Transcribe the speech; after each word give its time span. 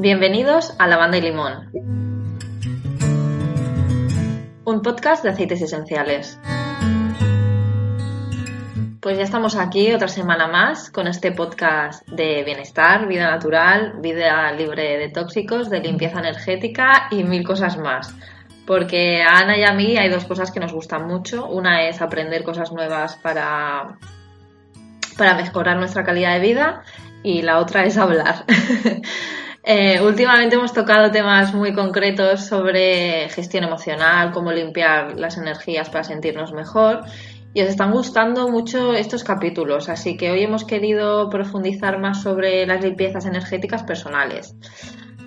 Bienvenidos 0.00 0.76
a 0.78 0.86
Lavanda 0.86 1.18
y 1.18 1.22
Limón, 1.22 1.72
un 4.64 4.80
podcast 4.80 5.24
de 5.24 5.30
aceites 5.30 5.60
esenciales. 5.60 6.38
Pues 9.00 9.18
ya 9.18 9.24
estamos 9.24 9.56
aquí 9.56 9.92
otra 9.92 10.06
semana 10.06 10.46
más 10.46 10.92
con 10.92 11.08
este 11.08 11.32
podcast 11.32 12.06
de 12.06 12.44
bienestar, 12.44 13.08
vida 13.08 13.28
natural, 13.28 13.94
vida 14.00 14.52
libre 14.52 14.98
de 14.98 15.08
tóxicos, 15.08 15.68
de 15.68 15.80
limpieza 15.80 16.20
energética 16.20 17.08
y 17.10 17.24
mil 17.24 17.42
cosas 17.42 17.76
más. 17.76 18.14
Porque 18.68 19.24
a 19.24 19.38
Ana 19.38 19.58
y 19.58 19.64
a 19.64 19.72
mí 19.72 19.96
hay 19.96 20.10
dos 20.10 20.26
cosas 20.26 20.52
que 20.52 20.60
nos 20.60 20.72
gustan 20.72 21.08
mucho. 21.08 21.48
Una 21.48 21.88
es 21.88 22.00
aprender 22.00 22.44
cosas 22.44 22.70
nuevas 22.70 23.16
para, 23.16 23.98
para 25.16 25.34
mejorar 25.34 25.76
nuestra 25.76 26.04
calidad 26.04 26.34
de 26.34 26.40
vida 26.40 26.84
y 27.24 27.42
la 27.42 27.58
otra 27.58 27.84
es 27.84 27.98
hablar. 27.98 28.44
Eh, 29.70 30.00
últimamente 30.00 30.56
hemos 30.56 30.72
tocado 30.72 31.10
temas 31.10 31.52
muy 31.52 31.74
concretos 31.74 32.46
sobre 32.46 33.28
gestión 33.28 33.64
emocional, 33.64 34.30
cómo 34.32 34.50
limpiar 34.50 35.20
las 35.20 35.36
energías 35.36 35.90
para 35.90 36.04
sentirnos 36.04 36.54
mejor. 36.54 37.02
Y 37.52 37.60
os 37.60 37.68
están 37.68 37.92
gustando 37.92 38.48
mucho 38.48 38.94
estos 38.94 39.24
capítulos, 39.24 39.90
así 39.90 40.16
que 40.16 40.30
hoy 40.30 40.42
hemos 40.42 40.64
querido 40.64 41.28
profundizar 41.28 42.00
más 42.00 42.22
sobre 42.22 42.66
las 42.66 42.82
limpiezas 42.82 43.26
energéticas 43.26 43.82
personales. 43.82 44.56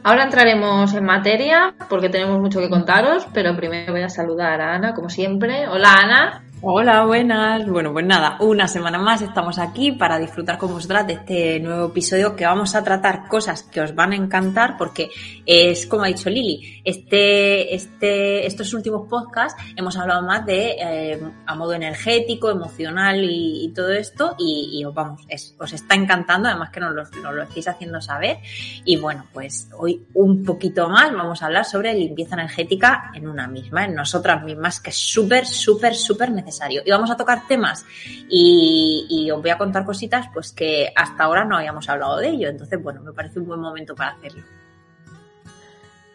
Ahora 0.02 0.24
entraremos 0.24 0.92
en 0.96 1.06
materia 1.06 1.76
porque 1.88 2.10
tenemos 2.10 2.40
mucho 2.40 2.60
que 2.62 2.70
contaros, 2.70 3.28
pero 3.36 3.56
primero 3.56 3.94
voy 3.94 4.02
a 4.02 4.10
saludar 4.10 4.60
a 4.60 4.74
Ana, 4.74 4.96
como 4.96 5.10
siempre. 5.10 5.68
Hola 5.68 5.94
Ana. 6.02 6.51
Hola, 6.64 7.06
buenas. 7.06 7.66
Bueno, 7.68 7.92
pues 7.92 8.06
nada, 8.06 8.38
una 8.40 8.68
semana 8.68 9.00
más 9.00 9.24
estamos 9.24 9.58
aquí 9.58 9.94
para 9.94 10.20
disfrutar 10.20 10.60
con 10.60 10.72
vosotras 10.72 11.08
de 11.08 11.14
este 11.14 11.60
nuevo 11.60 11.88
episodio 11.88 12.36
que 12.36 12.46
vamos 12.46 12.76
a 12.76 12.84
tratar 12.84 13.28
cosas 13.28 13.64
que 13.64 13.82
os 13.82 13.96
van 13.96 14.12
a 14.12 14.16
encantar 14.16 14.78
porque 14.78 15.10
es 15.44 15.88
como 15.88 16.04
ha 16.04 16.08
dicho 16.08 16.30
Lili, 16.30 16.80
este, 16.86 17.74
este, 17.74 18.46
estos 18.46 18.76
últimos 18.76 19.10
podcasts 19.10 19.60
hemos 19.76 19.98
hablado 19.98 20.22
más 20.22 20.46
de 20.46 20.76
eh, 20.80 21.20
a 21.48 21.56
modo 21.56 21.74
energético, 21.74 22.52
emocional 22.52 23.24
y, 23.24 23.74
todo 23.76 23.92
esto 23.92 24.36
y, 24.38 24.86
os 24.86 25.74
está 25.74 25.96
encantando, 25.96 26.48
además 26.48 26.70
que 26.70 26.80
nos 26.80 26.94
lo, 26.94 27.04
nos 27.24 27.48
estáis 27.48 27.70
haciendo 27.70 28.00
saber 28.02 28.38
y 28.86 28.98
bueno, 28.98 29.26
pues 29.34 29.68
hoy 29.80 30.06
un 30.14 30.44
poquito 30.44 30.90
más 30.90 31.12
vamos 31.12 31.42
a 31.42 31.48
hablar 31.48 31.66
sobre 31.66 31.96
limpieza 31.96 32.36
energética 32.36 33.12
en 33.16 33.28
una 33.28 33.48
misma, 33.48 33.86
en 33.86 33.96
nosotras 33.96 34.44
mismas, 34.44 34.80
que 34.80 34.92
es 34.92 34.98
súper, 34.98 35.48
súper, 35.48 35.96
súper 35.96 36.30
necesario 36.30 36.51
y 36.84 36.92
vamos 36.92 37.12
a 37.12 37.18
tocar 37.18 37.48
temas 37.48 37.86
y, 38.30 39.30
os 39.32 39.42
voy 39.42 39.52
a 39.52 39.58
contar 39.58 39.86
cositas 39.86 40.28
pues 40.34 40.52
que 40.52 40.92
hasta 40.96 41.24
ahora 41.24 41.46
no 41.46 41.58
habíamos 41.58 41.88
hablado 41.88 42.18
de 42.18 42.30
ello. 42.30 42.50
Entonces, 42.50 42.82
bueno, 42.82 43.02
me 43.02 43.14
parece 43.14 43.40
un 43.40 43.48
buen 43.48 43.60
momento 43.60 43.96
para 43.96 44.12
hacerlo. 44.12 44.44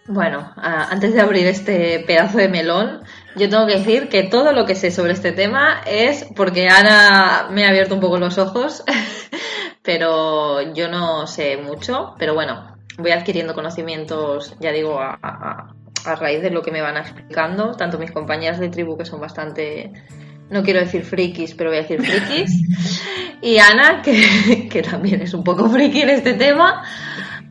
Bueno, 0.08 0.52
antes 0.56 1.14
de 1.14 1.20
abrir 1.20 1.46
este 1.46 2.04
pedazo 2.06 2.38
de 2.38 2.48
melón, 2.48 3.02
yo 3.34 3.48
tengo 3.48 3.66
que 3.66 3.78
decir 3.78 4.08
que 4.08 4.22
todo 4.22 4.52
lo 4.52 4.64
que 4.64 4.76
sé 4.76 4.92
sobre 4.92 5.12
este 5.12 5.32
tema 5.32 5.80
es 5.84 6.26
porque 6.36 6.68
Ana 6.68 7.48
me 7.50 7.64
ha 7.64 7.70
abierto 7.70 7.94
un 7.94 8.00
poco 8.00 8.18
los 8.18 8.38
ojos, 8.38 8.84
pero 9.82 10.72
yo 10.74 10.88
no 10.88 11.26
sé 11.26 11.56
mucho, 11.56 12.14
pero 12.18 12.34
bueno, 12.34 12.76
voy 12.98 13.10
adquiriendo 13.10 13.54
conocimientos, 13.54 14.56
ya 14.60 14.70
digo, 14.70 14.98
a, 15.00 15.72
raíz 16.20 16.40
de 16.40 16.50
lo 16.50 16.62
que 16.62 16.70
me 16.70 16.80
van 16.80 16.96
explicando, 16.96 17.72
tanto 17.72 17.98
mis 17.98 18.12
compañeras 18.12 18.60
de 18.60 18.68
tribu 18.68 18.96
que 18.96 19.04
son 19.04 19.20
bastante 19.20 19.92
no 20.50 20.62
quiero 20.62 20.80
decir 20.80 21.04
frikis, 21.04 21.54
pero 21.54 21.70
voy 21.70 21.78
a 21.78 21.82
decir 21.82 22.02
frikis. 22.02 22.62
Y 23.42 23.58
Ana, 23.58 24.02
que, 24.70 24.82
también 24.82 25.20
es 25.22 25.34
un 25.34 25.44
poco 25.44 25.68
friki 25.68 26.02
en 26.02 26.10
este 26.10 26.34
tema. 26.34 26.84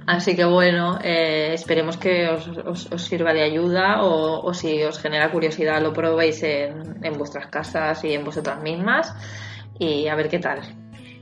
Así 0.07 0.35
que 0.35 0.45
bueno, 0.45 0.99
eh, 1.03 1.51
esperemos 1.53 1.97
que 1.97 2.27
os, 2.29 2.89
sirva 2.97 3.33
de 3.33 3.43
ayuda 3.43 4.03
o, 4.03 4.53
si 4.53 4.83
os 4.83 4.99
genera 4.99 5.31
curiosidad 5.31 5.81
lo 5.81 5.93
probéis 5.93 6.43
en, 6.43 7.17
vuestras 7.17 7.47
casas 7.47 8.03
y 8.03 8.13
en 8.13 8.23
vosotras 8.23 8.61
mismas 8.61 9.13
y 9.79 10.07
a 10.07 10.15
ver 10.15 10.29
qué 10.29 10.39
tal. 10.39 10.61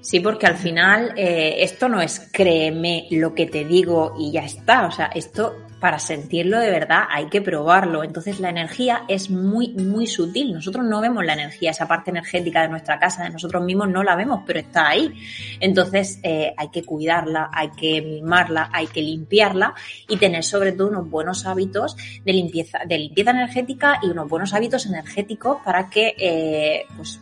Sí, 0.03 0.19
porque 0.19 0.46
al 0.47 0.58
final 0.58 1.14
eh, 1.16 1.64
esto 1.64 1.88
no 1.88 2.02
es 2.02 2.30
créeme 2.30 3.08
lo 3.09 3.34
que 3.34 3.46
te 3.46 3.64
digo 3.64 4.14
y 4.19 4.34
ya 4.34 4.44
está. 4.44 4.86
O 4.86 4.91
sea, 4.91 5.06
esto 5.06 5.56
para 5.80 5.97
sentirlo 5.97 6.59
de 6.59 6.69
verdad 6.72 7.03
hay 7.09 7.28
que 7.28 7.41
probarlo. 7.41 8.03
Entonces 8.03 8.41
la 8.41 8.50
energía 8.50 9.03
es 9.08 9.30
muy, 9.30 9.69
muy 9.75 10.06
sutil. 10.06 10.53
Nosotros 10.53 10.86
no 10.86 11.00
vemos 11.00 11.24
la 11.24 11.34
energía, 11.34 11.72
esa 11.72 11.88
parte 11.88 12.12
energética 12.12 12.64
de 12.64 12.68
nuestra 12.68 13.00
casa, 13.00 13.24
de 13.24 13.30
nosotros 13.30 13.64
mismos 13.64 13.88
no 13.88 14.03
la 14.03 14.18
vemos, 14.18 14.41
pero 14.46 14.59
está 14.59 14.90
ahí. 14.90 15.14
Entonces 15.62 16.20
eh, 16.22 16.53
hay 16.58 16.68
que 16.68 16.84
cuidarla, 16.84 17.50
hay 17.53 17.72
que 17.72 18.02
mimarla, 18.02 18.72
hay 18.74 18.88
que 18.88 19.02
limpiarla 19.02 19.74
y 20.09 20.18
tener 20.18 20.44
sobre 20.44 20.74
todo 20.74 20.90
unos 20.90 21.09
buenos 21.09 21.46
hábitos 21.46 21.96
de 22.25 22.34
limpieza, 22.34 22.80
de 22.85 22.97
limpieza 22.97 23.31
energética 23.31 24.00
y 24.03 24.08
unos 24.08 24.28
buenos 24.28 24.53
hábitos 24.53 24.85
energéticos 24.85 25.62
para 25.64 25.90
que 25.90 26.14
eh, 26.18 26.85
pues, 26.97 27.22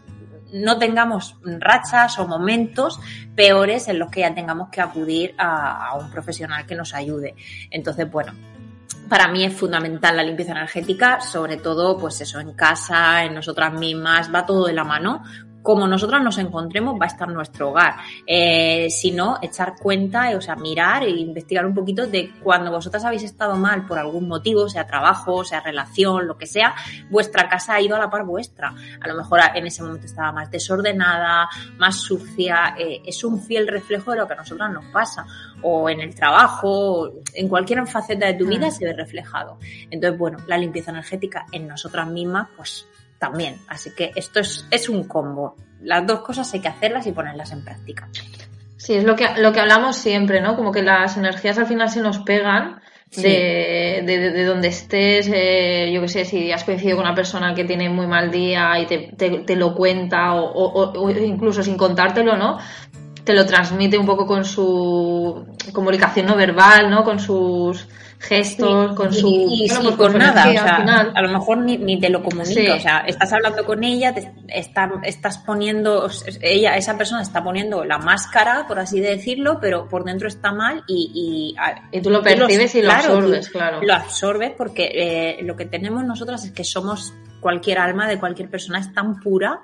no 0.52 0.78
tengamos 0.78 1.38
rachas 1.44 2.20
o 2.20 2.28
momentos 2.28 3.00
peores 3.36 3.88
en 3.88 4.00
los 4.00 4.10
que 4.10 4.22
ya 4.22 4.34
tengamos 4.34 4.70
que 4.70 4.82
acudir 4.82 5.34
a, 5.38 5.98
un 6.00 6.10
profesional 6.12 6.66
que 6.66 6.76
nos 6.76 6.94
ayude. 6.94 7.36
Entonces, 7.70 8.10
bueno, 8.10 8.34
para 9.10 9.28
mí 9.28 9.44
es 9.44 9.54
fundamental 9.54 10.16
la 10.16 10.24
limpieza 10.24 10.52
energética, 10.52 11.20
sobre 11.22 11.58
todo, 11.58 11.98
pues 11.98 12.22
eso, 12.22 12.40
en 12.40 12.54
casa, 12.54 13.24
en 13.24 13.36
nosotras 13.36 13.74
mismas, 13.74 14.34
va 14.34 14.46
todo 14.46 14.68
de 14.68 14.74
la 14.74 14.84
mano, 14.84 15.24
como 15.62 15.88
nosotras 15.88 16.24
nos 16.24 16.38
encontremos 16.38 17.00
va 17.00 17.06
a 17.06 17.10
estar 17.10 17.28
nuestro 17.28 17.70
hogar. 17.70 17.96
Eh, 18.26 18.88
si 18.90 19.12
no, 19.12 19.38
echar 19.42 19.76
cuenta, 19.76 20.36
o 20.36 20.42
sea, 20.42 20.56
mirar 20.56 21.04
e 21.04 21.10
investigar 21.10 21.66
un 21.66 21.74
poquito 21.74 22.08
de 22.08 22.32
cuando 22.44 22.72
vosotras 22.72 23.06
habéis 23.06 23.24
estado 23.24 23.56
mal 23.56 23.86
por 23.86 24.00
algún 24.00 24.28
motivo, 24.28 24.70
sea 24.70 24.88
trabajo, 24.88 25.44
sea 25.44 25.62
relación, 25.62 26.28
lo 26.28 26.38
que 26.38 26.48
sea, 26.48 26.76
vuestra 27.10 27.48
casa 27.48 27.76
ha 27.76 27.82
ido 27.82 27.96
a 27.96 28.00
la 28.00 28.10
par 28.10 28.26
vuestra. 28.26 28.74
A 29.00 29.08
lo 29.08 29.16
mejor 29.16 29.40
en 29.54 29.68
ese 29.68 29.84
momento 29.84 30.06
estaba 30.06 30.32
más 30.32 30.50
desordenada, 30.50 31.50
más 31.78 31.96
sucia. 31.96 32.76
Eh, 32.78 33.02
es 33.06 33.24
un 33.24 33.42
fiel 33.42 33.68
reflejo 33.68 34.12
de 34.12 34.18
lo 34.18 34.28
que 34.28 34.34
a 34.34 34.38
nosotras 34.38 34.72
nos 34.72 34.86
pasa. 34.86 35.26
O 35.62 35.90
en 35.90 36.02
el 36.02 36.16
trabajo, 36.16 37.12
en 37.34 37.48
cualquier 37.48 37.86
faceta 37.86 38.28
de 38.28 38.34
tu 38.34 38.48
vida 38.48 38.72
se 38.72 38.86
ve 38.86 38.94
reflejado. 38.94 39.58
Entonces, 39.90 40.18
bueno, 40.18 40.40
la 40.48 40.58
limpieza 40.58 40.92
energética 40.92 41.46
en 41.52 41.68
nosotras 41.68 42.08
mismas, 42.08 42.48
pues 42.56 42.88
también. 43.22 43.62
Así 43.68 43.92
que 43.96 44.12
esto 44.16 44.40
es, 44.40 44.66
es 44.72 44.90
un 44.90 45.08
combo. 45.08 45.56
Las 45.84 46.08
dos 46.08 46.22
cosas 46.22 46.52
hay 46.56 46.60
que 46.60 46.70
hacerlas 46.70 47.06
y 47.06 47.12
ponerlas 47.12 47.52
en 47.52 47.64
práctica. 47.64 48.10
Sí, 48.78 48.96
es 48.96 49.04
lo 49.04 49.16
que, 49.16 49.28
lo 49.38 49.54
que 49.54 49.60
hablamos 49.60 49.96
siempre, 49.96 50.42
¿no? 50.42 50.56
Como 50.56 50.72
que 50.72 50.82
las 50.82 51.18
energías 51.18 51.60
al 51.60 51.68
final 51.68 51.88
se 51.88 52.02
nos 52.02 52.18
pegan 52.18 52.82
de, 53.16 54.02
de, 54.06 54.44
donde 54.44 54.70
estés, 54.70 55.30
eh, 55.32 55.92
yo 55.94 56.02
qué 56.02 56.08
sé, 56.08 56.26
si 56.26 56.52
has 56.52 56.64
coincidido 56.64 56.98
con 56.98 57.06
una 57.06 57.14
persona 57.14 57.54
que 57.54 57.64
tiene 57.64 57.90
muy 57.90 58.08
mal 58.08 58.32
día 58.32 58.80
y 58.80 58.88
te, 58.88 59.14
te, 59.46 59.56
lo 59.56 59.76
cuenta 59.76 60.34
o, 60.34 60.52
o, 60.54 61.10
incluso 61.12 61.62
sin 61.62 61.78
contártelo, 61.78 62.38
¿no? 62.38 62.58
Te 63.24 63.34
lo 63.34 63.46
transmite 63.46 63.98
un 63.98 64.06
poco 64.06 64.26
con 64.26 64.46
su 64.46 65.46
comunicación 65.74 66.26
no 66.26 66.36
verbal, 66.36 66.90
¿no? 66.90 67.04
Con 67.04 67.20
sus 67.20 67.88
gestos, 68.22 68.96
con 68.96 69.12
su... 69.12 69.28
Y, 69.28 69.68
pues 69.68 69.96
con 69.96 70.18
nada, 70.18 70.48
o 70.48 70.52
sea, 70.52 70.76
a 71.14 71.22
lo 71.22 71.30
mejor 71.30 71.58
ni, 71.58 71.78
ni 71.78 72.00
te 72.00 72.10
lo 72.10 72.22
comunica, 72.24 72.76
o 72.76 72.80
sea, 72.80 73.00
estás 73.08 73.34
hablando 73.34 73.66
con 73.66 73.84
ella, 73.84 74.14
te 74.14 74.32
está, 74.48 74.90
estás 75.04 75.40
poniendo, 75.40 76.10
ella, 76.42 76.76
esa 76.78 76.98
persona 76.98 77.24
está 77.24 77.44
poniendo 77.44 77.84
la 77.84 77.98
máscara, 77.98 78.68
por 78.68 78.80
así 78.80 79.00
decirlo, 79.00 79.58
pero 79.60 79.88
por 79.90 80.04
dentro 80.04 80.28
está 80.28 80.52
mal 80.52 80.84
y... 80.88 81.12
Y, 81.14 81.98
y 81.98 82.02
tú 82.02 82.10
lo 82.10 82.22
percibes 82.22 82.76
y 82.76 82.82
lo 82.82 82.92
absorbes, 82.92 83.50
claro. 83.50 83.82
Lo 83.82 83.94
absorbes 83.94 84.52
porque 84.56 84.92
eh, 84.94 85.38
lo 85.42 85.56
que 85.56 85.66
tenemos 85.66 86.04
nosotras 86.06 86.46
es 86.46 86.52
que 86.52 86.64
somos 86.64 87.14
cualquier 87.42 87.80
alma 87.80 88.08
de 88.08 88.18
cualquier 88.20 88.50
persona 88.50 88.80
es 88.80 88.94
tan 88.94 89.20
pura 89.20 89.60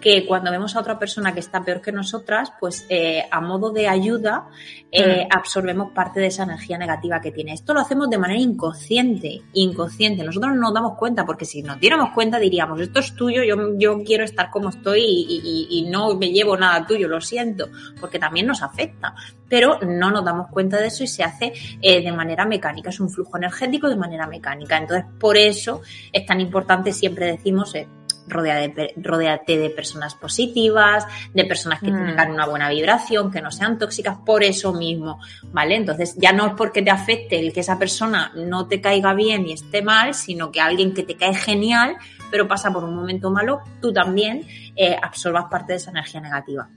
que 0.00 0.26
cuando 0.26 0.50
vemos 0.50 0.74
a 0.74 0.80
otra 0.80 0.98
persona 0.98 1.32
que 1.32 1.40
está 1.40 1.62
peor 1.62 1.80
que 1.80 1.92
nosotras, 1.92 2.52
pues 2.58 2.86
eh, 2.88 3.28
a 3.30 3.40
modo 3.40 3.70
de 3.70 3.86
ayuda 3.88 4.48
eh, 4.90 5.26
mm. 5.26 5.36
absorbemos 5.36 5.92
parte 5.92 6.18
de 6.20 6.26
esa 6.26 6.44
energía 6.44 6.78
negativa 6.78 7.20
que 7.20 7.30
tiene. 7.30 7.52
Esto 7.52 7.74
lo 7.74 7.80
hacemos 7.80 8.08
de 8.08 8.18
manera 8.18 8.40
inconsciente, 8.40 9.42
inconsciente. 9.52 10.24
Nosotros 10.24 10.54
no 10.54 10.60
nos 10.62 10.74
damos 10.74 10.96
cuenta 10.96 11.26
porque 11.26 11.44
si 11.44 11.62
nos 11.62 11.78
diéramos 11.78 12.10
cuenta 12.14 12.38
diríamos, 12.38 12.80
esto 12.80 13.00
es 13.00 13.14
tuyo, 13.14 13.42
yo, 13.42 13.76
yo 13.76 14.02
quiero 14.02 14.24
estar 14.24 14.50
como 14.50 14.70
estoy 14.70 15.02
y, 15.02 15.86
no 15.88 16.14
me 16.16 16.30
llevo 16.30 16.56
nada 16.56 16.86
tuyo, 16.86 17.08
lo 17.08 17.20
siento, 17.20 17.68
porque 18.00 18.18
también 18.18 18.46
nos 18.46 18.62
afecta. 18.62 19.14
Pero 19.48 19.78
no 19.80 20.10
nos 20.10 20.24
damos 20.24 20.48
cuenta 20.50 20.78
de 20.78 20.88
eso 20.88 21.04
y 21.04 21.06
se 21.06 21.24
hace 21.24 21.52
eh, 21.80 22.02
de 22.02 22.12
manera 22.12 22.44
mecánica, 22.44 22.90
es 22.90 23.00
un 23.00 23.08
flujo 23.08 23.36
energético 23.38 23.88
de 23.88 23.96
manera 23.96 24.26
mecánica. 24.26 24.76
Entonces, 24.76 25.06
por 25.18 25.36
eso 25.36 25.82
es 26.12 26.26
tan 26.26 26.40
importante 26.40 26.92
siempre 26.92 27.17
decimos, 27.26 27.74
eh, 27.74 27.88
rodeate, 28.28 29.58
de 29.58 29.70
personas 29.70 30.14
positivas, 30.14 31.06
de 31.32 31.44
personas 31.44 31.80
que 31.80 31.90
mm. 31.90 32.06
tengan 32.06 32.30
una 32.30 32.46
buena 32.46 32.68
vibración, 32.68 33.30
que 33.30 33.40
no 33.40 33.50
sean 33.50 33.78
tóxicas, 33.78 34.18
por 34.24 34.44
eso 34.44 34.72
mismo, 34.72 35.18
¿vale? 35.52 35.76
Entonces 35.76 36.14
ya 36.16 36.32
no 36.32 36.46
es 36.46 36.52
porque 36.54 36.82
te 36.82 36.90
afecte 36.90 37.38
el 37.38 37.52
que 37.52 37.60
esa 37.60 37.78
persona 37.78 38.32
no 38.34 38.68
te 38.68 38.80
caiga 38.80 39.14
bien 39.14 39.46
y 39.46 39.52
esté 39.52 39.82
mal, 39.82 40.14
sino 40.14 40.52
que 40.52 40.60
alguien 40.60 40.94
que 40.94 41.02
te 41.02 41.16
cae 41.16 41.34
genial, 41.34 41.96
pero 42.30 42.46
pasa 42.46 42.72
por 42.72 42.84
un 42.84 42.94
momento 42.94 43.30
malo, 43.30 43.60
tú 43.80 43.92
también 43.92 44.46
eh, 44.76 44.96
absorbas 45.00 45.46
parte 45.50 45.72
de 45.72 45.78
esa 45.78 45.90
energía 45.90 46.20
negativa. 46.20 46.68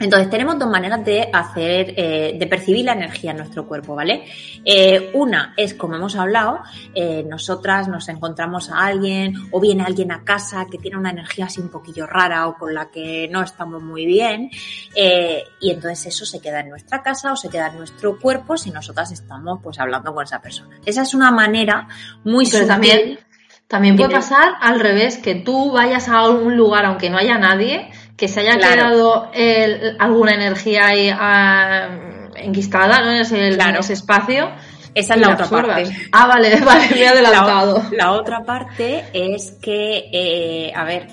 Entonces, 0.00 0.30
tenemos 0.30 0.58
dos 0.58 0.70
maneras 0.70 1.04
de 1.04 1.28
hacer, 1.30 1.92
eh, 1.94 2.34
de 2.38 2.46
percibir 2.46 2.86
la 2.86 2.94
energía 2.94 3.32
en 3.32 3.36
nuestro 3.36 3.68
cuerpo, 3.68 3.94
¿vale? 3.94 4.24
Eh, 4.64 5.10
una 5.12 5.52
es, 5.58 5.74
como 5.74 5.94
hemos 5.96 6.16
hablado, 6.16 6.60
eh, 6.94 7.22
nosotras 7.28 7.86
nos 7.86 8.08
encontramos 8.08 8.70
a 8.70 8.86
alguien 8.86 9.34
o 9.50 9.60
viene 9.60 9.84
alguien 9.84 10.10
a 10.10 10.24
casa 10.24 10.66
que 10.70 10.78
tiene 10.78 10.96
una 10.96 11.10
energía 11.10 11.44
así 11.44 11.60
un 11.60 11.68
poquillo 11.68 12.06
rara 12.06 12.48
o 12.48 12.56
con 12.56 12.72
la 12.72 12.90
que 12.90 13.28
no 13.30 13.42
estamos 13.42 13.82
muy 13.82 14.06
bien 14.06 14.50
y 15.60 15.70
entonces 15.70 16.06
eso 16.06 16.24
se 16.24 16.40
queda 16.40 16.60
en 16.60 16.70
nuestra 16.70 17.02
casa 17.02 17.32
o 17.32 17.36
se 17.36 17.50
queda 17.50 17.68
en 17.68 17.76
nuestro 17.76 18.18
cuerpo 18.18 18.56
si 18.56 18.70
nosotras 18.70 19.12
estamos 19.12 19.60
pues 19.62 19.78
hablando 19.78 20.14
con 20.14 20.24
esa 20.24 20.40
persona. 20.40 20.78
Esa 20.86 21.02
es 21.02 21.14
una 21.14 21.30
manera 21.30 21.88
muy 22.24 22.48
Pero 22.50 22.66
también, 22.66 23.18
también 23.66 23.96
puede 23.96 24.10
pasar 24.10 24.54
al 24.60 24.80
revés, 24.80 25.18
que 25.18 25.34
tú 25.34 25.72
vayas 25.72 26.08
a 26.08 26.28
un 26.28 26.56
lugar 26.56 26.86
aunque 26.86 27.10
no 27.10 27.18
haya 27.18 27.38
nadie 27.38 27.90
que 28.20 28.28
se 28.28 28.40
haya 28.40 28.58
quedado 28.58 29.30
alguna 29.98 30.34
energía 30.34 30.88
ahí 30.88 31.08
ah, 31.10 31.88
enquistada 32.36 33.00
¿no? 33.00 33.12
en, 33.12 33.20
ese, 33.22 33.92
espacio. 33.94 34.50
Esa 34.94 35.14
es 35.14 35.20
la, 35.20 35.30
otra 35.30 35.48
parte. 35.48 35.90
Ah, 36.12 36.26
vale, 36.26 36.60
vale, 36.66 36.88
me 36.90 37.00
he 37.00 37.08
adelantado. 37.08 37.82
La, 37.92 38.12
otra 38.12 38.44
parte 38.44 39.06
es 39.14 39.52
que, 39.62 40.10
eh, 40.12 40.70
a 40.76 40.84
ver, 40.84 41.06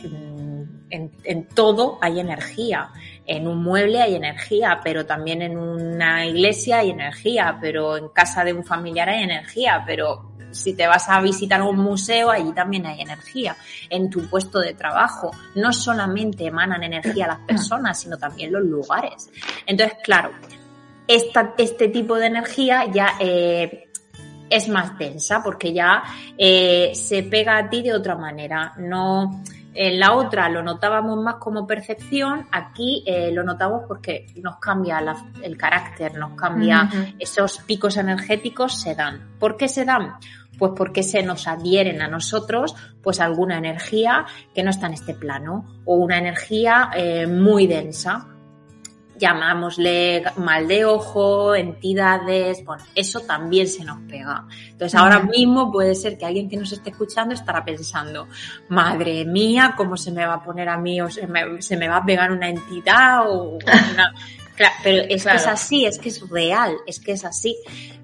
en, 0.89 1.11
en, 1.23 1.47
todo 1.47 1.97
hay 2.01 2.19
energía. 2.19 2.89
En 3.27 3.47
un 3.47 3.61
mueble 3.61 4.01
hay 4.01 4.15
energía, 4.15 4.79
pero 4.83 5.05
también 5.05 5.41
en 5.41 5.57
una 5.57 6.25
iglesia 6.25 6.79
hay 6.79 6.91
energía, 6.91 7.57
pero 7.59 7.97
en 7.97 8.09
casa 8.09 8.43
de 8.43 8.53
un 8.53 8.63
familiar 8.63 9.09
hay 9.09 9.23
energía, 9.23 9.83
pero 9.85 10.31
si 10.51 10.73
te 10.73 10.87
vas 10.87 11.09
a 11.09 11.21
visitar 11.21 11.61
un 11.61 11.77
museo, 11.77 12.31
allí 12.31 12.51
también 12.53 12.85
hay 12.85 13.01
energía. 13.01 13.55
En 13.89 14.09
tu 14.09 14.27
puesto 14.29 14.59
de 14.59 14.73
trabajo, 14.73 15.31
no 15.55 15.73
solamente 15.73 16.45
emanan 16.45 16.83
energía 16.83 17.27
las 17.27 17.39
personas, 17.39 17.99
sino 17.99 18.17
también 18.17 18.51
los 18.51 18.63
lugares. 18.63 19.29
Entonces, 19.65 19.97
claro, 20.03 20.31
esta, 21.07 21.53
este 21.57 21.89
tipo 21.89 22.15
de 22.15 22.27
energía 22.27 22.85
ya 22.91 23.15
eh, 23.19 23.89
es 24.49 24.69
más 24.69 24.97
densa 24.97 25.41
porque 25.43 25.73
ya 25.73 26.03
eh, 26.37 26.91
se 26.93 27.23
pega 27.23 27.57
a 27.57 27.69
ti 27.69 27.81
de 27.81 27.93
otra 27.93 28.15
manera. 28.15 28.73
No, 28.77 29.43
en 29.77 29.99
la 29.99 30.13
otra 30.13 30.49
lo 30.49 30.63
notábamos 30.63 31.21
más 31.21 31.35
como 31.35 31.67
percepción, 31.67 32.47
aquí 32.51 33.03
eh, 33.05 33.31
lo 33.31 33.43
notamos 33.43 33.83
porque 33.87 34.25
nos 34.41 34.57
cambia 34.57 34.99
el 35.43 35.55
carácter, 35.55 36.17
nos 36.17 36.31
cambia 36.31 36.89
esos 37.19 37.59
picos 37.59 37.97
energéticos 37.97 38.81
se 38.81 38.95
dan. 38.95 39.35
¿Por 39.39 39.55
qué 39.55 39.67
se 39.67 39.85
dan? 39.85 40.15
Pues 40.57 40.71
porque 40.75 41.03
se 41.03 41.21
nos 41.21 41.47
adhieren 41.47 42.01
a 42.01 42.07
nosotros 42.07 42.75
pues 43.03 43.19
alguna 43.19 43.59
energía 43.59 44.25
que 44.55 44.63
no 44.63 44.71
está 44.71 44.87
en 44.87 44.93
este 44.93 45.13
plano 45.13 45.65
o 45.85 45.95
una 45.95 46.17
energía 46.17 46.89
eh, 46.95 47.27
muy 47.27 47.67
densa. 47.67 48.25
Llamámosle 49.17 50.23
mal 50.37 50.67
de 50.67 50.85
ojo, 50.85 51.55
entidades, 51.55 52.63
bueno, 52.63 52.83
eso 52.93 53.21
también 53.21 53.67
se 53.67 53.83
nos 53.83 53.99
pega. 54.01 54.45
Entonces 54.69 54.95
ahora 54.95 55.19
mismo 55.19 55.71
puede 55.71 55.95
ser 55.95 56.17
que 56.17 56.25
alguien 56.25 56.49
que 56.49 56.57
nos 56.57 56.71
esté 56.71 56.91
escuchando 56.91 57.33
estará 57.33 57.65
pensando, 57.65 58.27
madre 58.69 59.25
mía, 59.25 59.73
¿cómo 59.75 59.97
se 59.97 60.11
me 60.11 60.25
va 60.25 60.35
a 60.35 60.43
poner 60.43 60.69
a 60.69 60.77
mí 60.77 61.01
o 61.01 61.09
se 61.09 61.27
me, 61.27 61.87
va 61.87 61.97
a 61.97 62.05
pegar 62.05 62.31
una 62.31 62.49
entidad 62.49 63.29
o 63.29 63.57
una... 63.57 64.13
pero 64.83 65.05
es 65.09 65.25
que 65.25 65.35
es 65.35 65.47
así, 65.47 65.85
es 65.85 65.99
que 65.99 66.09
es 66.09 66.29
real, 66.29 66.75
es 66.85 66.99
que 66.99 67.13
es 67.13 67.25
así. 67.25 67.57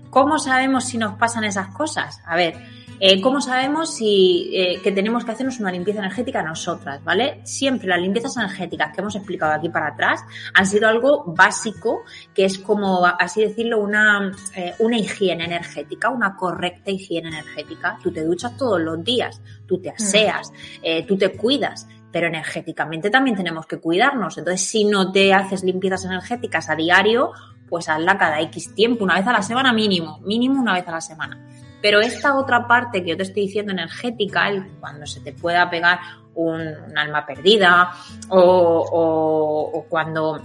¿Cómo 0.10 0.38
sabemos 0.38 0.86
si 0.86 0.98
nos 0.98 1.16
pasan 1.16 1.44
esas 1.44 1.70
cosas? 1.70 2.22
A 2.26 2.36
ver, 2.36 2.56
eh, 3.00 3.22
¿cómo 3.22 3.42
sabemos 3.42 3.96
si 3.96 4.50
eh, 4.54 4.80
que 4.82 4.92
tenemos 4.92 5.26
que 5.26 5.32
hacernos 5.32 5.60
una 5.60 5.72
limpieza 5.72 6.00
energética 6.00 6.42
nosotras, 6.44 7.04
¿vale? 7.04 7.42
Siempre 7.44 7.88
las 7.88 8.00
limpiezas 8.00 8.38
energéticas 8.38 8.94
que 8.94 9.02
hemos 9.02 9.16
explicado 9.16 9.54
aquí 9.54 9.70
para 9.70 9.88
atrás 9.88 10.22
han 10.54 10.66
sido 10.66 10.88
algo 10.88 11.24
básico, 11.26 12.04
que 12.34 12.46
es 12.46 12.58
como, 12.60 13.06
así 13.06 13.42
decirlo, 13.42 13.80
una, 13.80 14.32
eh, 14.56 14.74
una 14.80 14.98
higiene 14.98 15.46
energética, 15.46 16.10
una 16.10 16.36
correcta 16.36 16.92
higiene 16.92 17.30
energética. 17.30 17.98
Tú 18.02 18.12
te 18.12 18.24
duchas 18.24 18.58
todos 18.58 18.80
los 18.80 19.04
días, 19.04 19.42
tú 19.66 19.82
te 19.82 19.90
aseas, 19.90 20.52
mm. 20.52 21.08
tú 21.08 21.18
te 21.18 21.32
cuidas, 21.32 21.88
pero 22.12 22.28
energéticamente 22.28 23.10
también 23.10 23.36
tenemos 23.36 23.66
que 23.66 23.80
cuidarnos. 23.80 24.38
Entonces, 24.38 24.66
si 24.66 24.86
no 24.86 25.12
te 25.12 25.34
haces 25.34 25.64
limpiezas 25.64 26.06
energéticas 26.06 26.70
a 26.70 26.76
diario, 26.76 27.32
pues 27.68 27.90
hazla 27.90 28.18
cada 28.20 28.40
X 28.42 28.76
tiempo, 28.76 29.04
una 29.04 29.16
vez 29.16 29.26
a 29.26 29.34
la 29.34 29.42
semana 29.42 29.74
mínimo, 29.74 30.20
mínimo 30.20 30.62
una 30.62 30.74
vez 30.74 30.88
a 30.88 30.92
la 30.92 31.02
semana. 31.02 31.44
Pero 31.84 32.00
esta 32.00 32.38
otra 32.38 32.66
parte 32.66 33.04
que 33.04 33.10
yo 33.10 33.18
te 33.18 33.24
estoy 33.24 33.44
diciendo 33.44 33.74
energética, 33.74 34.50
cuando 34.80 35.06
se 35.06 35.20
te 35.20 35.34
pueda 35.34 35.70
pegar 35.70 36.00
un, 36.34 36.98
alma 36.98 37.26
perdida 37.26 37.92
o, 38.30 39.86
cuando 39.90 40.42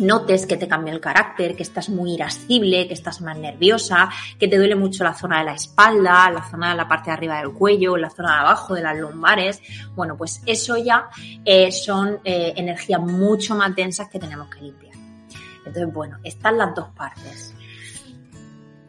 notes 0.00 0.46
que 0.46 0.56
te 0.56 0.66
cambia 0.66 0.92
el 0.92 1.00
carácter, 1.00 1.54
que 1.54 1.62
estás 1.62 1.90
muy 1.90 2.14
irascible, 2.14 2.88
que 2.88 2.94
estás 2.94 3.20
más 3.20 3.38
nerviosa, 3.38 4.10
que 4.36 4.48
te 4.48 4.56
duele 4.56 4.74
mucho 4.74 5.04
la 5.04 5.14
zona 5.14 5.38
de 5.38 5.44
la 5.44 5.54
espalda, 5.54 6.28
la 6.32 6.42
zona 6.50 6.70
de 6.70 6.76
la 6.76 6.88
parte 6.88 7.10
de 7.10 7.12
arriba 7.12 7.38
del 7.38 7.52
cuello, 7.52 7.96
la 7.96 8.10
zona 8.10 8.32
de 8.32 8.40
abajo 8.40 8.74
de 8.74 8.82
las 8.82 8.98
lumbares, 8.98 9.62
bueno, 9.94 10.16
pues 10.16 10.42
eso 10.44 10.76
ya 10.76 11.08
eh, 11.44 11.70
son 11.70 12.18
eh, 12.24 12.52
energías 12.56 13.00
mucho 13.00 13.54
más 13.54 13.72
densas 13.76 14.08
que 14.08 14.18
tenemos 14.18 14.50
que 14.50 14.60
limpiar. 14.60 14.94
Entonces, 15.58 15.94
bueno, 15.94 16.18
están 16.24 16.58
las 16.58 16.74
dos 16.74 16.88
partes. 16.88 17.54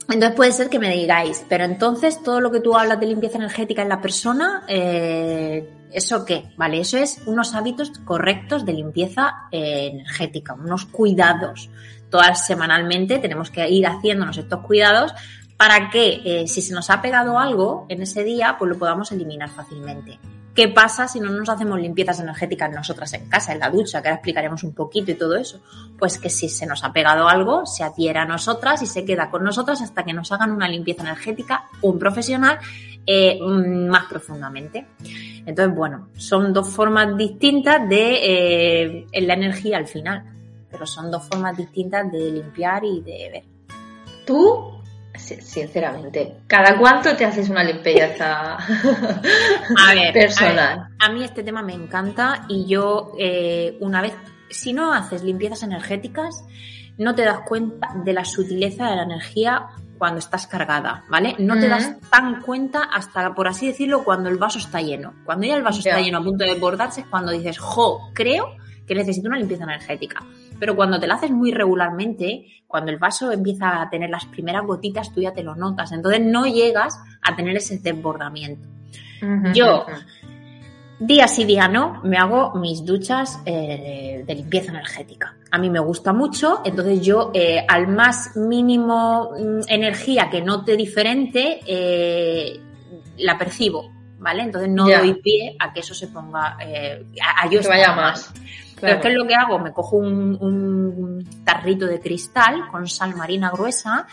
Entonces 0.08 0.36
puede 0.36 0.52
ser 0.52 0.70
que 0.70 0.80
me 0.80 0.92
digáis, 0.92 1.44
pero 1.50 1.64
entonces 1.64 2.22
todo 2.22 2.40
lo 2.40 2.52
que 2.52 2.60
tú 2.60 2.76
hablas 2.76 3.00
de 3.00 3.08
limpieza 3.08 3.38
energética 3.38 3.82
en 3.82 3.90
la 3.90 4.02
persona, 4.02 4.64
eh, 4.68 5.68
¿eso 5.92 6.24
qué? 6.26 6.54
Vale, 6.58 6.80
eso 6.80 6.98
es 6.98 7.22
unos 7.26 7.56
hábitos 7.56 7.92
correctos 8.06 8.66
de 8.66 8.74
limpieza 8.74 9.48
eh, 9.52 9.90
energética, 9.94 10.54
unos 10.54 10.86
cuidados. 10.86 11.70
Todas 12.12 12.46
semanalmente 12.46 13.18
tenemos 13.18 13.50
que 13.50 13.68
ir 13.68 13.88
haciéndonos 13.88 14.38
estos 14.38 14.60
cuidados 14.60 15.12
para 15.58 15.90
que 15.90 16.22
eh, 16.24 16.48
si 16.48 16.62
se 16.62 16.74
nos 16.74 16.90
ha 16.90 17.02
pegado 17.02 17.40
algo 17.40 17.88
en 17.90 18.04
ese 18.04 18.24
día, 18.24 18.58
pues 18.60 18.70
lo 18.70 18.78
podamos 18.78 19.12
eliminar 19.12 19.50
fácilmente. 19.50 20.20
¿Qué 20.56 20.70
pasa 20.70 21.06
si 21.06 21.20
no 21.20 21.30
nos 21.30 21.50
hacemos 21.50 21.78
limpiezas 21.82 22.22
energéticas 22.22 22.72
nosotras 22.72 23.12
en 23.12 23.28
casa, 23.28 23.52
en 23.52 23.60
la 23.60 23.70
ducha, 23.70 24.02
que 24.02 24.08
ahora 24.08 24.16
explicaremos 24.16 24.64
un 24.64 24.74
poquito 24.74 25.12
y 25.12 25.16
todo 25.16 25.36
eso? 25.36 25.60
Pues 26.00 26.18
que 26.18 26.30
si 26.30 26.48
se 26.48 26.66
nos 26.66 26.82
ha 26.86 26.94
pegado 26.94 27.28
algo, 27.28 27.66
se 27.66 27.84
adhiera 27.84 28.22
a 28.22 28.26
nosotras 28.26 28.82
y 28.82 28.86
se 28.86 29.04
queda 29.04 29.30
con 29.30 29.44
nosotras 29.44 29.82
hasta 29.82 30.04
que 30.04 30.14
nos 30.14 30.32
hagan 30.32 30.52
una 30.52 30.70
limpieza 30.70 31.04
energética, 31.04 31.66
un 31.82 32.00
profesional, 32.00 32.58
eh, 33.06 33.38
mm, 33.38 33.88
más 33.88 34.06
profundamente. 34.06 34.88
Entonces, 35.46 35.76
bueno, 35.76 36.08
son 36.16 36.54
dos 36.54 36.70
formas 36.70 37.18
distintas 37.18 37.88
de 37.90 39.08
eh, 39.12 39.22
la 39.22 39.34
energía 39.34 39.76
al 39.76 39.88
final, 39.88 40.24
pero 40.72 40.88
son 40.88 41.12
dos 41.12 41.28
formas 41.28 41.58
distintas 41.58 42.10
de 42.10 42.32
limpiar 42.32 42.86
y 42.86 43.02
de 43.02 43.30
ver. 43.30 43.44
¿Tú 44.26 44.76
sinceramente, 45.26 46.38
¿cada 46.48 46.78
cuánto 46.78 47.16
te 47.16 47.26
haces 47.26 47.50
una 47.50 47.64
limpieza 47.64 48.58
personal? 50.14 50.90
A, 51.00 51.10
mí 51.10 51.24
este 51.24 51.44
tema 51.44 51.62
me 51.62 51.74
encanta 51.74 52.46
y 52.48 52.66
yo 52.66 53.14
eh, 53.20 53.78
una 53.80 54.02
vez, 54.02 54.14
si 54.50 54.74
no 54.74 54.94
haces 54.94 55.24
limpiezas 55.24 55.64
energéticas, 55.64 56.46
no 56.98 57.16
te 57.16 57.24
das 57.24 57.40
cuenta 57.46 57.90
de 58.04 58.14
la 58.14 58.24
sutileza 58.24 58.90
de 58.90 58.96
la 58.96 59.04
energía 59.04 59.68
cuando 59.98 60.20
estás 60.20 60.48
cargada, 60.48 61.04
¿vale? 61.10 61.36
No 61.40 61.56
te 61.60 61.70
das 61.70 61.96
tan 62.10 62.42
cuenta 62.42 62.84
hasta, 62.84 63.34
por 63.34 63.48
así 63.48 63.68
decirlo, 63.68 64.04
cuando 64.04 64.30
el 64.30 64.38
vaso 64.38 64.60
está 64.60 64.82
lleno. 64.82 65.14
Cuando 65.24 65.48
ya 65.48 65.56
el 65.56 65.64
vaso 65.64 65.80
está 65.80 66.00
lleno 66.00 66.20
a 66.20 66.24
punto 66.24 66.44
de 66.44 66.52
desbordarse 66.52 67.02
es 67.02 67.08
cuando 67.08 67.32
dices, 67.32 67.58
jo, 67.58 68.10
creo 68.14 68.56
que 68.86 68.96
necesito 68.96 69.28
una 69.28 69.38
limpieza 69.38 69.64
energética. 69.64 70.24
Pero 70.60 70.76
cuando 70.76 71.00
te 71.00 71.08
la 71.08 71.16
haces 71.16 71.32
muy 71.32 71.52
regularmente, 71.52 72.46
cuando 72.68 72.92
el 72.92 72.98
vaso 72.98 73.32
empieza 73.32 73.82
a 73.82 73.90
tener 73.90 74.10
las 74.10 74.26
primeras 74.26 74.66
gotitas, 74.66 75.14
tú 75.14 75.22
ya 75.22 75.34
te 75.34 75.44
lo 75.44 75.56
notas. 75.56 75.92
Entonces 75.92 76.22
no 76.22 76.46
llegas 76.46 77.00
a 77.22 77.36
tener 77.36 77.56
ese 77.56 77.78
desbordamiento. 77.80 78.68
Yo, 79.54 79.86
día 81.00 81.28
sí, 81.28 81.46
día 81.46 81.68
no, 81.68 82.02
me 82.04 82.18
hago 82.18 82.54
mis 82.56 82.86
duchas 82.86 83.40
eh, 83.46 84.24
de 84.26 84.36
limpieza 84.36 84.72
energética. 84.72 85.36
A 85.52 85.58
mí 85.58 85.70
me 85.70 85.80
gusta 85.80 86.14
mucho, 86.14 86.62
entonces 86.66 87.02
yo 87.02 87.32
eh, 87.34 87.66
al 87.68 87.88
más 87.88 88.36
mínimo 88.36 89.32
mm, 89.32 89.62
energía 89.68 90.30
que 90.30 90.42
note 90.42 90.76
diferente, 90.76 91.62
eh, 91.66 92.60
la 93.18 93.38
percibo. 93.38 93.94
¿Vale? 94.18 94.44
Entonces 94.44 94.70
no 94.70 94.86
doy 94.86 95.14
pie 95.22 95.56
a 95.60 95.72
que 95.72 95.82
eso 95.82 95.94
se 95.94 96.08
ponga, 96.08 96.58
a, 96.58 97.50
yo 97.50 97.62
que 97.62 97.68
vaya 97.68 97.94
más. 97.94 98.34
Pero 98.80 99.02
¿qué 99.02 99.08
es 99.08 99.14
lo 99.14 99.26
que 99.26 99.36
hago? 99.36 99.60
Me 99.60 99.72
cojo 99.72 99.98
un, 99.98 101.26
tarrito 101.44 101.86
de 101.86 102.00
cristal 102.00 102.68
con 102.70 102.88
sal 102.88 103.16
marina 103.16 103.52
gruesa, 103.52 104.08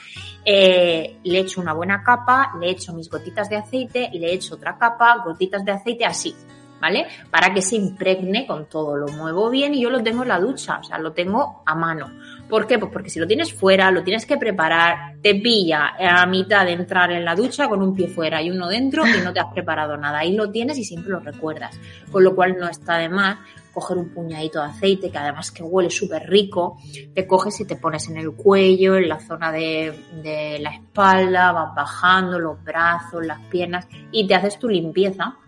eh, 0.45 1.19
le 1.25 1.38
echo 1.38 1.61
una 1.61 1.73
buena 1.73 2.02
capa, 2.02 2.52
le 2.61 2.71
echo 2.71 2.92
mis 2.92 3.09
gotitas 3.09 3.49
de 3.49 3.57
aceite 3.57 4.09
y 4.12 4.19
le 4.19 4.33
echo 4.33 4.54
otra 4.54 4.76
capa, 4.78 5.23
gotitas 5.25 5.64
de 5.64 5.73
aceite 5.73 6.04
así, 6.04 6.35
¿vale? 6.81 7.07
Para 7.31 7.52
que 7.52 7.62
se 7.62 7.76
impregne 7.76 8.47
con 8.47 8.66
todo. 8.66 8.97
Lo 8.97 9.09
muevo 9.09 9.50
bien 9.50 9.75
y 9.75 9.83
yo 9.83 9.90
lo 9.90 10.02
tengo 10.02 10.23
en 10.23 10.28
la 10.28 10.38
ducha, 10.38 10.78
o 10.78 10.85
sea, 10.85 10.99
lo 10.99 11.12
tengo 11.12 11.62
a 11.66 11.75
mano. 11.75 12.11
¿Por 12.52 12.66
qué? 12.66 12.78
Pues 12.78 12.92
porque 12.92 13.09
si 13.09 13.18
lo 13.18 13.26
tienes 13.26 13.50
fuera, 13.50 13.90
lo 13.90 14.04
tienes 14.04 14.26
que 14.26 14.37
preparar, 14.37 15.14
te 15.23 15.37
pilla 15.37 15.94
a 15.99 16.26
mitad 16.26 16.66
de 16.66 16.73
entrar 16.73 17.11
en 17.11 17.25
la 17.25 17.35
ducha 17.35 17.66
con 17.66 17.80
un 17.80 17.94
pie 17.94 18.09
fuera 18.09 18.42
y 18.42 18.50
uno 18.50 18.68
dentro 18.68 19.06
y 19.06 19.25
no 19.25 19.32
te 19.32 19.40
has 19.40 19.50
preparado 19.54 19.97
nada. 19.97 20.18
Ahí 20.18 20.35
lo 20.35 20.50
tienes 20.50 20.76
y 20.76 20.85
siempre 20.85 21.12
lo 21.12 21.21
recuerdas. 21.21 21.80
Con 22.11 22.23
lo 22.23 22.35
cual 22.35 22.59
no 22.59 22.68
está 22.68 22.99
de 22.99 23.09
más 23.09 23.38
coger 23.73 23.97
un 23.97 24.11
puñadito 24.11 24.59
de 24.59 24.66
aceite, 24.66 25.11
que 25.11 25.16
además 25.16 25.50
que 25.50 25.62
huele 25.62 25.88
súper 25.88 26.28
rico, 26.28 26.76
te 27.14 27.26
coges 27.26 27.59
y 27.61 27.64
te 27.64 27.76
pones 27.76 28.11
en 28.11 28.18
el 28.18 28.32
cuello, 28.32 28.97
en 28.97 29.09
la 29.09 29.18
zona 29.18 29.50
de, 29.50 29.99
de 30.23 30.59
la 30.59 30.75
espalda, 30.75 31.52
vas 31.52 31.75
bajando 31.75 32.38
los 32.38 32.62
brazos, 32.62 33.25
las 33.25 33.40
piernas 33.47 33.88
y 34.11 34.26
te 34.26 34.35
haces 34.35 34.59
tu 34.59 34.68
limpieza. 34.68 35.38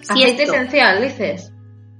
aceite 0.00 0.42
esencial, 0.42 1.00
dices. 1.00 1.52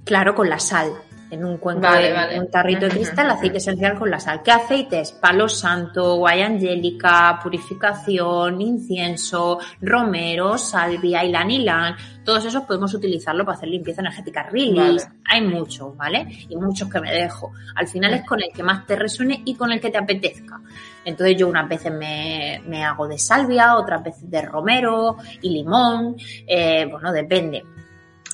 Claro, 0.03 0.35
con 0.35 0.49
la 0.49 0.59
sal 0.59 0.91
en 1.31 1.45
un 1.45 1.57
cuenco 1.57 1.89
de, 1.89 2.39
un 2.39 2.51
tarrito 2.51 2.85
de 2.85 2.91
cristal, 2.91 3.31
aceite 3.31 3.57
esencial 3.57 3.97
con 3.97 4.11
la 4.11 4.19
sal. 4.19 4.41
¿Qué 4.43 4.51
aceites? 4.51 5.13
Palo 5.13 5.47
santo, 5.47 6.17
guaya 6.17 6.45
angélica, 6.45 7.39
purificación, 7.41 8.59
incienso, 8.59 9.59
romero, 9.81 10.57
salvia, 10.57 11.23
y 11.23 11.31
ylang. 11.31 11.95
Todos 12.25 12.45
esos 12.45 12.63
podemos 12.63 12.93
utilizarlo 12.93 13.45
para 13.45 13.57
hacer 13.57 13.69
limpieza 13.69 14.01
energética. 14.01 14.43
Release, 14.43 15.07
hay 15.25 15.41
muchos, 15.41 15.95
¿vale? 15.95 16.27
Y 16.49 16.55
muchos 16.57 16.89
que 16.89 16.99
me 16.99 17.13
dejo. 17.13 17.53
Al 17.75 17.87
final 17.87 18.13
es 18.13 18.25
con 18.25 18.41
el 18.41 18.51
que 18.53 18.61
más 18.61 18.85
te 18.85 18.97
resuene 18.97 19.41
y 19.45 19.55
con 19.55 19.71
el 19.71 19.79
que 19.79 19.89
te 19.89 19.97
apetezca. 19.97 20.59
Entonces 21.05 21.37
yo 21.37 21.47
unas 21.47 21.67
veces 21.67 21.93
me, 21.93 22.61
me 22.67 22.83
hago 22.83 23.07
de 23.07 23.17
salvia, 23.17 23.77
otras 23.77 24.03
veces 24.03 24.29
de 24.29 24.41
romero 24.41 25.15
y 25.41 25.49
limón. 25.49 26.17
Eh, 26.45 26.85
bueno, 26.91 27.13
depende. 27.13 27.63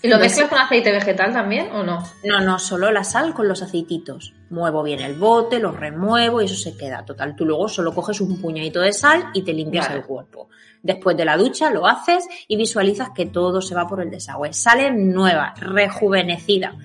¿Y 0.01 0.08
lo 0.08 0.20
mezclas 0.20 0.50
con 0.50 0.60
aceite 0.60 0.92
vegetal 0.92 1.34
también 1.34 1.72
o 1.72 1.84
no? 1.84 2.04
No, 2.24 2.39
no, 2.42 2.60
solo 2.60 2.92
la 2.92 3.04
sal 3.04 3.34
con 3.34 3.48
los 3.48 3.62
aceititos. 3.62 4.34
Muevo 4.50 4.84
bien 4.84 5.00
el 5.00 5.16
bote, 5.16 5.60
lo 5.60 5.72
remuevo 5.72 6.42
y 6.42 6.46
eso 6.46 6.56
se 6.56 6.77
queda. 6.77 7.04
Total, 7.06 7.36
tú 7.36 7.46
luego 7.46 7.68
solo 7.68 7.94
coges 7.94 8.22
un 8.22 8.39
puñadito 8.39 8.82
de 8.82 8.94
sal 8.94 9.32
y 9.34 9.42
te 9.42 9.54
limpias 9.54 9.89
el 9.89 10.04
cuerpo. 10.04 10.50
Después 10.84 11.18
de 11.18 11.25
la 11.25 11.38
ducha 11.38 11.72
lo 11.72 11.88
haces 11.88 12.27
y 12.48 12.56
visualizas 12.56 13.10
que 13.10 13.25
todo 13.25 13.62
se 13.62 13.75
va 13.75 13.88
por 13.88 14.01
el 14.01 14.12
desagüe. 14.12 14.54
Sale 14.54 14.92
nueva, 14.92 15.54
rejuvenecida 15.58 16.75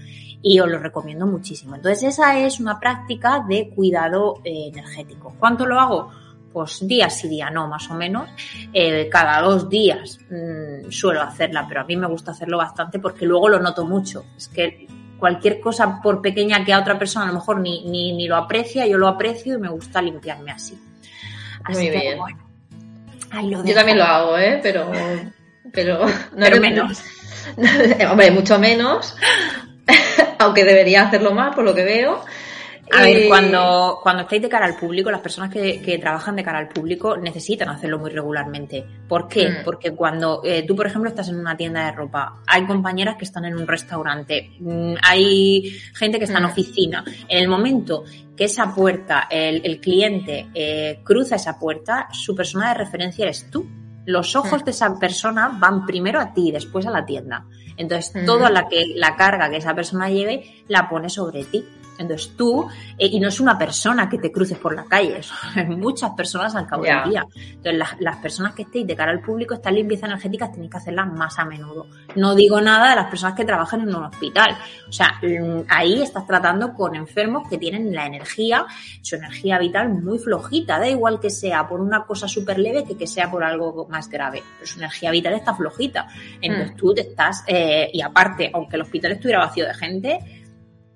y 0.42 0.58
os 0.60 0.68
lo 0.68 0.78
recomiendo 0.78 1.26
muchísimo. 1.26 1.76
Entonces 1.76 2.02
esa 2.14 2.38
es 2.38 2.60
una 2.60 2.80
práctica 2.80 3.44
de 3.46 3.70
cuidado 3.70 4.40
eh, 4.44 4.70
energético. 4.72 5.34
¿Cuánto 5.38 5.66
lo 5.66 5.78
hago? 5.78 6.10
Pues 6.52 6.86
día 6.86 7.08
sí, 7.10 7.28
día 7.28 7.50
no, 7.50 7.68
más 7.68 7.90
o 7.90 7.94
menos. 7.94 8.28
Eh, 8.72 9.08
cada 9.10 9.40
dos 9.40 9.68
días 9.68 10.18
mm, 10.30 10.90
suelo 10.90 11.22
hacerla, 11.22 11.66
pero 11.68 11.80
a 11.80 11.84
mí 11.84 11.96
me 11.96 12.06
gusta 12.06 12.32
hacerlo 12.32 12.58
bastante 12.58 12.98
porque 12.98 13.26
luego 13.26 13.48
lo 13.48 13.60
noto 13.60 13.84
mucho. 13.84 14.24
Es 14.36 14.48
que 14.48 14.86
cualquier 15.18 15.60
cosa, 15.60 16.00
por 16.02 16.20
pequeña 16.20 16.64
que 16.64 16.72
a 16.72 16.80
otra 16.80 16.98
persona 16.98 17.26
a 17.26 17.28
lo 17.28 17.34
mejor 17.34 17.60
ni, 17.60 17.84
ni, 17.84 18.26
lo 18.26 18.36
aprecia, 18.36 18.86
yo 18.86 18.98
lo 18.98 19.08
aprecio 19.08 19.54
y 19.54 19.58
me 19.58 19.68
gusta 19.68 20.02
limpiarme 20.02 20.52
así. 20.52 20.78
Muy 21.68 21.90
bien. 21.90 22.18
yo 23.64 23.74
también 23.74 23.98
lo 23.98 24.04
hago, 24.04 24.36
¿eh? 24.36 24.58
Pero, 24.62 24.90
pero, 25.72 26.06
no 26.36 26.60
menos. 26.60 27.02
Hombre, 28.10 28.30
mucho 28.30 28.58
menos. 28.58 29.16
aunque 30.38 30.64
debería 30.64 31.02
hacerlo 31.02 31.32
más 31.32 31.54
por 31.54 31.64
lo 31.64 31.74
que 31.74 31.84
veo. 31.84 32.24
A 32.92 33.02
ver, 33.02 33.28
cuando, 33.28 33.98
cuando 34.02 34.22
estáis 34.22 34.42
de 34.42 34.48
cara 34.48 34.66
al 34.66 34.76
público, 34.76 35.10
las 35.10 35.20
personas 35.20 35.50
que, 35.50 35.80
que, 35.80 35.98
trabajan 35.98 36.36
de 36.36 36.44
cara 36.44 36.58
al 36.58 36.68
público 36.68 37.16
necesitan 37.16 37.68
hacerlo 37.70 37.98
muy 37.98 38.10
regularmente. 38.10 38.84
¿Por 39.08 39.28
qué? 39.28 39.48
Mm. 39.48 39.64
Porque 39.64 39.92
cuando 39.92 40.42
eh, 40.44 40.64
tú, 40.66 40.76
por 40.76 40.86
ejemplo, 40.86 41.08
estás 41.08 41.28
en 41.28 41.36
una 41.38 41.56
tienda 41.56 41.86
de 41.86 41.92
ropa, 41.92 42.42
hay 42.46 42.66
compañeras 42.66 43.16
que 43.16 43.24
están 43.24 43.44
en 43.44 43.56
un 43.56 43.66
restaurante, 43.66 44.50
mm, 44.60 44.94
hay 45.02 45.70
gente 45.94 46.18
que 46.18 46.24
está 46.24 46.38
en 46.38 46.44
mm. 46.44 46.50
oficina. 46.50 47.04
En 47.28 47.38
el 47.38 47.48
momento 47.48 48.04
que 48.36 48.44
esa 48.44 48.74
puerta, 48.74 49.26
el, 49.30 49.62
el 49.64 49.80
cliente 49.80 50.48
eh, 50.54 51.00
cruza 51.02 51.36
esa 51.36 51.58
puerta, 51.58 52.08
su 52.12 52.34
persona 52.34 52.68
de 52.68 52.74
referencia 52.74 53.24
eres 53.24 53.50
tú. 53.50 53.66
Los 54.04 54.34
ojos 54.34 54.64
de 54.64 54.72
esa 54.72 54.98
persona 54.98 55.56
van 55.60 55.86
primero 55.86 56.18
a 56.18 56.34
ti, 56.34 56.50
después 56.50 56.86
a 56.86 56.90
la 56.90 57.06
tienda. 57.06 57.46
Entonces, 57.76 58.12
toda 58.26 58.50
la, 58.50 58.68
que, 58.68 58.92
la 58.96 59.16
carga 59.16 59.48
que 59.48 59.58
esa 59.58 59.74
persona 59.74 60.10
lleve 60.10 60.64
la 60.68 60.88
pone 60.88 61.08
sobre 61.08 61.44
ti. 61.44 61.64
Entonces 61.98 62.32
tú, 62.36 62.66
eh, 62.98 63.06
y 63.06 63.20
no 63.20 63.28
es 63.28 63.38
una 63.40 63.58
persona 63.58 64.08
que 64.08 64.18
te 64.18 64.32
cruces 64.32 64.58
por 64.58 64.74
la 64.74 64.84
calle, 64.84 65.22
son 65.22 65.68
muchas 65.78 66.10
personas 66.12 66.54
al 66.54 66.66
cabo 66.66 66.84
del 66.84 67.10
día. 67.10 67.26
Entonces 67.34 67.96
las, 67.98 68.16
personas 68.16 68.54
que 68.54 68.62
estéis 68.62 68.86
de 68.86 68.96
cara 68.96 69.12
al 69.12 69.20
público, 69.20 69.54
estas 69.54 69.72
limpiezas 69.72 70.08
energéticas 70.08 70.52
tenéis 70.52 70.70
que 70.70 70.76
hacerlas 70.78 71.12
más 71.12 71.38
a 71.38 71.44
menudo. 71.44 71.86
No 72.16 72.34
digo 72.34 72.60
nada 72.60 72.90
de 72.90 72.96
las 72.96 73.06
personas 73.06 73.34
que 73.34 73.44
trabajan 73.44 73.80
en 73.82 73.88
un 73.94 74.04
hospital. 74.04 74.56
O 74.88 74.92
sea, 74.92 75.18
mm, 75.22 75.64
ahí 75.68 76.02
estás 76.02 76.26
tratando 76.26 76.72
con 76.74 76.94
enfermos 76.94 77.48
que 77.48 77.58
tienen 77.58 77.92
la 77.92 78.06
energía, 78.06 78.64
su 79.00 79.16
energía 79.16 79.58
vital 79.58 79.88
muy 79.88 80.18
flojita. 80.18 80.78
Da 80.78 80.88
igual 80.88 81.20
que 81.20 81.30
sea 81.30 81.68
por 81.68 81.80
una 81.80 82.04
cosa 82.04 82.28
súper 82.28 82.58
leve 82.58 82.84
que 82.84 82.96
que 82.96 83.06
sea 83.06 83.30
por 83.30 83.42
algo 83.42 83.86
más 83.88 84.08
grave. 84.08 84.42
Pero 84.58 84.70
su 84.70 84.78
energía 84.78 85.10
vital 85.10 85.34
está 85.34 85.54
flojita. 85.54 86.06
Entonces 86.40 86.74
mm. 86.74 86.76
tú 86.76 86.94
te 86.94 87.00
estás, 87.00 87.42
eh, 87.46 87.90
y 87.92 88.00
aparte, 88.00 88.50
aunque 88.54 88.76
el 88.76 88.82
hospital 88.82 89.12
estuviera 89.12 89.40
vacío 89.40 89.66
de 89.66 89.74
gente, 89.74 90.41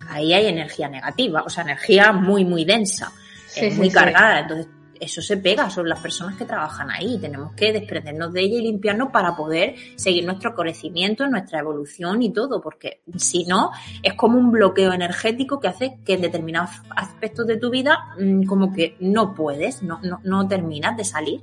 ahí 0.09 0.33
hay 0.33 0.47
energía 0.47 0.89
negativa, 0.89 1.43
o 1.45 1.49
sea, 1.49 1.65
energía 1.65 2.13
muy, 2.13 2.45
muy 2.45 2.65
densa, 2.65 3.13
eh, 3.57 3.75
muy 3.75 3.91
cargada. 3.91 4.41
Entonces, 4.41 4.69
eso 5.01 5.21
se 5.21 5.37
pega, 5.37 5.69
son 5.71 5.89
las 5.89 6.01
personas 6.01 6.37
que 6.37 6.45
trabajan 6.45 6.91
ahí. 6.91 7.19
Tenemos 7.19 7.53
que 7.55 7.73
desprendernos 7.73 8.33
de 8.33 8.43
ella 8.43 8.59
y 8.59 8.63
limpiarnos 8.63 9.11
para 9.11 9.37
poder 9.37 9.75
seguir 9.97 10.25
nuestro 10.25 10.55
crecimiento, 10.55 11.27
nuestra 11.27 11.61
evolución 11.61 12.23
y 12.23 12.33
todo, 12.33 12.61
porque 12.61 13.01
si 13.17 13.45
no, 13.45 13.71
es 14.03 14.15
como 14.15 14.39
un 14.39 14.51
bloqueo 14.51 14.93
energético 14.93 15.61
que 15.61 15.69
hace 15.69 15.99
que 16.05 16.15
en 16.15 16.23
determinados 16.23 16.71
aspectos 16.95 17.47
de 17.47 17.57
tu 17.57 17.71
vida 17.71 18.15
mm, 18.19 18.45
como 18.45 18.73
que 18.73 18.97
no 19.01 19.35
puedes, 19.35 19.83
no, 19.83 20.01
no, 20.03 20.21
no 20.25 20.49
terminas 20.49 20.97
de 20.97 21.05
salir. 21.05 21.43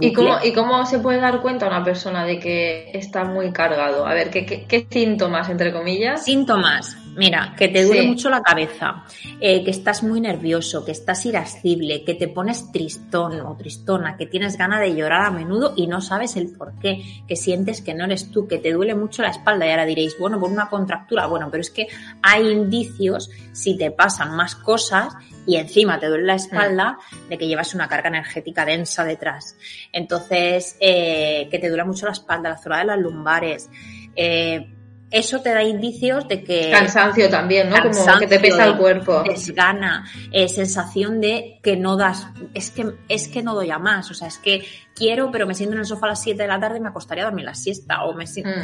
¿Y 0.00 0.12
cómo, 0.12 0.36
¿Y 0.44 0.52
cómo 0.52 0.86
se 0.86 1.00
puede 1.00 1.20
dar 1.20 1.42
cuenta 1.42 1.66
una 1.66 1.82
persona 1.82 2.24
de 2.24 2.38
que 2.38 2.92
está 2.96 3.24
muy 3.24 3.50
cargado? 3.50 4.06
A 4.06 4.14
ver, 4.14 4.30
¿qué, 4.30 4.46
qué, 4.46 4.86
síntomas, 4.88 5.50
entre 5.50 5.72
comillas? 5.72 6.24
Síntomas. 6.24 6.96
Mira, 7.16 7.54
que 7.56 7.68
te 7.68 7.84
duele 7.84 8.06
mucho 8.06 8.28
la 8.28 8.42
cabeza, 8.42 9.04
eh, 9.40 9.62
que 9.64 9.70
estás 9.70 10.02
muy 10.02 10.20
nervioso, 10.20 10.84
que 10.84 10.92
estás 10.92 11.24
irascible, 11.26 12.04
que 12.04 12.14
te 12.14 12.28
pones 12.28 12.72
tristón 12.72 13.40
o 13.40 13.56
tristona, 13.56 14.16
que 14.16 14.26
tienes 14.26 14.58
ganas 14.58 14.80
de 14.80 14.94
llorar 14.94 15.26
a 15.26 15.30
menudo 15.30 15.74
y 15.76 15.86
no 15.86 16.00
sabes 16.00 16.36
el 16.36 16.50
por 16.52 16.78
qué, 16.80 17.22
que 17.28 17.36
sientes 17.36 17.82
que 17.82 17.94
no 17.94 18.04
eres 18.04 18.30
tú, 18.30 18.48
que 18.48 18.58
te 18.58 18.72
duele 18.72 18.94
mucho 18.94 19.22
la 19.22 19.28
espalda 19.28 19.66
y 19.66 19.70
ahora 19.70 19.86
diréis, 19.86 20.18
bueno, 20.18 20.40
por 20.40 20.50
una 20.50 20.68
contractura, 20.68 21.26
bueno, 21.26 21.48
pero 21.50 21.60
es 21.60 21.70
que 21.70 21.86
hay 22.22 22.48
indicios, 22.48 23.30
si 23.52 23.76
te 23.76 23.90
pasan 23.90 24.34
más 24.34 24.56
cosas, 24.56 25.14
y 25.46 25.56
encima 25.56 26.00
te 26.00 26.06
duele 26.06 26.24
la 26.24 26.36
espalda 26.36 26.98
de 27.28 27.38
que 27.38 27.46
llevas 27.46 27.74
una 27.74 27.88
carga 27.88 28.08
energética 28.08 28.64
densa 28.64 29.04
detrás. 29.04 29.56
Entonces, 29.92 30.76
eh, 30.80 31.48
que 31.50 31.58
te 31.58 31.68
duele 31.68 31.84
mucho 31.84 32.06
la 32.06 32.12
espalda, 32.12 32.50
la 32.50 32.58
zona 32.58 32.78
de 32.78 32.84
las 32.86 32.98
lumbares. 32.98 33.68
Eh, 34.16 34.73
eso 35.14 35.40
te 35.40 35.54
da 35.54 35.62
indicios 35.62 36.26
de 36.26 36.42
que... 36.42 36.72
Cansancio 36.72 37.30
también, 37.30 37.70
¿no? 37.70 37.76
Como 37.76 38.18
que 38.18 38.26
te 38.26 38.40
pesa 38.40 38.64
el 38.64 38.76
cuerpo. 38.76 39.22
Desgana, 39.22 40.04
eh, 40.32 40.48
sensación 40.48 41.20
de 41.20 41.60
que 41.62 41.76
no 41.76 41.96
das, 41.96 42.26
es 42.52 42.72
que, 42.72 42.94
es 43.08 43.28
que 43.28 43.40
no 43.40 43.54
doy 43.54 43.70
a 43.70 43.78
más, 43.78 44.10
o 44.10 44.14
sea, 44.14 44.26
es 44.26 44.38
que 44.38 44.64
quiero, 44.92 45.30
pero 45.30 45.46
me 45.46 45.54
siento 45.54 45.74
en 45.74 45.80
el 45.80 45.86
sofá 45.86 46.06
a 46.06 46.10
las 46.10 46.22
7 46.22 46.42
de 46.42 46.48
la 46.48 46.58
tarde 46.58 46.78
y 46.78 46.80
me 46.80 46.88
acostaría 46.88 47.22
a 47.22 47.26
dormir 47.26 47.44
la 47.44 47.54
siesta, 47.54 48.02
o 48.04 48.12
me 48.12 48.26
siento... 48.26 48.58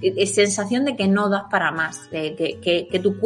Mm. 0.00 0.26
sensación 0.26 0.84
de 0.84 0.94
que 0.94 1.08
no 1.08 1.28
das 1.28 1.44
para 1.50 1.72
más, 1.72 2.08
de 2.10 2.36
que, 2.36 2.60
que, 2.60 2.86
que, 2.86 3.00
tu, 3.00 3.16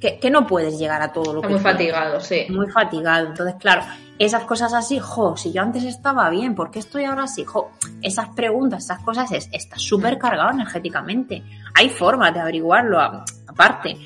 que, 0.00 0.18
que, 0.18 0.30
no 0.30 0.46
puedes 0.46 0.78
llegar 0.78 1.00
a 1.02 1.12
todo 1.12 1.32
lo 1.32 1.42
que... 1.42 1.48
Muy 1.48 1.60
fatigado, 1.60 2.20
sí. 2.20 2.46
Muy 2.48 2.70
fatigado, 2.70 3.28
entonces, 3.28 3.54
claro, 3.58 3.82
esas 4.18 4.44
cosas 4.44 4.74
así, 4.74 4.98
jo, 4.98 5.36
si 5.36 5.50
yo 5.50 5.62
antes 5.62 5.84
estaba 5.84 6.28
bien, 6.28 6.54
¿por 6.54 6.70
qué 6.70 6.78
estoy 6.78 7.04
ahora 7.04 7.24
así? 7.24 7.44
Jo, 7.44 7.70
esas 8.02 8.28
preguntas, 8.30 8.84
esas 8.84 9.00
cosas, 9.00 9.32
es, 9.32 9.48
está 9.50 9.78
súper 9.78 10.18
cargado 10.18 10.50
energéticamente. 10.50 11.42
Hay 11.74 11.88
formas 11.88 12.34
de 12.34 12.40
averiguarlo 12.40 13.00
aparte. 13.00 13.96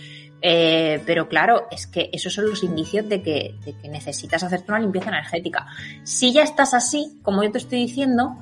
Eh, 0.46 1.02
pero 1.06 1.26
claro, 1.26 1.66
es 1.70 1.86
que 1.86 2.10
esos 2.12 2.32
son 2.32 2.48
los 2.48 2.62
indicios 2.62 3.08
de 3.08 3.22
que, 3.22 3.56
de 3.64 3.76
que 3.76 3.88
necesitas 3.88 4.42
hacerte 4.42 4.70
una 4.70 4.78
limpieza 4.78 5.08
energética. 5.08 5.66
Si 6.04 6.32
ya 6.32 6.42
estás 6.42 6.74
así, 6.74 7.18
como 7.22 7.42
yo 7.42 7.50
te 7.50 7.58
estoy 7.58 7.78
diciendo, 7.78 8.36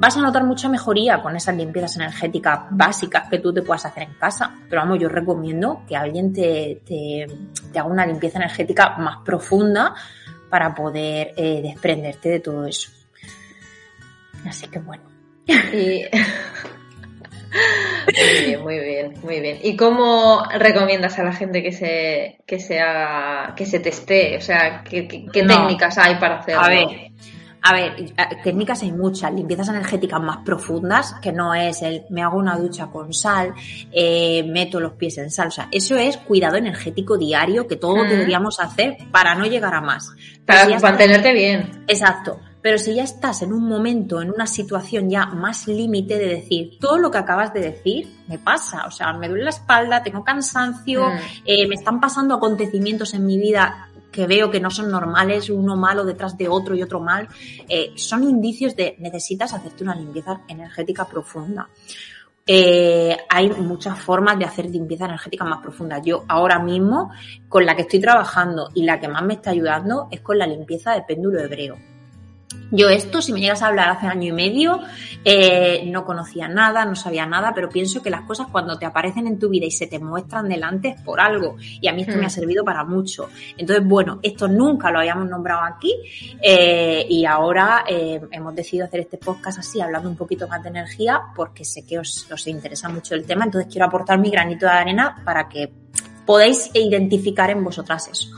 vas 0.00 0.16
a 0.16 0.22
notar 0.22 0.44
mucha 0.44 0.68
mejoría 0.68 1.20
con 1.20 1.36
esas 1.36 1.54
limpiezas 1.54 1.96
energéticas 1.96 2.60
básicas 2.70 3.28
que 3.28 3.38
tú 3.38 3.52
te 3.52 3.60
puedas 3.60 3.84
hacer 3.84 4.04
en 4.04 4.14
casa. 4.14 4.54
Pero 4.68 4.80
vamos, 4.80 4.98
yo 4.98 5.10
recomiendo 5.10 5.82
que 5.86 5.94
alguien 5.94 6.32
te, 6.32 6.80
te, 6.86 7.26
te 7.70 7.78
haga 7.78 7.88
una 7.88 8.06
limpieza 8.06 8.38
energética 8.38 8.96
más 8.96 9.18
profunda 9.22 9.94
para 10.48 10.74
poder 10.74 11.34
eh, 11.36 11.60
desprenderte 11.62 12.30
de 12.30 12.40
todo 12.40 12.66
eso. 12.66 12.90
Así 14.48 14.66
que 14.68 14.78
bueno. 14.78 15.04
muy 15.46 15.98
bien, 18.46 18.62
muy 18.62 18.78
bien, 18.78 19.14
muy 19.22 19.40
bien. 19.40 19.58
¿Y 19.62 19.76
cómo 19.76 20.44
recomiendas 20.50 21.18
a 21.18 21.24
la 21.24 21.34
gente 21.34 21.62
que 21.62 21.72
se, 21.72 22.38
que 22.46 22.58
se 22.58 22.80
haga, 22.80 23.54
que 23.54 23.66
se 23.66 23.80
teste? 23.80 24.38
O 24.38 24.40
sea, 24.40 24.82
¿qué, 24.82 25.02
técnicas 25.02 25.98
hay 25.98 26.14
para 26.14 26.38
hacerlo? 26.38 26.62
A 26.62 26.68
ver, 26.68 26.88
a 27.62 27.72
ver, 27.72 28.14
técnicas 28.42 28.82
hay 28.82 28.92
muchas, 28.92 29.32
limpiezas 29.32 29.68
energéticas 29.68 30.20
más 30.20 30.38
profundas, 30.38 31.14
que 31.20 31.32
no 31.32 31.54
es 31.54 31.82
el 31.82 32.04
me 32.10 32.22
hago 32.22 32.38
una 32.38 32.56
ducha 32.56 32.86
con 32.86 33.12
sal, 33.12 33.52
eh, 33.92 34.42
meto 34.44 34.80
los 34.80 34.92
pies 34.92 35.18
en 35.18 35.30
sal. 35.30 35.48
O 35.48 35.50
sea, 35.50 35.68
eso 35.70 35.96
es 35.96 36.16
cuidado 36.16 36.56
energético 36.56 37.18
diario 37.18 37.66
que 37.66 37.76
todos 37.76 38.08
deberíamos 38.08 38.60
hacer 38.60 38.96
para 39.10 39.34
no 39.34 39.46
llegar 39.46 39.74
a 39.74 39.80
más. 39.80 40.12
Para 40.44 40.68
mantenerte 40.80 41.32
bien. 41.32 41.84
Exacto. 41.86 42.40
Pero 42.62 42.76
si 42.76 42.94
ya 42.94 43.04
estás 43.04 43.40
en 43.42 43.52
un 43.52 43.66
momento, 43.66 44.20
en 44.20 44.30
una 44.30 44.46
situación 44.46 45.08
ya 45.08 45.26
más 45.26 45.66
límite 45.66 46.18
de 46.18 46.26
decir, 46.26 46.78
todo 46.78 46.98
lo 46.98 47.10
que 47.10 47.18
acabas 47.18 47.54
de 47.54 47.60
decir 47.60 48.08
me 48.28 48.38
pasa, 48.38 48.84
o 48.86 48.90
sea, 48.90 49.12
me 49.14 49.28
duele 49.28 49.44
la 49.44 49.50
espalda, 49.50 50.02
tengo 50.02 50.22
cansancio, 50.22 51.08
mm. 51.08 51.18
eh, 51.46 51.66
me 51.66 51.76
están 51.76 52.00
pasando 52.00 52.34
acontecimientos 52.34 53.14
en 53.14 53.24
mi 53.24 53.38
vida 53.38 53.89
que 54.10 54.26
veo 54.26 54.50
que 54.50 54.60
no 54.60 54.70
son 54.70 54.90
normales, 54.90 55.50
uno 55.50 55.76
malo 55.76 56.04
detrás 56.04 56.36
de 56.36 56.48
otro 56.48 56.74
y 56.74 56.82
otro 56.82 57.00
mal, 57.00 57.28
eh, 57.68 57.92
son 57.96 58.24
indicios 58.24 58.76
de 58.76 58.96
necesitas 58.98 59.52
hacerte 59.52 59.84
una 59.84 59.94
limpieza 59.94 60.40
energética 60.48 61.06
profunda. 61.06 61.68
Eh, 62.46 63.16
hay 63.28 63.50
muchas 63.50 63.98
formas 63.98 64.38
de 64.38 64.44
hacer 64.44 64.68
limpieza 64.68 65.04
energética 65.04 65.44
más 65.44 65.60
profunda. 65.60 66.00
Yo 66.02 66.24
ahora 66.26 66.58
mismo, 66.58 67.12
con 67.48 67.64
la 67.64 67.76
que 67.76 67.82
estoy 67.82 68.00
trabajando 68.00 68.70
y 68.74 68.82
la 68.82 68.98
que 68.98 69.08
más 69.08 69.22
me 69.22 69.34
está 69.34 69.50
ayudando, 69.50 70.08
es 70.10 70.20
con 70.20 70.38
la 70.38 70.46
limpieza 70.46 70.92
de 70.94 71.02
péndulo 71.02 71.38
hebreo. 71.38 71.89
Yo 72.70 72.88
esto, 72.88 73.20
si 73.20 73.32
me 73.32 73.40
llegas 73.40 73.62
a 73.62 73.68
hablar 73.68 73.88
hace 73.88 74.06
año 74.06 74.28
y 74.28 74.32
medio, 74.32 74.80
eh, 75.24 75.82
no 75.86 76.04
conocía 76.04 76.48
nada, 76.48 76.84
no 76.84 76.94
sabía 76.94 77.26
nada, 77.26 77.52
pero 77.54 77.68
pienso 77.68 78.02
que 78.02 78.10
las 78.10 78.22
cosas 78.22 78.46
cuando 78.50 78.78
te 78.78 78.86
aparecen 78.86 79.26
en 79.26 79.38
tu 79.38 79.48
vida 79.48 79.66
y 79.66 79.70
se 79.70 79.86
te 79.86 79.98
muestran 79.98 80.48
delante 80.48 80.88
es 80.88 81.00
por 81.00 81.20
algo. 81.20 81.56
Y 81.80 81.88
a 81.88 81.92
mí 81.92 82.02
esto 82.02 82.16
me 82.16 82.24
ha 82.24 82.28
hmm. 82.28 82.30
servido 82.30 82.64
para 82.64 82.84
mucho. 82.84 83.28
Entonces, 83.56 83.84
bueno, 83.84 84.20
esto 84.22 84.46
nunca 84.48 84.90
lo 84.90 85.00
habíamos 85.00 85.28
nombrado 85.28 85.62
aquí 85.62 85.94
eh, 86.40 87.04
y 87.08 87.24
ahora 87.24 87.84
eh, 87.88 88.20
hemos 88.30 88.54
decidido 88.54 88.86
hacer 88.86 89.00
este 89.00 89.18
podcast 89.18 89.58
así, 89.58 89.80
hablando 89.80 90.08
un 90.08 90.16
poquito 90.16 90.46
más 90.46 90.62
de 90.62 90.68
energía, 90.68 91.20
porque 91.34 91.64
sé 91.64 91.84
que 91.84 91.98
os, 91.98 92.30
os 92.30 92.46
interesa 92.46 92.88
mucho 92.88 93.14
el 93.14 93.24
tema. 93.24 93.44
Entonces, 93.44 93.70
quiero 93.70 93.86
aportar 93.86 94.18
mi 94.18 94.30
granito 94.30 94.66
de 94.66 94.72
arena 94.72 95.20
para 95.24 95.48
que 95.48 95.72
podáis 96.24 96.70
identificar 96.74 97.50
en 97.50 97.64
vosotras 97.64 98.08
eso. 98.08 98.28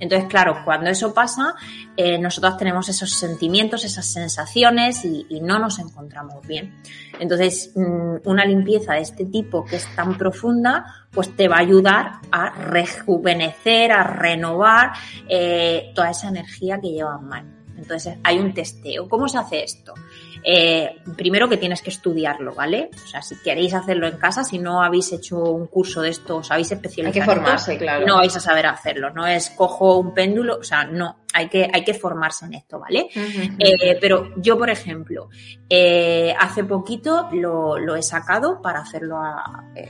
Entonces, 0.00 0.28
claro, 0.28 0.62
cuando 0.64 0.90
eso 0.90 1.12
pasa, 1.12 1.54
eh, 1.96 2.18
nosotros 2.18 2.56
tenemos 2.56 2.88
esos 2.88 3.10
sentimientos, 3.10 3.84
esas 3.84 4.06
sensaciones 4.06 5.04
y, 5.04 5.26
no 5.40 5.58
nos 5.58 5.78
encontramos 5.78 6.46
bien. 6.46 6.74
Entonces, 7.18 7.72
mm, 7.74 8.16
una 8.24 8.44
limpieza 8.44 8.94
de 8.94 9.00
este 9.00 9.24
tipo 9.24 9.64
que 9.64 9.76
es 9.76 9.86
tan 9.94 10.18
profunda, 10.18 10.84
pues 11.10 11.34
te 11.34 11.48
va 11.48 11.56
a 11.56 11.60
ayudar 11.60 12.20
a 12.30 12.50
rejuvenecer, 12.50 13.92
a 13.92 14.02
renovar 14.02 14.92
eh, 15.28 15.92
toda 15.94 16.10
esa 16.10 16.28
energía 16.28 16.78
que 16.80 16.90
llevan 16.90 17.26
mal. 17.26 17.57
Entonces, 17.78 18.16
hay 18.24 18.38
un 18.38 18.52
testeo. 18.52 19.08
¿Cómo 19.08 19.28
se 19.28 19.38
hace 19.38 19.62
esto? 19.62 19.94
Eh, 20.42 21.00
primero 21.16 21.48
que 21.48 21.56
tienes 21.56 21.82
que 21.82 21.90
estudiarlo, 21.90 22.54
¿vale? 22.54 22.90
O 23.04 23.06
sea, 23.06 23.22
si 23.22 23.36
queréis 23.36 23.74
hacerlo 23.74 24.06
en 24.06 24.16
casa, 24.16 24.44
si 24.44 24.58
no 24.58 24.82
habéis 24.82 25.12
hecho 25.12 25.38
un 25.38 25.66
curso 25.66 26.02
de 26.02 26.10
esto, 26.10 26.38
os 26.38 26.50
habéis 26.50 26.72
especializado. 26.72 27.22
Hay 27.22 27.26
que 27.26 27.40
formarse, 27.40 27.78
claro. 27.78 28.06
No 28.06 28.16
vais 28.16 28.34
a 28.36 28.40
saber 28.40 28.66
hacerlo, 28.66 29.10
no 29.10 29.26
es 29.26 29.50
cojo 29.50 29.98
un 29.98 30.14
péndulo, 30.14 30.58
o 30.58 30.62
sea, 30.62 30.84
no, 30.84 31.18
hay 31.34 31.48
que, 31.48 31.68
hay 31.72 31.84
que 31.84 31.94
formarse 31.94 32.46
en 32.46 32.54
esto, 32.54 32.78
¿vale? 32.78 33.08
Eh, 33.14 33.98
pero 34.00 34.32
yo, 34.36 34.56
por 34.56 34.70
ejemplo, 34.70 35.28
eh, 35.68 36.34
hace 36.38 36.64
poquito 36.64 37.28
lo, 37.32 37.78
lo, 37.78 37.96
he 37.96 38.02
sacado 38.02 38.62
para 38.62 38.80
hacerlo, 38.80 39.20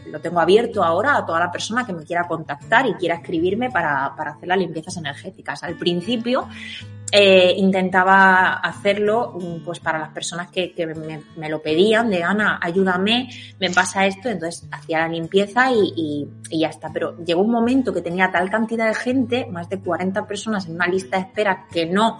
lo 0.06 0.20
tengo 0.20 0.40
abierto 0.40 0.82
ahora 0.82 1.16
a 1.16 1.26
toda 1.26 1.40
la 1.40 1.50
persona 1.50 1.86
que 1.86 1.92
me 1.92 2.04
quiera 2.04 2.26
contactar 2.26 2.86
y 2.86 2.94
quiera 2.94 3.16
escribirme 3.16 3.70
para, 3.70 4.14
para 4.16 4.32
hacer 4.32 4.48
las 4.48 4.58
limpiezas 4.58 4.96
energéticas. 4.96 5.62
Al 5.62 5.76
principio 5.76 6.48
eh, 7.10 7.54
intentaba 7.56 8.54
hacerlo 8.54 9.38
mm, 9.40 9.64
pues 9.64 9.80
para 9.80 9.98
las 9.98 10.10
personas 10.10 10.50
que, 10.50 10.74
me, 11.36 11.48
lo 11.48 11.62
pedían, 11.62 12.10
de 12.10 12.22
Ana, 12.22 12.58
ayúdame, 12.60 13.28
me 13.58 13.70
pasa 13.70 14.06
esto, 14.06 14.28
entonces 14.28 14.68
hacía 14.70 14.98
la 14.98 15.08
limpieza 15.08 15.70
y, 15.72 16.28
ya 16.50 16.68
está. 16.68 16.90
Pero 16.92 17.16
llegó 17.24 17.42
un 17.42 17.50
momento 17.50 17.94
que 17.94 18.02
tenía 18.02 18.30
tal 18.30 18.50
cantidad 18.50 18.88
de 18.88 18.94
gente, 18.94 19.46
más 19.46 19.68
de 19.68 19.80
40 19.80 20.26
personas 20.26 20.66
en 20.66 20.74
una 20.74 20.86
lista 20.86 21.16
de 21.16 21.22
espera 21.24 21.66
que 21.72 21.86
no 21.86 22.18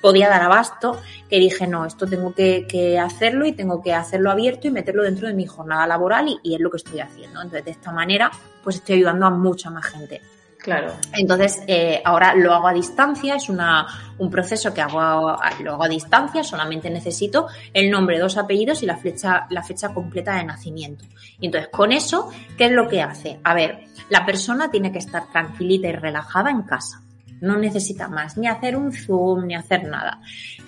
podía 0.00 0.28
dar 0.28 0.42
abasto, 0.42 1.00
que 1.28 1.40
dije, 1.40 1.66
no, 1.66 1.84
esto 1.84 2.06
tengo 2.06 2.32
que, 2.32 2.98
hacerlo 3.00 3.44
y 3.44 3.52
tengo 3.52 3.82
que 3.82 3.92
hacerlo 3.92 4.30
abierto 4.30 4.68
y 4.68 4.70
meterlo 4.70 5.02
dentro 5.02 5.26
de 5.26 5.34
mi 5.34 5.46
jornada 5.46 5.86
laboral 5.88 6.28
y, 6.28 6.38
y 6.44 6.54
es 6.54 6.60
lo 6.60 6.70
que 6.70 6.76
estoy 6.76 7.00
haciendo. 7.00 7.42
Entonces, 7.42 7.64
de 7.64 7.72
esta 7.72 7.90
manera, 7.90 8.30
pues 8.62 8.76
estoy 8.76 8.96
ayudando 8.96 9.26
a 9.26 9.30
mucha 9.30 9.70
más 9.70 9.84
gente. 9.86 10.22
Claro. 10.58 10.92
Entonces, 11.12 11.62
eh, 11.68 12.02
ahora 12.04 12.34
lo 12.34 12.52
hago 12.52 12.68
a 12.68 12.72
distancia, 12.72 13.36
es 13.36 13.48
una, 13.48 13.86
un 14.18 14.28
proceso 14.28 14.74
que 14.74 14.80
hago 14.80 15.36
lo 15.62 15.72
hago 15.72 15.84
a 15.84 15.88
distancia, 15.88 16.42
solamente 16.42 16.90
necesito 16.90 17.46
el 17.72 17.90
nombre, 17.90 18.18
dos 18.18 18.36
apellidos 18.36 18.82
y 18.82 18.86
la 18.86 18.96
fecha, 18.96 19.46
la 19.50 19.62
fecha 19.62 19.94
completa 19.94 20.34
de 20.36 20.44
nacimiento. 20.44 21.04
Y 21.40 21.46
entonces, 21.46 21.70
con 21.70 21.92
eso, 21.92 22.30
¿qué 22.56 22.66
es 22.66 22.72
lo 22.72 22.88
que 22.88 23.00
hace? 23.02 23.38
A 23.44 23.54
ver, 23.54 23.84
la 24.10 24.26
persona 24.26 24.70
tiene 24.70 24.90
que 24.90 24.98
estar 24.98 25.30
tranquilita 25.30 25.88
y 25.88 25.92
relajada 25.92 26.50
en 26.50 26.62
casa. 26.62 27.02
No 27.40 27.56
necesita 27.56 28.08
más, 28.08 28.36
ni 28.36 28.48
hacer 28.48 28.76
un 28.76 28.92
zoom, 28.92 29.46
ni 29.46 29.54
hacer 29.54 29.84
nada. 29.84 30.20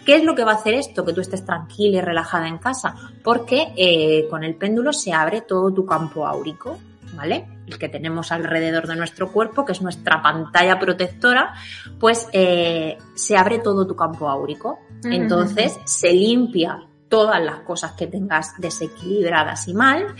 ¿Qué 0.04 0.14
es 0.14 0.24
lo 0.24 0.36
que 0.36 0.44
va 0.44 0.52
a 0.52 0.54
hacer 0.54 0.74
esto? 0.74 1.04
Que 1.04 1.12
tú 1.12 1.20
estés 1.20 1.44
tranquila 1.44 1.98
y 1.98 2.00
relajada 2.00 2.46
en 2.46 2.58
casa. 2.58 2.94
Porque 3.24 3.72
eh, 3.76 4.28
con 4.30 4.44
el 4.44 4.54
péndulo 4.54 4.92
se 4.92 5.12
abre 5.12 5.40
todo 5.40 5.72
tu 5.74 5.84
campo 5.84 6.26
áurico, 6.26 6.78
¿vale? 7.20 7.46
El 7.66 7.78
que 7.78 7.90
tenemos 7.90 8.32
alrededor 8.32 8.86
de 8.86 8.96
nuestro 8.96 9.30
cuerpo, 9.30 9.66
que 9.66 9.72
es 9.72 9.82
nuestra 9.82 10.22
pantalla 10.22 10.78
protectora, 10.78 11.52
pues 11.98 12.26
eh, 12.32 12.96
se 13.14 13.36
abre 13.36 13.58
todo 13.58 13.86
tu 13.86 13.94
campo 13.94 14.26
áurico. 14.26 14.78
Entonces 15.04 15.78
se 15.84 16.14
limpia 16.14 16.78
todas 17.10 17.42
las 17.42 17.60
cosas 17.60 17.92
que 17.92 18.06
tengas 18.06 18.54
desequilibradas 18.58 19.68
y 19.68 19.74
mal. 19.74 20.14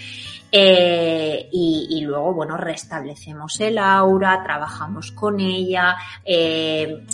Eh, 0.53 1.49
y, 1.51 2.03
luego, 2.03 2.35
bueno, 2.35 2.59
restablecemos 2.59 3.59
el 3.61 3.79
aura, 3.79 4.43
trabajamos 4.43 5.13
con 5.13 5.41
ella, 5.41 5.97
eh, 6.23 7.07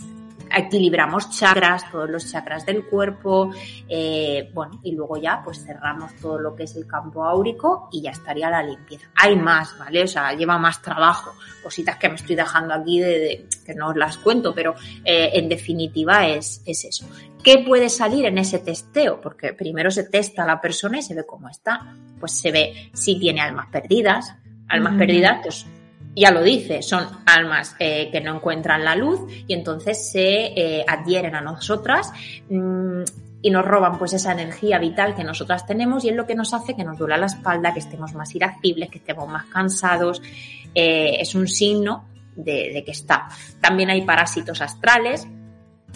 equilibramos 0.54 1.30
chakras, 1.30 1.90
todos 1.90 2.08
los 2.08 2.30
chakras 2.30 2.66
del 2.66 2.84
cuerpo, 2.84 3.50
eh, 3.88 4.50
bueno, 4.52 4.80
y 4.82 4.92
luego 4.92 5.16
ya 5.16 5.42
pues 5.44 5.64
cerramos 5.64 6.14
todo 6.16 6.38
lo 6.38 6.54
que 6.54 6.64
es 6.64 6.76
el 6.76 6.86
campo 6.86 7.24
áurico 7.24 7.88
y 7.92 8.02
ya 8.02 8.10
estaría 8.10 8.50
la 8.50 8.62
limpieza. 8.62 9.08
Hay 9.14 9.36
más, 9.36 9.76
¿vale? 9.78 10.02
O 10.02 10.08
sea, 10.08 10.32
lleva 10.34 10.58
más 10.58 10.82
trabajo, 10.82 11.32
cositas 11.62 11.96
que 11.96 12.08
me 12.08 12.16
estoy 12.16 12.36
dejando 12.36 12.74
aquí 12.74 13.00
de, 13.00 13.48
que 13.64 13.74
no 13.74 13.88
os 13.88 13.96
las 13.96 14.18
cuento, 14.18 14.54
pero 14.54 14.74
eh, 15.04 15.30
en 15.34 15.48
definitiva 15.48 16.26
es, 16.26 16.62
es 16.66 16.84
eso. 16.84 17.06
¿Qué 17.42 17.58
puede 17.58 17.88
salir 17.88 18.26
en 18.26 18.38
ese 18.38 18.58
testeo? 18.58 19.20
Porque 19.20 19.52
primero 19.52 19.90
se 19.90 20.04
testa 20.04 20.42
a 20.42 20.46
la 20.46 20.60
persona 20.60 20.98
y 20.98 21.02
se 21.02 21.14
ve 21.14 21.24
cómo 21.24 21.48
está. 21.48 21.94
Pues 22.18 22.32
se 22.32 22.50
ve 22.50 22.90
si 22.92 23.18
tiene 23.20 23.40
almas 23.40 23.66
perdidas, 23.70 24.34
almas 24.68 24.94
perdidas, 24.96 25.38
pues 25.42 25.66
ya 26.16 26.30
lo 26.30 26.42
dice, 26.42 26.82
son 26.82 27.06
almas 27.26 27.76
eh, 27.78 28.08
que 28.10 28.20
no 28.22 28.36
encuentran 28.36 28.84
la 28.84 28.96
luz 28.96 29.20
y 29.46 29.52
entonces 29.52 30.10
se 30.10 30.46
eh, 30.46 30.84
adhieren 30.88 31.34
a 31.34 31.42
nosotras 31.42 32.10
mm, 32.48 33.02
y 33.42 33.50
nos 33.50 33.64
roban 33.64 33.98
pues 33.98 34.14
esa 34.14 34.32
energía 34.32 34.78
vital 34.78 35.14
que 35.14 35.22
nosotras 35.24 35.66
tenemos 35.66 36.04
y 36.04 36.08
es 36.08 36.16
lo 36.16 36.26
que 36.26 36.34
nos 36.34 36.54
hace 36.54 36.74
que 36.74 36.84
nos 36.84 36.98
duela 36.98 37.18
la 37.18 37.26
espalda, 37.26 37.74
que 37.74 37.80
estemos 37.80 38.14
más 38.14 38.34
irascibles, 38.34 38.88
que 38.88 38.98
estemos 38.98 39.28
más 39.28 39.44
cansados. 39.46 40.22
Eh, 40.74 41.18
es 41.20 41.34
un 41.34 41.46
signo 41.46 42.06
de, 42.34 42.70
de 42.72 42.82
que 42.82 42.92
está. 42.92 43.28
También 43.60 43.90
hay 43.90 44.02
parásitos 44.02 44.62
astrales, 44.62 45.28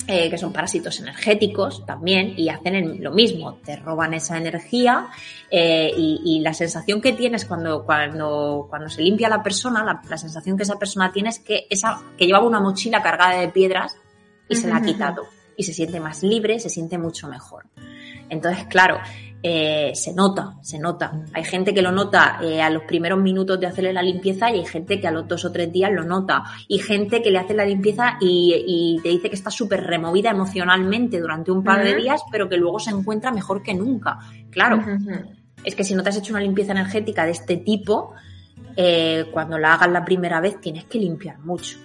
eh, 0.06 0.30
que 0.30 0.38
son 0.38 0.52
parásitos 0.52 0.98
energéticos 1.00 1.84
también 1.86 2.34
y 2.36 2.48
hacen 2.48 3.02
lo 3.02 3.12
mismo, 3.12 3.58
te 3.64 3.76
roban 3.76 4.14
esa 4.14 4.38
energía 4.38 5.08
eh, 5.50 5.92
y, 5.96 6.40
la 6.40 6.54
sensación 6.54 7.00
que 7.00 7.12
tienes 7.12 7.44
cuando, 7.44 7.84
cuando, 7.84 8.66
cuando 8.68 8.88
se 8.88 9.02
limpia 9.02 9.28
la 9.28 9.42
persona, 9.42 9.84
la, 9.84 10.18
sensación 10.18 10.56
que 10.56 10.62
esa 10.62 10.78
persona 10.78 11.12
tiene 11.12 11.28
es 11.28 11.38
que, 11.38 11.66
esa, 11.68 12.00
que 12.16 12.26
llevaba 12.26 12.46
una 12.46 12.60
mochila 12.60 13.02
cargada 13.02 13.40
de 13.40 13.48
piedras 13.48 13.96
y 14.48 14.56
se 14.56 14.68
la 14.68 14.76
ha 14.76 14.82
quitado 14.82 15.26
y 15.56 15.62
se 15.62 15.74
siente 15.74 16.00
más 16.00 16.22
libre, 16.22 16.58
se 16.58 16.70
siente 16.70 16.96
mucho 16.98 17.28
mejor. 17.28 17.66
Entonces, 18.30 18.64
claro, 18.66 18.98
eh, 19.42 19.92
se 19.94 20.12
nota, 20.12 20.56
se 20.62 20.78
nota. 20.78 21.24
Hay 21.32 21.44
gente 21.44 21.72
que 21.72 21.80
lo 21.80 21.92
nota 21.92 22.38
eh, 22.42 22.60
a 22.60 22.68
los 22.68 22.82
primeros 22.82 23.18
minutos 23.18 23.58
de 23.58 23.66
hacerle 23.66 23.92
la 23.92 24.02
limpieza 24.02 24.50
y 24.50 24.58
hay 24.58 24.66
gente 24.66 25.00
que 25.00 25.08
a 25.08 25.10
los 25.10 25.26
dos 25.26 25.44
o 25.46 25.52
tres 25.52 25.72
días 25.72 25.90
lo 25.92 26.04
nota. 26.04 26.44
Y 26.68 26.78
gente 26.78 27.22
que 27.22 27.30
le 27.30 27.38
hace 27.38 27.54
la 27.54 27.64
limpieza 27.64 28.18
y, 28.20 29.00
te 29.02 29.08
dice 29.08 29.30
que 29.30 29.36
está 29.36 29.50
súper 29.50 29.84
removida 29.84 30.30
emocionalmente 30.30 31.20
durante 31.20 31.50
un 31.50 31.64
par 31.64 31.82
de 31.82 31.94
días, 31.94 32.22
pero 32.30 32.48
que 32.48 32.56
luego 32.56 32.78
se 32.78 32.90
encuentra 32.90 33.32
mejor 33.32 33.62
que 33.62 33.74
nunca. 33.74 34.18
Claro, 34.50 34.82
es 35.64 35.74
que 35.74 35.84
si 35.84 35.94
no 35.94 36.02
te 36.02 36.10
has 36.10 36.16
hecho 36.16 36.32
una 36.32 36.42
limpieza 36.42 36.72
energética 36.72 37.24
de 37.24 37.32
este 37.32 37.56
tipo, 37.56 38.14
eh, 38.76 39.26
cuando 39.32 39.58
la 39.58 39.74
hagas 39.74 39.90
la 39.90 40.04
primera 40.04 40.40
vez 40.40 40.60
tienes 40.60 40.84
que 40.84 40.98
limpiar 40.98 41.38
mucho. 41.38 41.78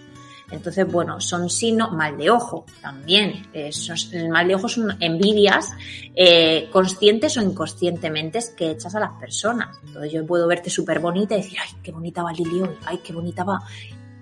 Entonces, 0.55 0.89
bueno, 0.89 1.19
son 1.19 1.49
signos, 1.49 1.91
mal 1.91 2.17
de 2.17 2.29
ojo 2.29 2.65
también. 2.81 3.47
Eh, 3.53 3.69
el 4.13 4.29
mal 4.29 4.47
de 4.47 4.55
ojo 4.55 4.67
son 4.67 4.97
envidias 4.99 5.71
eh, 6.15 6.69
conscientes 6.71 7.37
o 7.37 7.41
inconscientemente 7.41 8.39
que 8.55 8.71
echas 8.71 8.95
a 8.95 8.99
las 8.99 9.13
personas. 9.19 9.77
Entonces 9.85 10.11
yo 10.11 10.25
puedo 10.25 10.47
verte 10.47 10.69
súper 10.69 10.99
bonita 10.99 11.35
y 11.35 11.41
decir, 11.41 11.59
ay, 11.61 11.69
qué 11.83 11.91
bonita 11.91 12.23
va 12.23 12.31
Lili 12.31 12.61
hoy, 12.61 12.75
ay, 12.85 12.99
qué 13.03 13.13
bonita 13.13 13.43
va 13.43 13.61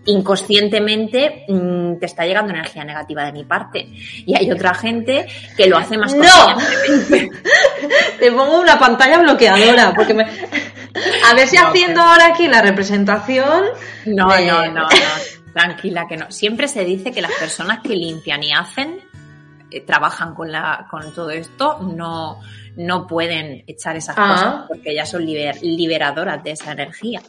inconscientemente 0.05 1.45
mm, 1.47 1.97
te 1.97 2.05
está 2.05 2.25
llegando 2.25 2.51
energía 2.51 2.83
negativa 2.83 3.23
de 3.25 3.31
mi 3.31 3.43
parte. 3.43 3.87
Y 4.25 4.35
hay 4.37 4.51
otra 4.51 4.73
gente 4.73 5.27
que 5.55 5.67
lo 5.67 5.77
hace 5.77 5.97
más 5.97 6.13
¡No! 6.13 6.23
te 8.19 8.31
pongo 8.31 8.59
una 8.59 8.77
pantalla 8.77 9.19
bloqueadora, 9.19 9.93
porque 9.95 10.13
me... 10.13 10.23
A 11.29 11.33
ver 11.33 11.47
si 11.47 11.57
haciendo 11.57 12.01
ahora 12.01 12.27
aquí 12.27 12.47
la 12.47 12.61
representación... 12.61 13.63
No, 14.05 14.27
no, 14.27 14.65
no, 14.65 14.71
no. 14.73 14.87
Tranquila, 15.53 16.07
que 16.07 16.17
no. 16.17 16.31
Siempre 16.31 16.67
se 16.67 16.83
dice 16.83 17.11
que 17.11 17.21
las 17.21 17.33
personas 17.33 17.79
que 17.79 17.95
limpian 17.95 18.43
y 18.43 18.53
hacen 18.53 18.99
eh, 19.73 19.81
trabajan 19.81 20.35
con, 20.35 20.51
la, 20.51 20.87
con 20.89 21.13
todo 21.13 21.31
esto 21.31 21.79
no, 21.79 22.39
no 22.75 23.07
pueden 23.07 23.63
echar 23.67 23.95
esas 23.95 24.15
ah. 24.17 24.27
cosas 24.27 24.55
porque 24.67 24.95
ya 24.95 25.05
son 25.05 25.25
liberadoras 25.25 26.43
de 26.43 26.51
esa 26.51 26.71
energía. 26.71 27.21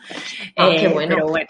Ah, 0.57 0.71
qué 0.79 0.89
bueno. 0.89 1.15
Pero 1.17 1.29
bueno. 1.29 1.49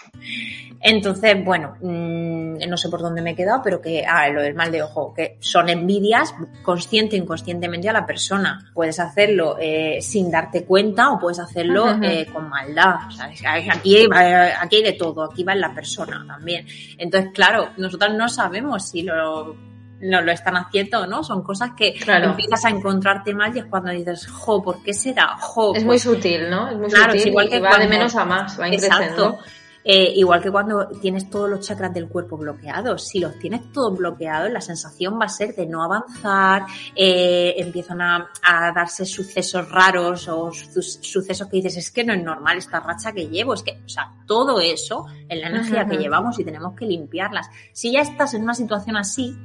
Entonces, 0.81 1.43
bueno, 1.43 1.77
mm, 1.81 2.69
no 2.69 2.77
sé 2.77 2.91
por 2.91 3.01
dónde 3.01 3.23
me 3.23 3.31
he 3.31 3.35
quedado, 3.35 3.63
pero 3.63 3.81
que, 3.81 4.05
ah, 4.07 4.29
lo 4.29 4.43
del 4.43 4.55
mal 4.55 4.71
de 4.71 4.83
ojo, 4.83 5.15
que 5.15 5.39
son 5.41 5.71
envidias 5.71 6.35
consciente 6.63 7.17
e 7.17 7.21
inconscientemente 7.21 7.89
a 7.89 7.93
la 7.93 8.05
persona. 8.05 8.71
Puedes 8.75 9.01
hacerlo 9.01 9.57
eh, 9.59 9.99
sin 10.03 10.31
darte 10.31 10.65
cuenta 10.65 11.11
o 11.11 11.19
puedes 11.19 11.39
hacerlo 11.39 11.87
eh, 12.03 12.27
con 12.31 12.51
maldad. 12.51 12.97
Aquí, 13.19 13.47
aquí 13.47 13.97
hay 13.97 14.83
de 14.83 14.93
todo, 14.93 15.25
aquí 15.25 15.43
va 15.43 15.55
en 15.55 15.61
la 15.61 15.75
persona 15.75 16.23
también. 16.27 16.67
Entonces, 16.99 17.31
claro, 17.33 17.71
nosotros 17.79 18.15
no 18.15 18.29
sabemos 18.29 18.91
si 18.91 19.03
lo 19.03 19.74
no 20.05 20.21
lo 20.21 20.33
están 20.33 20.57
haciendo, 20.57 21.07
¿no? 21.07 21.25
Son 21.25 21.43
cosas 21.43 21.71
que 21.77 21.95
empiezas 22.07 22.65
a 22.65 22.71
encontrarte 22.71 23.35
mal 23.35 23.55
y 23.57 23.61
es 23.61 23.67
cuando 23.67 23.91
dices, 23.91 24.27
jo, 24.27 24.63
¿por 24.63 24.83
qué 24.83 24.93
será? 24.93 25.37
Jo, 25.39 25.75
es 25.75 25.85
muy 25.85 25.99
sutil, 25.99 26.51
¿no? 26.51 26.69
Es 26.69 26.77
muy 26.77 26.91
sutil 26.91 27.29
igual 27.29 27.49
que 27.49 27.61
va 27.61 27.79
de 27.79 27.89
menos 27.89 28.15
a 28.17 28.25
más, 28.25 28.61
va 28.61 28.69
Exacto. 28.69 29.39
Eh, 29.87 30.15
igual 30.17 30.43
que 30.43 30.51
cuando 30.51 30.89
tienes 30.89 31.29
todos 31.29 31.49
los 31.49 31.61
chakras 31.61 31.93
del 31.93 32.09
cuerpo 32.09 32.39
bloqueados, 32.39 33.07
si 33.07 33.21
los 33.21 33.39
tienes 33.39 33.71
todos 33.71 33.99
bloqueados, 33.99 34.51
la 34.51 34.63
sensación 34.63 35.21
va 35.21 35.27
a 35.27 35.29
ser 35.29 35.55
de 35.55 35.67
no 35.67 35.85
avanzar, 35.85 36.65
eh, 36.97 37.55
empiezan 37.59 38.01
a, 38.01 38.31
darse 38.75 39.05
sucesos 39.05 39.71
raros 39.71 40.27
o 40.29 40.51
sucesos 40.53 41.49
que 41.49 41.57
dices, 41.59 41.77
es 41.77 41.91
que 41.91 42.03
no 42.03 42.15
es 42.15 42.23
normal 42.23 42.57
esta 42.57 42.81
racha 42.81 43.13
que 43.13 43.29
llevo, 43.29 43.53
es 43.53 43.63
que, 43.63 43.83
o 43.85 43.89
sea, 43.89 44.11
todo 44.27 44.59
eso 44.59 45.05
en 45.29 45.43
la 45.43 45.49
energía 45.49 45.87
que 45.87 45.99
llevamos 45.99 46.39
y 46.39 46.45
tenemos 46.45 46.75
que 46.75 46.87
limpiarlas. 46.87 47.51
Si 47.75 47.93
ya 47.93 48.01
estás 48.01 48.33
en 48.33 48.43
una 48.43 48.55
situación 48.55 48.97
así, 48.97 49.37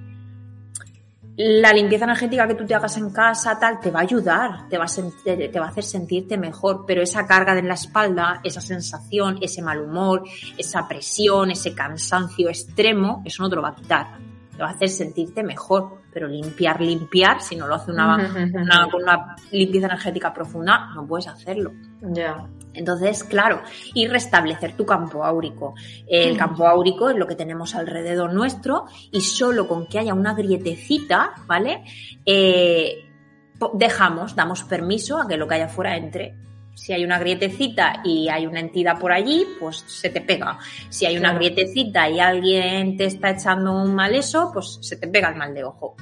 la 1.41 1.71
limpieza 1.71 2.04
energética 2.04 2.45
que 2.49 2.56
tú 2.56 2.65
te 2.65 2.75
hagas 2.75 2.97
en 2.97 3.12
casa, 3.12 3.58
tal, 3.58 3.80
te 3.80 3.91
va 3.91 3.99
a 3.99 4.04
ayudar, 4.04 4.67
te 4.67 4.78
va 4.78 4.84
a, 4.84 4.88
te 5.23 5.58
va 5.58 5.67
a 5.67 5.69
hacer 5.69 5.86
sentirte 5.86 6.38
mejor, 6.38 6.84
pero 6.86 7.02
esa 7.02 7.25
carga 7.25 7.58
en 7.58 7.65
la 7.65 7.75
espalda, 7.75 8.41
esa 8.43 8.60
sensación, 8.60 9.38
ese 9.41 9.62
mal 9.62 9.80
humor, 9.80 10.23
esa 10.58 10.86
presión, 10.86 11.49
ese 11.49 11.73
cansancio 11.73 12.49
extremo, 12.49 13.23
eso 13.23 13.41
no 13.41 13.49
te 13.49 13.56
lo 13.56 13.62
va 13.62 13.69
a 13.69 13.75
quitar. 13.75 14.17
Te 14.52 14.62
va 14.62 14.67
a 14.67 14.73
hacer 14.73 14.89
sentirte 14.89 15.41
mejor, 15.41 16.02
pero 16.12 16.28
limpiar, 16.28 16.82
limpiar, 16.82 17.41
si 17.41 17.56
no 17.56 17.67
lo 17.67 17.75
hace 17.75 17.91
una, 17.91 18.17
una, 18.54 18.88
una 18.93 19.36
limpieza 19.52 19.88
energética 19.88 20.34
profunda, 20.34 20.89
no 20.93 21.08
puedes 21.08 21.30
hacerlo. 21.30 21.71
Ya. 22.01 22.47
Entonces, 22.73 23.23
claro, 23.23 23.62
y 23.93 24.07
restablecer 24.07 24.73
tu 24.73 24.85
campo 24.85 25.25
áurico. 25.25 25.73
El 26.07 26.38
campo 26.38 26.67
áurico 26.67 27.09
es 27.09 27.17
lo 27.17 27.27
que 27.27 27.35
tenemos 27.35 27.75
alrededor 27.75 28.33
nuestro 28.33 28.85
y 29.12 29.21
solo 29.21 29.67
con 29.67 29.88
que 29.88 29.99
haya 29.99 30.13
una 30.13 30.33
grietecita, 30.33 31.33
¿vale? 31.47 31.83
Eh, 32.25 33.05
dejamos, 33.73 34.35
damos 34.35 34.63
permiso 34.63 35.19
a 35.19 35.27
que 35.27 35.38
lo 35.38 35.47
que 35.47 35.55
haya 35.55 35.67
fuera 35.67 35.97
entre. 35.97 36.35
Si 36.75 36.93
hay 36.93 37.03
una 37.03 37.19
grietecita 37.19 38.01
y 38.05 38.29
hay 38.29 38.47
una 38.47 38.62
entidad 38.62 38.97
por 38.97 39.12
allí, 39.12 39.45
pues 39.59 39.83
se 39.88 40.09
te 40.09 40.21
pega. 40.21 40.59
Si 40.88 41.05
hay 41.05 41.17
una 41.17 41.33
grietecita 41.33 42.07
y 42.09 42.21
alguien 42.21 42.95
te 42.95 43.05
está 43.05 43.31
echando 43.31 43.73
un 43.73 43.93
mal 43.93 44.15
eso, 44.15 44.51
pues 44.53 44.79
se 44.81 44.95
te 44.95 45.07
pega 45.07 45.29
el 45.29 45.35
mal 45.35 45.53
de 45.53 45.65
ojo. 45.65 45.95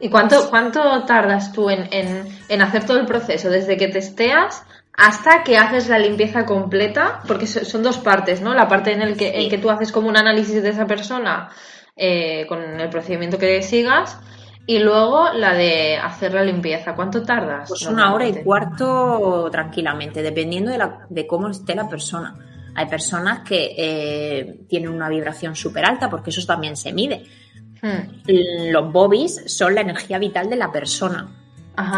¿Y 0.00 0.10
cuánto, 0.10 0.50
cuánto 0.50 1.04
tardas 1.04 1.52
tú 1.52 1.70
en, 1.70 1.88
en 1.92 2.62
hacer 2.62 2.84
todo 2.84 2.98
el 2.98 3.06
proceso? 3.06 3.48
Desde 3.48 3.76
que 3.76 3.88
testeas 3.88 4.65
hasta 4.96 5.44
que 5.44 5.58
haces 5.58 5.88
la 5.88 5.98
limpieza 5.98 6.46
completa, 6.46 7.20
porque 7.26 7.46
son 7.46 7.82
dos 7.82 7.98
partes, 7.98 8.40
¿no? 8.40 8.54
La 8.54 8.66
parte 8.66 8.92
en 8.92 9.02
el 9.02 9.16
que, 9.16 9.42
en 9.42 9.50
que 9.50 9.58
tú 9.58 9.70
haces 9.70 9.92
como 9.92 10.08
un 10.08 10.16
análisis 10.16 10.62
de 10.62 10.70
esa 10.70 10.86
persona 10.86 11.50
eh, 11.94 12.46
con 12.48 12.80
el 12.80 12.88
procedimiento 12.88 13.38
que 13.38 13.62
sigas 13.62 14.18
y 14.66 14.78
luego 14.78 15.32
la 15.34 15.52
de 15.52 15.96
hacer 15.96 16.32
la 16.32 16.42
limpieza. 16.42 16.94
¿Cuánto 16.94 17.22
tardas? 17.22 17.68
Pues 17.68 17.86
una 17.86 18.14
hora 18.14 18.26
y 18.26 18.42
cuarto 18.42 19.48
tranquilamente, 19.50 20.22
dependiendo 20.22 20.70
de, 20.70 20.78
la, 20.78 21.06
de 21.08 21.26
cómo 21.26 21.48
esté 21.48 21.74
la 21.74 21.88
persona. 21.88 22.34
Hay 22.74 22.86
personas 22.86 23.40
que 23.40 23.74
eh, 23.76 24.60
tienen 24.68 24.90
una 24.90 25.08
vibración 25.08 25.54
súper 25.54 25.84
alta, 25.84 26.08
porque 26.08 26.30
eso 26.30 26.44
también 26.46 26.76
se 26.76 26.92
mide. 26.92 27.24
Hmm. 27.82 28.70
Los 28.70 28.92
bobbies 28.92 29.44
son 29.46 29.74
la 29.74 29.82
energía 29.82 30.18
vital 30.18 30.48
de 30.48 30.56
la 30.56 30.72
persona. 30.72 31.45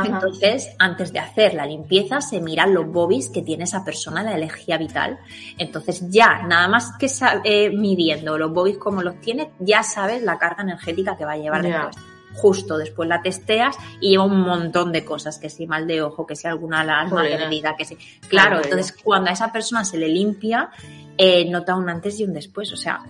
Entonces, 0.04 0.74
antes 0.78 1.12
de 1.12 1.20
hacer 1.20 1.54
la 1.54 1.64
limpieza, 1.66 2.20
se 2.20 2.40
miran 2.40 2.74
los 2.74 2.86
bobbies 2.90 3.30
que 3.30 3.42
tiene 3.42 3.64
esa 3.64 3.84
persona, 3.84 4.22
la 4.22 4.34
energía 4.36 4.76
vital. 4.76 5.18
Entonces, 5.56 6.04
ya, 6.08 6.42
nada 6.46 6.68
más 6.68 6.92
que 6.98 7.08
eh, 7.44 7.70
midiendo 7.70 8.36
los 8.36 8.52
bobbies 8.52 8.78
como 8.78 9.02
los 9.02 9.20
tienes, 9.20 9.48
ya 9.58 9.82
sabes 9.82 10.22
la 10.22 10.38
carga 10.38 10.62
energética 10.62 11.16
que 11.16 11.24
va 11.24 11.32
a 11.32 11.38
llevar 11.38 11.62
después. 11.62 11.96
Justo 12.34 12.76
después 12.76 13.08
la 13.08 13.20
testeas 13.22 13.76
y 14.00 14.10
lleva 14.10 14.24
un 14.24 14.40
montón 14.40 14.92
de 14.92 15.04
cosas, 15.04 15.38
que 15.38 15.48
si 15.48 15.66
mal 15.66 15.86
de 15.86 16.02
ojo, 16.02 16.26
que 16.26 16.36
si 16.36 16.46
alguna 16.46 16.80
alarma 16.80 17.22
perdida, 17.22 17.74
que 17.76 17.84
si. 17.84 17.96
Claro, 18.28 18.58
entonces 18.62 18.94
cuando 19.02 19.30
a 19.30 19.32
esa 19.32 19.50
persona 19.50 19.84
se 19.84 19.96
le 19.96 20.08
limpia, 20.08 20.70
eh, 21.16 21.50
nota 21.50 21.74
un 21.74 21.88
antes 21.88 22.20
y 22.20 22.24
un 22.24 22.32
después. 22.32 22.72
O 22.72 22.76
sea, 22.76 23.00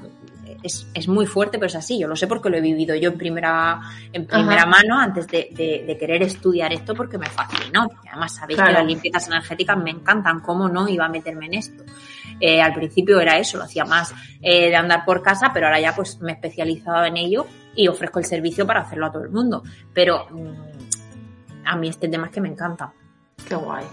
es, 0.63 0.87
es, 0.95 1.09
muy 1.09 1.27
fuerte, 1.27 1.59
pero 1.59 1.69
es 1.69 1.75
así. 1.75 1.99
Yo 1.99 2.09
lo 2.09 2.17
sé 2.17 2.27
porque 2.27 2.51
lo 2.51 2.57
he 2.57 2.61
vivido 2.61 2.95
yo 2.97 3.11
en 3.11 3.19
primera, 3.19 3.81
en 4.13 4.27
primera 4.27 4.67
mano 4.67 4.99
antes 4.99 5.27
de, 5.27 5.85
de, 5.87 5.97
querer 5.99 6.23
estudiar 6.23 6.73
esto 6.73 6.95
porque 6.95 7.19
me 7.19 7.27
fascinó. 7.27 7.89
Además, 8.09 8.35
sabéis 8.35 8.61
que 8.61 8.73
las 8.73 8.87
limpiezas 8.87 9.27
energéticas 9.29 9.77
me 9.79 9.91
encantan, 9.91 10.41
¿cómo 10.41 10.69
no 10.69 10.89
iba 10.89 11.07
a 11.07 11.09
meterme 11.09 11.47
en 11.47 11.55
esto? 11.55 11.85
Eh, 12.41 12.61
al 12.61 12.75
principio 12.75 13.21
era 13.21 13.39
eso, 13.39 13.59
lo 13.59 13.65
hacía 13.65 13.85
más 13.85 14.15
eh, 14.41 14.69
de 14.69 14.77
andar 14.77 15.05
por 15.05 15.23
casa, 15.23 15.51
pero 15.53 15.67
ahora 15.67 15.81
ya 15.81 15.95
pues 15.95 16.21
me 16.21 16.33
he 16.33 16.35
especializado 16.35 17.05
en 17.05 17.17
ello 17.17 17.47
y 17.75 17.89
ofrezco 17.89 18.19
el 18.19 18.25
servicio 18.25 18.67
para 18.67 18.81
hacerlo 18.81 19.07
a 19.07 19.13
todo 19.13 19.25
el 19.25 19.31
mundo. 19.31 19.63
Pero 19.93 20.27
mm, 20.31 21.67
a 21.67 21.77
mí 21.77 21.89
este 21.89 22.09
tema 22.09 22.27
es 22.27 22.33
que 22.33 22.41
me 22.41 22.49
encanta. 22.49 22.93
Qué 23.49 23.55
guay. 23.55 23.85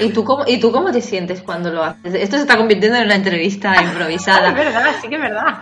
¿Y 0.00 0.10
tú, 0.10 0.24
cómo, 0.24 0.44
¿Y 0.46 0.58
tú 0.58 0.70
cómo 0.70 0.90
te 0.92 1.00
sientes 1.00 1.40
cuando 1.40 1.70
lo 1.70 1.82
haces? 1.82 2.14
Esto 2.14 2.36
se 2.36 2.42
está 2.42 2.56
convirtiendo 2.56 2.98
en 2.98 3.04
una 3.06 3.14
entrevista 3.14 3.82
improvisada. 3.82 4.48
es 4.48 4.54
verdad, 4.54 4.94
sí 5.00 5.08
que 5.08 5.14
es 5.14 5.20
verdad. 5.20 5.54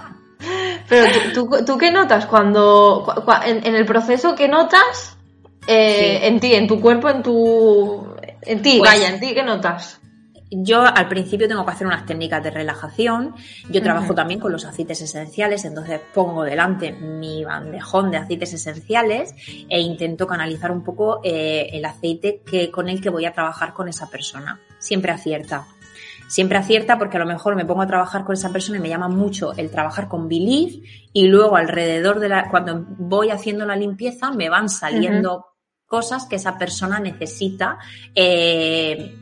Pero 0.89 1.07
tú, 1.35 1.49
tú, 1.65 1.79
qué 1.79 1.91
notas 1.91 2.27
cuando, 2.27 3.15
en, 3.45 3.75
el 3.75 3.85
proceso, 3.85 4.35
qué 4.35 4.49
notas 4.49 5.17
eh, 5.67 6.21
en 6.23 6.41
ti, 6.41 6.55
en 6.55 6.67
tu 6.67 6.81
cuerpo, 6.81 7.09
en 7.09 7.23
tu, 7.23 8.17
en 8.43 8.63
ti, 8.63 8.79
pues 8.79 8.91
vaya, 8.91 9.11
en 9.11 9.21
ti, 9.21 9.35
qué 9.35 9.43
notas? 9.43 10.01
Yo 10.51 10.83
al 10.85 11.09
principio 11.09 11.47
tengo 11.47 11.65
que 11.65 11.71
hacer 11.71 11.87
unas 11.87 12.07
técnicas 12.07 12.43
de 12.43 12.51
relajación. 12.51 13.35
Yo 13.71 13.83
trabajo 13.83 14.15
también 14.15 14.41
con 14.41 14.51
los 14.51 14.65
aceites 14.65 15.01
esenciales, 15.01 15.65
entonces 15.65 16.01
pongo 16.13 16.43
delante 16.43 16.93
mi 16.93 17.45
bandejón 17.45 18.11
de 18.11 18.17
aceites 18.17 18.53
esenciales 18.53 19.35
e 19.69 19.81
intento 19.81 20.27
canalizar 20.27 20.73
un 20.73 20.83
poco 20.83 21.21
eh, 21.23 21.69
el 21.73 21.85
aceite 21.85 22.43
que, 22.45 22.71
con 22.71 22.89
el 22.89 23.01
que 23.01 23.11
voy 23.11 23.25
a 23.27 23.33
trabajar 23.33 23.73
con 23.73 23.89
esa 23.89 24.11
persona. 24.11 24.61
Siempre 24.79 25.13
acierta. 25.13 25.67
Siempre 26.29 26.59
acierta 26.59 26.99
porque 26.99 27.17
a 27.17 27.21
lo 27.21 27.27
mejor 27.27 27.57
me 27.57 27.65
pongo 27.65 27.83
a 27.83 27.87
trabajar 27.87 28.25
con 28.25 28.35
esa 28.35 28.53
persona 28.53 28.79
y 28.79 28.81
me 28.81 28.89
llama 28.89 29.09
mucho 29.09 29.53
el 29.57 29.71
trabajar 29.71 30.09
con 30.09 30.29
Believe 30.29 30.83
y 31.13 31.27
luego 31.27 31.57
alrededor 31.57 32.21
de 32.21 32.29
la, 32.29 32.49
cuando 32.49 32.87
voy 32.99 33.31
haciendo 33.31 33.67
la 33.67 33.75
limpieza 33.75 34.31
me 34.31 34.49
van 34.49 34.69
saliendo 34.69 35.47
cosas 35.87 36.27
que 36.27 36.37
esa 36.37 36.57
persona 36.57 37.01
necesita 37.01 37.79
eh, 38.15 39.17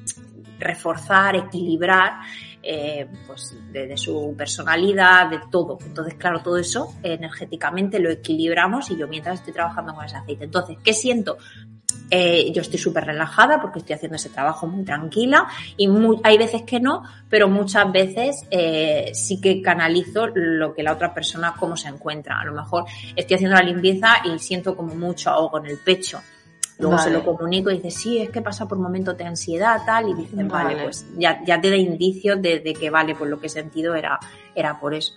reforzar, 0.59 1.37
equilibrar, 1.37 2.21
eh, 2.62 3.07
pues 3.27 3.57
de, 3.73 3.97
su 3.97 4.35
personalidad, 4.37 5.31
de 5.31 5.40
todo. 5.51 5.79
Entonces, 5.85 6.14
claro, 6.14 6.42
todo 6.42 6.59
eso 6.59 6.94
energéticamente 7.03 7.99
lo 7.99 8.11
equilibramos 8.11 8.90
y 8.90 8.97
yo 8.97 9.09
mientras 9.09 9.38
estoy 9.40 9.53
trabajando 9.53 9.94
con 9.94 10.05
ese 10.05 10.16
aceite. 10.16 10.44
Entonces, 10.44 10.77
¿qué 10.83 10.92
siento? 10.92 11.38
Eh, 12.11 12.51
yo 12.53 12.62
estoy 12.62 12.79
súper 12.79 13.05
relajada 13.05 13.61
porque 13.61 13.81
estoy 13.81 13.94
haciendo 13.94 14.16
ese 14.16 14.31
trabajo 14.31 14.66
muy 14.66 14.83
tranquila 14.83 15.47
y 15.77 15.88
hay 16.23 16.38
veces 16.38 16.62
que 16.62 16.81
no, 16.81 17.03
pero 17.29 17.49
muchas 17.49 17.90
veces 17.92 18.47
eh, 18.51 19.11
sí 19.12 19.40
que 19.40 19.61
canalizo 19.61 20.27
lo 20.35 20.75
que 20.75 20.83
la 20.83 20.92
otra 20.92 21.12
persona, 21.12 21.55
cómo 21.59 21.77
se 21.77 21.88
encuentra. 21.88 22.40
A 22.40 22.44
lo 22.44 22.55
mejor 22.55 22.85
estoy 23.14 23.35
haciendo 23.35 23.57
la 23.57 23.62
limpieza 23.62 24.16
y 24.25 24.38
siento 24.38 24.75
como 24.75 24.94
mucho 24.94 25.31
ahogo 25.31 25.59
en 25.59 25.66
el 25.66 25.79
pecho 25.79 26.21
Luego 26.78 26.98
se 26.98 27.10
lo 27.10 27.24
comunico 27.24 27.70
y 27.70 27.76
dice, 27.76 27.90
sí, 27.90 28.18
es 28.18 28.30
que 28.30 28.40
pasa 28.40 28.66
por 28.68 28.78
momentos 28.78 29.16
de 29.18 29.24
ansiedad, 29.24 29.80
tal, 29.84 30.10
y 30.10 30.14
dicen, 30.14 30.46
vale, 30.46 30.82
pues 30.84 31.06
ya, 31.16 31.42
ya 31.44 31.60
te 31.60 31.70
da 31.70 31.76
indicios 31.76 32.40
de, 32.40 32.62
que, 32.78 32.88
vale, 32.88 33.16
pues 33.16 33.28
lo 33.28 33.40
que 33.40 33.48
he 33.48 33.50
sentido 33.50 33.94
era, 33.96 34.18
era 34.54 34.78
por 34.78 34.94
eso. 34.94 35.14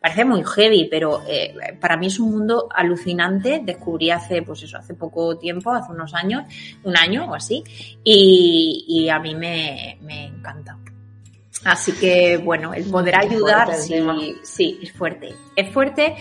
Parece 0.00 0.24
muy 0.24 0.42
heavy, 0.42 0.88
pero 0.90 1.22
eh, 1.28 1.54
para 1.80 1.96
mí 1.96 2.06
es 2.08 2.18
un 2.18 2.32
mundo 2.32 2.66
alucinante. 2.74 3.60
Descubrí 3.64 4.10
hace, 4.10 4.42
pues 4.42 4.62
eso, 4.62 4.78
hace 4.78 4.94
poco 4.94 5.38
tiempo, 5.38 5.70
hace 5.70 5.92
unos 5.92 6.12
años, 6.14 6.42
un 6.82 6.96
año 6.96 7.26
o 7.26 7.34
así, 7.34 7.62
y, 8.02 8.84
y 8.88 9.08
a 9.08 9.20
mí 9.20 9.34
me, 9.36 9.98
me 10.00 10.26
encanta. 10.26 10.76
Así 11.64 11.92
que, 11.92 12.38
bueno, 12.38 12.74
el 12.74 12.84
poder 12.90 13.14
ayudar, 13.14 13.72
sí, 13.76 13.94
sí, 14.42 14.80
es 14.82 14.92
fuerte. 14.92 15.34
Es 15.54 15.70
fuerte, 15.70 16.16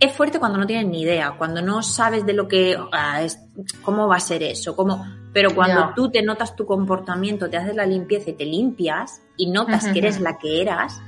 es 0.00 0.12
fuerte 0.12 0.38
cuando 0.38 0.58
no 0.58 0.66
tienes 0.66 0.86
ni 0.86 1.02
idea, 1.02 1.34
cuando 1.38 1.62
no 1.62 1.82
sabes 1.82 2.26
de 2.26 2.32
lo 2.32 2.48
que, 2.48 2.76
ah, 2.92 3.22
es, 3.22 3.38
cómo 3.82 4.08
va 4.08 4.16
a 4.16 4.20
ser 4.20 4.42
eso, 4.42 4.74
cómo, 4.76 5.04
pero 5.32 5.54
cuando 5.54 5.92
tú 5.94 6.10
te 6.10 6.22
notas 6.22 6.56
tu 6.56 6.66
comportamiento, 6.66 7.50
te 7.50 7.56
haces 7.56 7.74
la 7.74 7.86
limpieza 7.86 8.30
y 8.30 8.34
te 8.34 8.44
limpias 8.44 9.22
y 9.36 9.50
notas 9.50 9.86
que 9.88 9.98
eres 9.98 10.20
la 10.20 10.38
que 10.38 10.62
eras, 10.62 11.00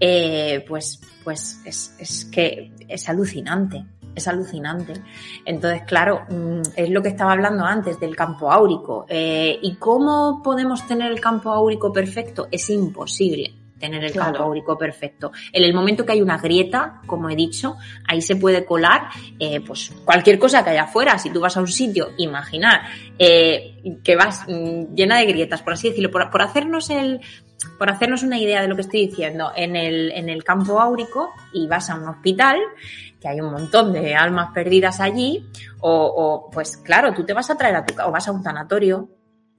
eh, 0.00 0.64
pues, 0.68 1.00
pues 1.24 1.60
es, 1.64 1.94
es 1.98 2.24
que 2.26 2.72
es 2.88 3.08
alucinante 3.08 3.84
es 4.14 4.28
alucinante. 4.28 4.94
Entonces, 5.44 5.82
claro, 5.86 6.26
mm, 6.28 6.62
es 6.76 6.90
lo 6.90 7.02
que 7.02 7.08
estaba 7.08 7.32
hablando 7.32 7.64
antes 7.64 7.98
del 7.98 8.14
campo 8.14 8.52
áurico. 8.52 9.06
Eh, 9.08 9.58
¿Y 9.62 9.76
cómo 9.76 10.42
podemos 10.42 10.86
tener 10.86 11.10
el 11.10 11.20
campo 11.20 11.50
áurico 11.52 11.92
perfecto? 11.92 12.48
Es 12.50 12.68
imposible 12.68 13.54
tener 13.78 14.04
el 14.04 14.12
campo 14.12 14.42
áurico 14.42 14.76
perfecto. 14.76 15.32
En 15.52 15.64
el 15.64 15.72
momento 15.72 16.04
que 16.04 16.12
hay 16.12 16.22
una 16.22 16.38
grieta, 16.38 17.00
como 17.06 17.30
he 17.30 17.36
dicho, 17.36 17.76
ahí 18.06 18.20
se 18.20 18.36
puede 18.36 18.64
colar 18.64 19.08
eh, 19.38 19.60
pues 19.60 19.92
cualquier 20.04 20.38
cosa 20.38 20.64
que 20.64 20.70
haya 20.70 20.84
afuera. 20.84 21.18
Si 21.18 21.30
tú 21.30 21.40
vas 21.40 21.56
a 21.56 21.60
un 21.60 21.68
sitio, 21.68 22.10
imaginar 22.18 22.82
eh, 23.18 23.98
que 24.02 24.16
vas 24.16 24.44
mm, 24.48 24.94
llena 24.94 25.18
de 25.18 25.26
grietas, 25.26 25.62
por 25.62 25.74
así 25.74 25.88
decirlo, 25.88 26.10
por, 26.10 26.42
hacernos 26.42 26.90
el 26.90 27.20
por 27.76 27.90
hacernos 27.90 28.22
una 28.22 28.38
idea 28.38 28.62
de 28.62 28.68
lo 28.68 28.76
que 28.76 28.82
estoy 28.82 29.08
diciendo, 29.08 29.52
en 29.56 29.74
el, 29.74 30.12
en 30.12 30.28
el 30.28 30.44
campo 30.44 30.80
áurico 30.80 31.30
y 31.52 31.66
vas 31.66 31.90
a 31.90 31.96
un 31.96 32.06
hospital, 32.06 32.56
que 33.20 33.28
hay 33.28 33.40
un 33.40 33.50
montón 33.50 33.92
de 33.92 34.14
almas 34.14 34.52
perdidas 34.52 35.00
allí, 35.00 35.44
o, 35.80 36.48
pues 36.52 36.76
claro, 36.76 37.12
tú 37.14 37.24
te 37.24 37.32
vas 37.32 37.50
a 37.50 37.56
traer 37.56 37.74
a 37.74 37.84
tu 37.84 37.94
o 38.00 38.12
vas 38.12 38.28
a 38.28 38.32
un 38.32 38.44
tanatorio, 38.44 39.08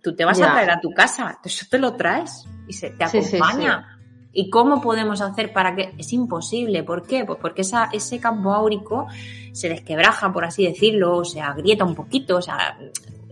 tú 0.01 0.15
te 0.15 0.23
vas 0.23 0.39
a 0.39 0.53
traer 0.53 0.71
a 0.71 0.79
tu 0.79 0.91
casa, 0.91 1.39
eso 1.43 1.65
te 1.69 1.77
lo 1.77 1.95
traes 1.95 2.45
y 2.67 2.73
se 2.73 2.91
te 2.91 3.03
acompaña. 3.03 3.98
¿Y 4.31 4.49
cómo 4.49 4.81
podemos 4.81 5.21
hacer 5.21 5.51
para 5.53 5.75
que.? 5.75 5.93
Es 5.97 6.13
imposible. 6.13 6.83
¿Por 6.83 7.05
qué? 7.05 7.25
Pues 7.25 7.39
porque 7.41 7.61
esa, 7.61 7.89
ese 7.91 8.19
campo 8.19 8.53
áurico 8.53 9.07
se 9.51 9.69
desquebraja, 9.69 10.31
por 10.31 10.45
así 10.45 10.65
decirlo, 10.65 11.17
o 11.17 11.25
se 11.25 11.41
agrieta 11.41 11.83
un 11.83 11.95
poquito, 11.95 12.37
o 12.37 12.41
sea, 12.41 12.77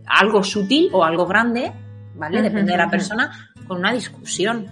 algo 0.08 0.44
sutil 0.44 0.90
o 0.94 1.04
algo 1.04 1.26
grande, 1.28 1.72
¿vale? 2.16 2.42
Depende 2.42 2.72
de 2.72 2.78
la 2.78 2.90
persona, 2.90 3.52
con 3.68 3.78
una 3.78 3.94
discusión 3.94 4.66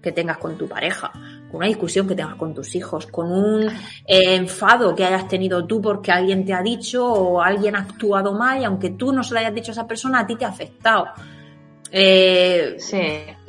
que 0.00 0.12
tengas 0.12 0.38
con 0.38 0.56
tu 0.56 0.68
pareja, 0.68 1.10
con 1.50 1.56
una 1.56 1.66
discusión 1.66 2.06
que 2.06 2.14
tengas 2.14 2.36
con 2.36 2.54
tus 2.54 2.74
hijos, 2.76 3.06
con 3.06 3.32
un 3.32 3.68
eh, 4.06 4.36
enfado 4.36 4.94
que 4.94 5.04
hayas 5.04 5.26
tenido 5.26 5.66
tú 5.66 5.82
porque 5.82 6.12
alguien 6.12 6.44
te 6.44 6.54
ha 6.54 6.62
dicho 6.62 7.04
o 7.04 7.42
alguien 7.42 7.74
ha 7.74 7.80
actuado 7.80 8.32
mal 8.32 8.60
y 8.60 8.64
aunque 8.64 8.90
tú 8.90 9.12
no 9.12 9.24
se 9.24 9.34
lo 9.34 9.40
hayas 9.40 9.54
dicho 9.54 9.72
a 9.72 9.74
esa 9.74 9.86
persona, 9.86 10.20
a 10.20 10.26
ti 10.26 10.36
te 10.36 10.44
ha 10.44 10.48
afectado. 10.48 11.08
Eh, 11.90 12.76
sí. 12.78 13.02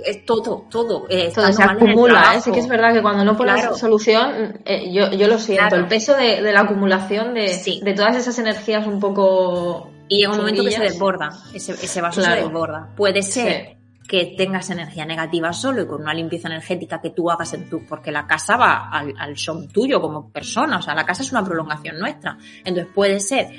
Es 0.05 0.25
todo, 0.25 0.65
todo. 0.69 1.05
Eh, 1.09 1.31
todo 1.33 1.51
se 1.51 1.63
acumula, 1.63 2.35
¿eh? 2.35 2.41
Sí 2.41 2.51
que 2.51 2.59
es 2.59 2.67
verdad 2.67 2.93
que 2.93 3.01
cuando 3.01 3.23
no 3.23 3.35
pones 3.35 3.77
solución, 3.77 4.62
eh, 4.65 4.91
yo, 4.91 5.12
yo, 5.12 5.27
lo 5.27 5.38
siento, 5.38 5.75
el 5.75 5.88
peso 5.88 6.15
de, 6.15 6.41
la 6.41 6.62
acumulación 6.62 7.33
de, 7.33 7.79
de, 7.81 7.93
todas 7.93 8.15
esas 8.15 8.38
energías 8.39 8.88
un 8.88 8.99
poco... 8.99 9.91
Y 10.07 10.17
llega 10.17 10.31
un 10.31 10.38
momento 10.38 10.63
que 10.63 10.71
se 10.71 10.81
desborda, 10.81 11.29
ese, 11.53 11.73
ese 11.73 12.01
vaso 12.01 12.21
se 12.21 12.31
desborda. 12.31 12.89
Puede 12.95 13.21
ser 13.21 13.77
que 14.09 14.33
tengas 14.35 14.69
energía 14.71 15.05
negativa 15.05 15.53
solo 15.53 15.83
y 15.83 15.85
con 15.85 16.01
una 16.01 16.15
limpieza 16.15 16.47
energética 16.47 16.99
que 16.99 17.12
tú 17.12 17.29
hagas 17.29 17.53
en 17.53 17.69
tu, 17.69 17.85
porque 17.85 18.12
la 18.12 18.25
casa 18.25 18.57
va 18.57 18.89
al, 18.89 19.13
al 19.17 19.38
son 19.38 19.67
tuyo 19.67 20.01
como 20.01 20.31
persona, 20.31 20.77
o 20.77 20.81
sea, 20.81 20.95
la 20.95 21.05
casa 21.05 21.21
es 21.21 21.31
una 21.31 21.45
prolongación 21.45 21.99
nuestra. 21.99 22.35
Entonces 22.65 22.91
puede 22.93 23.19
ser 23.19 23.49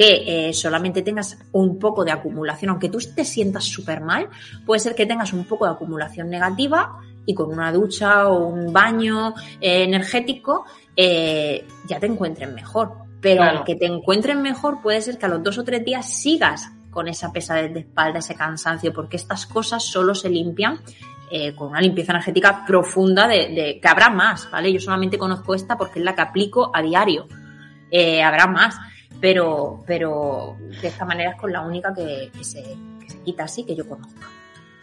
que 0.00 0.48
eh, 0.48 0.54
solamente 0.54 1.02
tengas 1.02 1.36
un 1.52 1.78
poco 1.78 2.06
de 2.06 2.10
acumulación, 2.10 2.70
aunque 2.70 2.88
tú 2.88 2.96
te 3.14 3.22
sientas 3.22 3.64
súper 3.64 4.00
mal, 4.00 4.30
puede 4.64 4.80
ser 4.80 4.94
que 4.94 5.04
tengas 5.04 5.34
un 5.34 5.44
poco 5.44 5.66
de 5.66 5.72
acumulación 5.72 6.30
negativa 6.30 7.00
y 7.26 7.34
con 7.34 7.52
una 7.52 7.70
ducha 7.70 8.28
o 8.28 8.46
un 8.46 8.72
baño 8.72 9.34
eh, 9.60 9.84
energético 9.84 10.64
eh, 10.96 11.66
ya 11.86 12.00
te 12.00 12.06
encuentren 12.06 12.54
mejor. 12.54 12.94
Pero 13.20 13.42
aunque 13.42 13.74
te 13.74 13.84
encuentren 13.84 14.40
mejor, 14.40 14.80
puede 14.80 15.02
ser 15.02 15.18
que 15.18 15.26
a 15.26 15.28
los 15.28 15.42
dos 15.42 15.58
o 15.58 15.64
tres 15.64 15.84
días 15.84 16.10
sigas 16.10 16.72
con 16.88 17.06
esa 17.06 17.30
pesadez 17.30 17.74
de 17.74 17.80
espalda, 17.80 18.20
ese 18.20 18.34
cansancio, 18.34 18.94
porque 18.94 19.18
estas 19.18 19.44
cosas 19.44 19.84
solo 19.84 20.14
se 20.14 20.30
limpian 20.30 20.80
eh, 21.30 21.54
con 21.54 21.68
una 21.68 21.80
limpieza 21.82 22.12
energética 22.12 22.64
profunda 22.64 23.28
de, 23.28 23.78
que 23.82 23.88
habrá 23.88 24.08
más, 24.08 24.50
¿vale? 24.50 24.72
Yo 24.72 24.80
solamente 24.80 25.18
conozco 25.18 25.54
esta 25.54 25.76
porque 25.76 25.98
es 25.98 26.06
la 26.06 26.14
que 26.14 26.22
aplico 26.22 26.70
a 26.74 26.80
diario. 26.80 27.28
Eh, 27.90 28.22
habrá 28.22 28.46
más, 28.46 28.78
pero, 29.20 29.82
pero 29.86 30.56
de 30.80 30.88
esta 30.88 31.04
manera 31.04 31.32
es 31.32 31.36
con 31.36 31.52
la 31.52 31.60
única 31.60 31.92
que, 31.94 32.30
se, 32.42 32.76
quita 33.24 33.44
así 33.44 33.64
que 33.64 33.74
yo 33.74 33.88
conozco. 33.88 34.20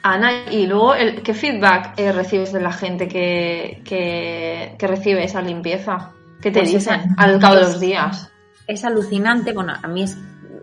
Ana, 0.03 0.51
y 0.51 0.67
luego, 0.67 0.93
el, 0.93 1.21
¿qué 1.21 1.33
feedback 1.33 1.93
eh, 1.97 2.11
recibes 2.11 2.53
de 2.53 2.61
la 2.61 2.71
gente 2.71 3.07
que, 3.07 3.81
que, 3.83 4.87
recibe 4.87 5.23
esa 5.23 5.41
limpieza? 5.41 6.11
¿Qué 6.41 6.51
te 6.51 6.59
pues 6.59 6.71
dicen 6.71 7.15
al 7.17 7.39
cabo 7.39 7.55
de 7.55 7.61
los 7.61 7.79
días? 7.79 8.31
Es 8.67 8.85
alucinante, 8.85 9.53
bueno, 9.53 9.73
a 9.81 9.87
mí 9.87 10.03
es 10.03 10.17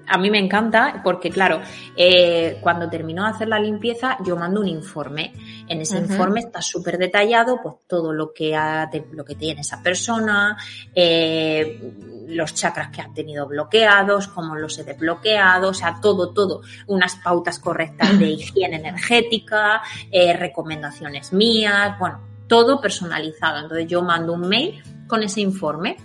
a 0.06 0.18
mí 0.18 0.30
me 0.30 0.38
encanta 0.38 1.00
porque, 1.02 1.30
claro, 1.30 1.60
eh, 1.96 2.58
cuando 2.60 2.88
termino 2.88 3.24
de 3.24 3.30
hacer 3.30 3.48
la 3.48 3.58
limpieza, 3.58 4.18
yo 4.24 4.36
mando 4.36 4.60
un 4.60 4.68
informe. 4.68 5.32
En 5.68 5.80
ese 5.80 5.98
informe 5.98 6.40
está 6.40 6.60
súper 6.60 6.98
detallado, 6.98 7.60
pues 7.62 7.76
todo 7.86 8.12
lo 8.12 8.32
que, 8.32 8.54
ha, 8.54 8.90
lo 9.12 9.24
que 9.24 9.34
tiene 9.34 9.62
esa 9.62 9.82
persona, 9.82 10.56
eh, 10.94 11.92
los 12.28 12.54
chakras 12.54 12.90
que 12.90 13.00
han 13.00 13.14
tenido 13.14 13.46
bloqueados, 13.46 14.28
cómo 14.28 14.54
los 14.56 14.78
he 14.78 14.84
desbloqueado, 14.84 15.70
o 15.70 15.74
sea, 15.74 15.98
todo, 16.00 16.32
todo. 16.32 16.62
Unas 16.86 17.16
pautas 17.16 17.58
correctas 17.58 18.18
de 18.18 18.26
higiene 18.30 18.76
energética, 18.76 19.82
eh, 20.10 20.34
recomendaciones 20.34 21.32
mías, 21.32 21.98
bueno, 21.98 22.20
todo 22.46 22.80
personalizado. 22.80 23.58
Entonces 23.58 23.86
yo 23.86 24.02
mando 24.02 24.32
un 24.34 24.48
mail 24.48 24.82
con 25.06 25.22
ese 25.22 25.40
informe 25.40 25.96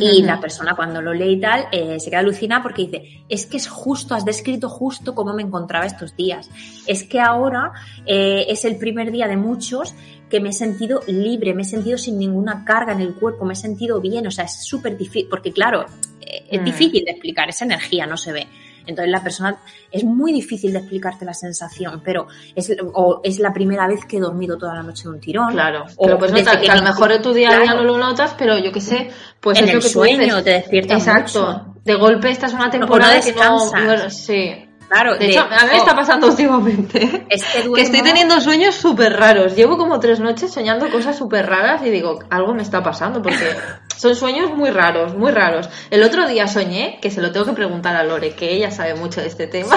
y 0.00 0.22
la 0.22 0.40
persona 0.40 0.74
cuando 0.74 1.00
lo 1.00 1.12
lee 1.12 1.32
y 1.32 1.40
tal 1.40 1.66
eh, 1.72 1.98
se 1.98 2.10
queda 2.10 2.20
alucinada 2.20 2.62
porque 2.62 2.82
dice, 2.82 3.24
es 3.28 3.46
que 3.46 3.56
es 3.56 3.68
justo, 3.68 4.14
has 4.14 4.24
descrito 4.24 4.68
justo 4.68 5.14
cómo 5.14 5.34
me 5.34 5.42
encontraba 5.42 5.86
estos 5.86 6.16
días. 6.16 6.50
Es 6.86 7.04
que 7.04 7.20
ahora 7.20 7.72
eh, 8.06 8.46
es 8.48 8.64
el 8.64 8.76
primer 8.76 9.10
día 9.10 9.26
de 9.26 9.36
muchos 9.36 9.94
que 10.30 10.40
me 10.40 10.50
he 10.50 10.52
sentido 10.52 11.00
libre, 11.06 11.54
me 11.54 11.62
he 11.62 11.64
sentido 11.66 11.98
sin 11.98 12.18
ninguna 12.18 12.64
carga 12.64 12.92
en 12.92 13.00
el 13.00 13.14
cuerpo, 13.14 13.44
me 13.44 13.52
he 13.52 13.56
sentido 13.56 14.00
bien, 14.00 14.26
o 14.26 14.30
sea, 14.30 14.44
es 14.44 14.64
súper 14.64 14.96
difícil, 14.96 15.28
porque 15.28 15.52
claro, 15.52 15.86
eh, 16.20 16.46
es 16.50 16.60
mm. 16.60 16.64
difícil 16.64 17.04
de 17.04 17.12
explicar, 17.12 17.48
esa 17.48 17.64
energía 17.64 18.06
no 18.06 18.16
se 18.16 18.32
ve. 18.32 18.46
Entonces 18.86 19.10
la 19.10 19.22
persona 19.22 19.56
es 19.90 20.04
muy 20.04 20.32
difícil 20.32 20.72
de 20.72 20.78
explicarte 20.78 21.24
la 21.24 21.34
sensación, 21.34 22.02
pero 22.04 22.26
es, 22.54 22.74
o 22.92 23.20
es 23.22 23.38
la 23.38 23.52
primera 23.52 23.86
vez 23.86 24.04
que 24.04 24.18
he 24.18 24.20
dormido 24.20 24.56
toda 24.56 24.74
la 24.74 24.82
noche 24.82 25.04
de 25.04 25.10
un 25.10 25.20
tirón. 25.20 25.52
Claro, 25.52 25.84
o 25.96 26.06
pero 26.06 26.18
pues 26.18 26.32
notar, 26.32 26.60
que, 26.60 26.68
a 26.68 26.76
lo 26.76 26.82
mejor 26.82 27.12
en 27.12 27.22
tu 27.22 27.32
día 27.32 27.50
a 27.50 27.60
día 27.60 27.74
no 27.74 27.84
lo 27.84 27.98
notas, 27.98 28.34
pero 28.38 28.58
yo 28.58 28.72
qué 28.72 28.80
sé, 28.80 29.10
pues 29.40 29.58
en 29.58 29.64
es 29.64 29.74
el 29.74 29.80
que 29.80 29.88
sueño 29.88 30.42
te 30.42 30.50
despiertas 30.50 31.06
Exacto. 31.06 31.74
De 31.84 31.94
golpe 31.94 32.30
esta 32.30 32.46
es 32.46 32.54
una 32.54 32.70
temporada 32.70 33.20
que 33.20 33.32
no, 33.32 34.10
sí. 34.10 34.63
Claro, 34.88 35.16
de, 35.16 35.30
hecho, 35.30 35.40
a 35.40 35.64
mí 35.64 35.70
me 35.70 35.76
está 35.78 35.94
pasando 35.94 36.28
últimamente 36.28 37.26
es 37.28 37.44
que, 37.44 37.82
estoy 37.82 38.02
teniendo 38.02 38.40
sueños 38.40 38.74
súper 38.74 39.14
raros. 39.14 39.56
Llevo 39.56 39.76
como 39.76 39.98
tres 40.00 40.20
noches 40.20 40.52
soñando 40.52 40.90
cosas 40.90 41.16
súper 41.16 41.46
raras 41.46 41.82
y 41.84 41.90
digo, 41.90 42.18
algo 42.30 42.54
me 42.54 42.62
está 42.62 42.82
pasando 42.82 43.22
porque 43.22 43.56
son 43.96 44.14
sueños 44.14 44.50
muy 44.52 44.70
raros, 44.70 45.14
muy 45.14 45.32
raros. 45.32 45.68
El 45.90 46.02
otro 46.02 46.26
día 46.28 46.46
soñé, 46.46 46.98
que 47.00 47.10
se 47.10 47.20
lo 47.20 47.32
tengo 47.32 47.46
que 47.46 47.52
preguntar 47.52 47.96
a 47.96 48.04
Lore, 48.04 48.34
que 48.34 48.52
ella 48.52 48.70
sabe 48.70 48.94
mucho 48.94 49.20
de 49.20 49.28
este 49.28 49.46
tema. 49.46 49.76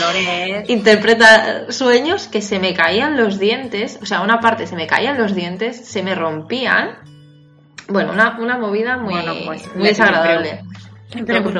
Lore 0.00 0.64
interpreta 0.68 1.70
sueños 1.70 2.28
que 2.28 2.42
se 2.42 2.58
me 2.58 2.74
caían 2.74 3.16
los 3.16 3.38
dientes, 3.38 3.98
o 4.02 4.06
sea, 4.06 4.20
una 4.20 4.40
parte 4.40 4.66
se 4.66 4.76
me 4.76 4.86
caían 4.86 5.18
los 5.18 5.34
dientes, 5.34 5.88
se 5.88 6.02
me 6.02 6.14
rompían. 6.14 6.98
Bueno, 7.88 8.12
una, 8.12 8.38
una 8.40 8.58
movida 8.58 8.96
muy, 8.96 9.14
pues, 9.46 9.74
muy 9.74 9.88
desagradable. 9.88 10.62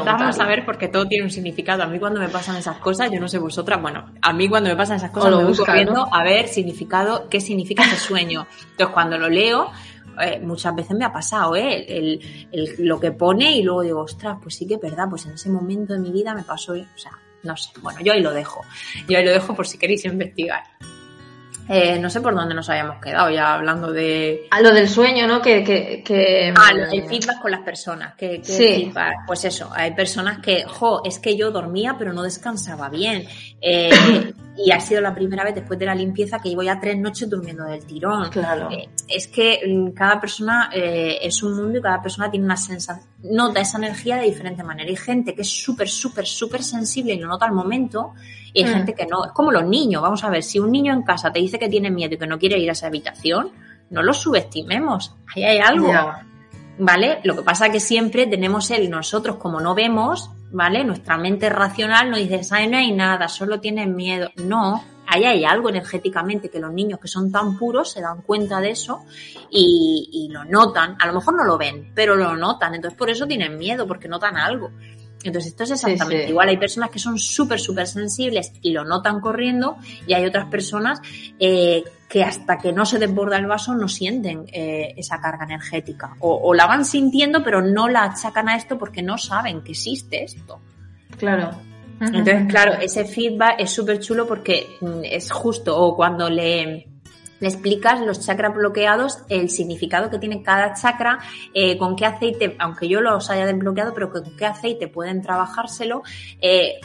Vamos 0.04 0.40
a 0.40 0.46
ver 0.46 0.64
porque 0.64 0.88
todo 0.88 1.06
tiene 1.06 1.24
un 1.24 1.30
significado. 1.30 1.82
A 1.82 1.86
mí 1.86 1.98
cuando 1.98 2.20
me 2.20 2.28
pasan 2.28 2.56
esas 2.56 2.78
cosas, 2.78 3.10
yo 3.10 3.20
no 3.20 3.28
sé 3.28 3.38
vosotras, 3.38 3.80
bueno, 3.80 4.12
a 4.20 4.32
mí 4.32 4.48
cuando 4.48 4.70
me 4.70 4.76
pasan 4.76 4.96
esas 4.96 5.10
cosas 5.10 5.36
me 5.36 5.44
voy 5.44 5.56
corriendo 5.56 6.08
a 6.12 6.22
ver 6.22 6.48
significado, 6.48 7.28
qué 7.28 7.40
significa 7.40 7.84
ese 7.84 7.96
sueño. 7.96 8.46
Entonces 8.72 8.92
cuando 8.92 9.18
lo 9.18 9.28
leo, 9.28 9.70
eh, 10.20 10.40
muchas 10.40 10.74
veces 10.74 10.96
me 10.96 11.04
ha 11.04 11.12
pasado, 11.12 11.56
¿eh? 11.56 11.84
El, 11.88 12.20
lo 12.78 13.00
que 13.00 13.12
pone 13.12 13.56
y 13.56 13.62
luego 13.62 13.82
digo, 13.82 14.00
ostras, 14.00 14.38
pues 14.42 14.54
sí 14.54 14.66
que 14.66 14.74
es 14.74 14.80
verdad, 14.80 15.06
pues 15.08 15.26
en 15.26 15.32
ese 15.32 15.50
momento 15.50 15.92
de 15.92 15.98
mi 15.98 16.10
vida 16.10 16.34
me 16.34 16.42
pasó, 16.42 16.72
o 16.72 16.98
sea, 16.98 17.12
no 17.42 17.56
sé, 17.56 17.70
bueno, 17.80 18.00
yo 18.00 18.12
ahí 18.12 18.20
lo 18.20 18.32
dejo. 18.32 18.62
Yo 19.08 19.18
ahí 19.18 19.24
lo 19.24 19.32
dejo 19.32 19.54
por 19.54 19.66
si 19.66 19.78
queréis 19.78 20.04
investigar. 20.04 20.62
Eh, 21.68 21.98
no 21.98 22.10
sé 22.10 22.20
por 22.20 22.34
dónde 22.34 22.54
nos 22.54 22.68
habíamos 22.68 23.00
quedado 23.00 23.30
ya 23.30 23.54
hablando 23.54 23.92
de... 23.92 24.46
A 24.50 24.60
lo 24.60 24.72
del 24.72 24.88
sueño, 24.88 25.26
¿no? 25.26 25.40
Que, 25.40 25.64
que, 25.64 26.02
que... 26.04 26.52
Ah, 26.54 26.70
el 26.70 27.04
feedback 27.08 27.40
con 27.40 27.50
las 27.50 27.60
personas. 27.60 28.14
Que, 28.16 28.40
sí. 28.42 28.92
Pues 29.26 29.44
eso, 29.44 29.70
hay 29.74 29.92
personas 29.92 30.40
que, 30.40 30.64
jo, 30.64 31.02
es 31.04 31.18
que 31.18 31.36
yo 31.36 31.50
dormía 31.50 31.96
pero 31.98 32.12
no 32.12 32.22
descansaba 32.22 32.88
bien. 32.88 33.26
Eh, 33.60 33.90
y 34.56 34.70
ha 34.70 34.80
sido 34.80 35.00
la 35.00 35.14
primera 35.14 35.44
vez 35.44 35.54
después 35.54 35.78
de 35.78 35.86
la 35.86 35.94
limpieza 35.94 36.38
que 36.38 36.48
llevo 36.48 36.62
ya 36.62 36.78
tres 36.78 36.96
noches 36.98 37.28
durmiendo 37.28 37.64
del 37.64 37.84
tirón. 37.84 38.28
Claro. 38.30 38.70
Eh, 38.70 38.88
es 39.08 39.28
que 39.28 39.60
mm, 39.66 39.90
cada 39.90 40.20
persona 40.20 40.70
es 40.72 41.42
un 41.42 41.56
mundo 41.56 41.78
y 41.78 41.82
cada 41.82 42.00
persona 42.00 42.30
tiene 42.30 42.46
una 42.46 42.56
sensación, 42.56 43.06
nota 43.24 43.60
esa 43.60 43.78
energía 43.78 44.16
de 44.16 44.24
diferente 44.24 44.62
manera. 44.62 44.88
Hay 44.88 44.96
gente 44.96 45.34
que 45.34 45.42
es 45.42 45.50
súper, 45.50 45.88
súper, 45.88 46.26
súper 46.26 46.62
sensible 46.62 47.14
y 47.14 47.18
lo 47.18 47.28
nota 47.28 47.46
al 47.46 47.52
momento 47.52 48.14
y 48.52 48.62
hay 48.62 48.70
mm. 48.70 48.74
gente 48.74 48.94
que 48.94 49.06
no. 49.06 49.26
Es 49.26 49.32
como 49.32 49.50
los 49.50 49.66
niños. 49.66 50.00
Vamos 50.00 50.22
a 50.24 50.30
ver, 50.30 50.42
si 50.42 50.58
un 50.58 50.70
niño 50.70 50.92
en 50.92 51.02
casa 51.02 51.32
te 51.32 51.40
dice 51.40 51.58
que 51.58 51.68
tiene 51.68 51.90
miedo 51.90 52.14
y 52.14 52.18
que 52.18 52.26
no 52.26 52.38
quiere 52.38 52.58
ir 52.58 52.68
a 52.68 52.72
esa 52.72 52.86
habitación, 52.86 53.50
no 53.90 54.02
lo 54.02 54.14
subestimemos. 54.14 55.14
Ahí 55.34 55.44
hay 55.44 55.58
algo. 55.58 55.92
¿Vale? 56.78 57.20
Lo 57.24 57.36
que 57.36 57.42
pasa 57.42 57.66
es 57.66 57.72
que 57.72 57.80
siempre 57.80 58.26
tenemos 58.26 58.70
él, 58.70 58.90
nosotros 58.90 59.36
como 59.36 59.60
no 59.60 59.74
vemos, 59.74 60.30
¿vale? 60.54 60.84
Nuestra 60.84 61.18
mente 61.18 61.50
racional 61.50 62.10
nos 62.10 62.20
dice, 62.20 62.40
ay, 62.52 62.68
no 62.68 62.76
hay 62.78 62.92
nada, 62.92 63.28
solo 63.28 63.60
tienes 63.60 63.88
miedo. 63.88 64.30
No, 64.36 64.84
ahí 65.06 65.24
hay 65.24 65.44
algo 65.44 65.68
energéticamente 65.68 66.48
que 66.48 66.60
los 66.60 66.72
niños 66.72 67.00
que 67.00 67.08
son 67.08 67.32
tan 67.32 67.58
puros 67.58 67.90
se 67.90 68.00
dan 68.00 68.22
cuenta 68.22 68.60
de 68.60 68.70
eso 68.70 69.04
y, 69.50 70.08
y 70.12 70.32
lo 70.32 70.44
notan. 70.44 70.96
A 71.00 71.06
lo 71.08 71.14
mejor 71.14 71.34
no 71.34 71.44
lo 71.44 71.58
ven, 71.58 71.90
pero 71.92 72.14
lo 72.14 72.36
notan. 72.36 72.72
Entonces 72.74 72.96
por 72.96 73.10
eso 73.10 73.26
tienen 73.26 73.58
miedo, 73.58 73.86
porque 73.88 74.06
notan 74.06 74.36
algo. 74.36 74.70
Entonces, 75.24 75.52
esto 75.52 75.64
es 75.64 75.70
exactamente 75.72 76.28
igual. 76.28 76.48
Hay 76.48 76.58
personas 76.58 76.90
que 76.90 76.98
son 76.98 77.18
súper, 77.18 77.58
súper 77.58 77.86
sensibles 77.86 78.52
y 78.60 78.72
lo 78.72 78.84
notan 78.84 79.20
corriendo 79.20 79.76
y 80.06 80.12
hay 80.12 80.24
otras 80.24 80.46
personas 80.46 81.00
eh, 81.38 81.82
que 82.08 82.22
hasta 82.22 82.58
que 82.58 82.72
no 82.72 82.84
se 82.84 82.98
desborda 82.98 83.38
el 83.38 83.46
vaso 83.46 83.74
no 83.74 83.88
sienten 83.88 84.44
eh, 84.52 84.94
esa 84.96 85.20
carga 85.20 85.44
energética. 85.44 86.14
O, 86.20 86.54
la 86.54 86.66
van 86.66 86.84
sintiendo, 86.84 87.42
pero 87.42 87.62
no 87.62 87.88
la 87.88 88.04
achacan 88.04 88.48
a 88.48 88.56
esto 88.56 88.78
porque 88.78 89.02
no 89.02 89.18
saben 89.18 89.62
que 89.62 89.72
existe 89.72 90.24
esto. 90.24 90.60
Claro. 91.18 91.50
Entonces, 92.00 92.46
claro, 92.48 92.74
ese 92.80 93.04
feedback 93.04 93.54
es 93.58 93.70
súper 93.70 93.98
chulo 94.00 94.26
porque 94.26 94.66
mm, 94.80 95.04
es 95.04 95.30
justo 95.30 95.76
o 95.76 95.96
cuando 95.96 96.28
le 96.28 96.93
le 97.40 97.48
explicas 97.48 98.00
los 98.00 98.24
chakras 98.24 98.54
bloqueados, 98.54 99.18
el 99.28 99.50
significado 99.50 100.10
que 100.10 100.18
tiene 100.18 100.42
cada 100.42 100.74
chakra, 100.74 101.18
eh, 101.52 101.76
con 101.78 101.96
qué 101.96 102.06
aceite, 102.06 102.56
aunque 102.58 102.88
yo 102.88 103.00
los 103.00 103.30
haya 103.30 103.46
desbloqueado, 103.46 103.94
pero 103.94 104.10
con 104.10 104.36
qué 104.36 104.46
aceite 104.46 104.88
pueden 104.88 105.22
trabajárselo. 105.22 106.02
Eh, 106.40 106.80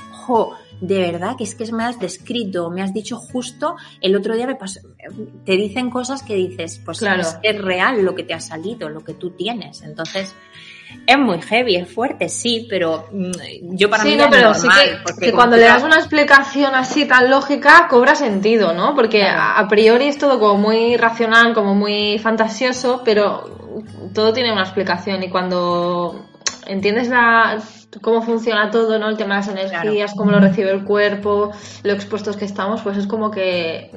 de 0.82 1.00
verdad 1.00 1.36
que 1.38 1.44
es 1.44 1.56
que 1.56 1.72
me 1.72 1.84
has 1.84 2.00
descrito, 2.00 2.70
me 2.70 2.82
has 2.82 2.94
dicho 2.94 3.18
justo, 3.18 3.76
el 4.00 4.16
otro 4.16 4.36
día 4.36 4.48
me 4.48 4.56
pasó, 4.56 4.80
te 5.44 5.54
dicen 5.54 5.90
cosas 5.90 6.24
que 6.24 6.36
dices, 6.36 6.82
pues 6.86 7.00
claro. 7.00 7.24
es 7.42 7.62
real 7.62 8.04
lo 8.04 8.16
que 8.16 8.24
te 8.24 8.34
ha 8.34 8.40
salido, 8.40 8.90
lo 8.90 9.04
que 9.04 9.14
tú 9.14 9.32
tienes. 9.32 9.82
Entonces, 9.82 10.36
es 11.06 11.18
muy 11.18 11.42
heavy, 11.42 11.76
es 11.76 11.92
fuerte, 11.92 12.30
sí, 12.30 12.68
pero 12.70 13.08
mm, 13.12 13.76
yo 13.76 13.90
para 13.90 14.04
mí 14.04 14.16
no, 14.16 14.30
pero 14.30 14.54
sí 14.54 14.68
que, 15.20 15.32
cuando 15.32 15.58
le 15.58 15.64
das 15.64 15.84
una 15.84 15.98
explicación 15.98 16.76
así 16.76 17.06
tan 17.06 17.30
lógica 17.30 17.88
cobra 17.90 18.16
sentido, 18.16 18.74
¿no? 18.74 18.96
Porque 18.96 19.24
a, 19.24 19.66
priori 19.68 20.08
es 20.08 20.18
todo 20.18 20.40
como 20.40 20.58
muy 20.58 20.98
racional, 20.98 21.54
como 21.54 21.74
muy 21.76 22.20
fantasioso, 22.20 23.02
pero 23.04 23.84
todo 24.14 24.34
tiene 24.34 24.52
una 24.52 24.62
explicación 24.62 25.24
y 25.24 25.30
cuando 25.30 26.26
entiendes 26.68 27.10
la 27.10 27.60
cómo 28.02 28.22
funciona 28.22 28.70
todo, 28.70 29.00
¿no? 29.00 29.10
El 29.10 29.18
tema 29.18 29.36
de 29.36 29.42
las 29.42 29.72
energías, 29.72 30.14
cómo 30.16 30.32
lo 30.32 30.40
recibe 30.40 30.70
el 30.70 30.84
cuerpo, 30.84 31.52
lo 31.84 31.94
expuestos 31.94 32.38
que 32.38 32.46
estamos, 32.46 32.82
pues 32.82 32.98
es 32.98 33.08
como 33.08 33.32
que 33.32 33.90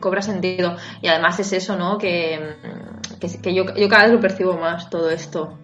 cobra 0.00 0.22
sentido. 0.22 0.76
Y 1.02 1.08
además 1.08 1.38
es 1.40 1.52
eso, 1.52 1.76
¿no? 1.76 1.98
Que, 1.98 2.56
que, 3.20 3.54
yo, 3.54 3.64
yo 3.74 3.88
cada 3.88 4.04
vez 4.04 4.12
lo 4.12 4.20
percibo 4.20 4.56
más 4.56 4.88
todo 4.88 5.10
esto. 5.10 5.58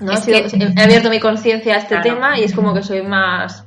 ¿No? 0.00 0.12
he 0.12 0.82
abierto 0.82 1.10
mi 1.10 1.20
conciencia 1.20 1.74
a 1.74 1.78
este 1.78 1.98
tema 1.98 2.38
y 2.38 2.44
es 2.44 2.54
como 2.54 2.74
que 2.74 2.82
soy 2.82 3.02
más, 3.02 3.64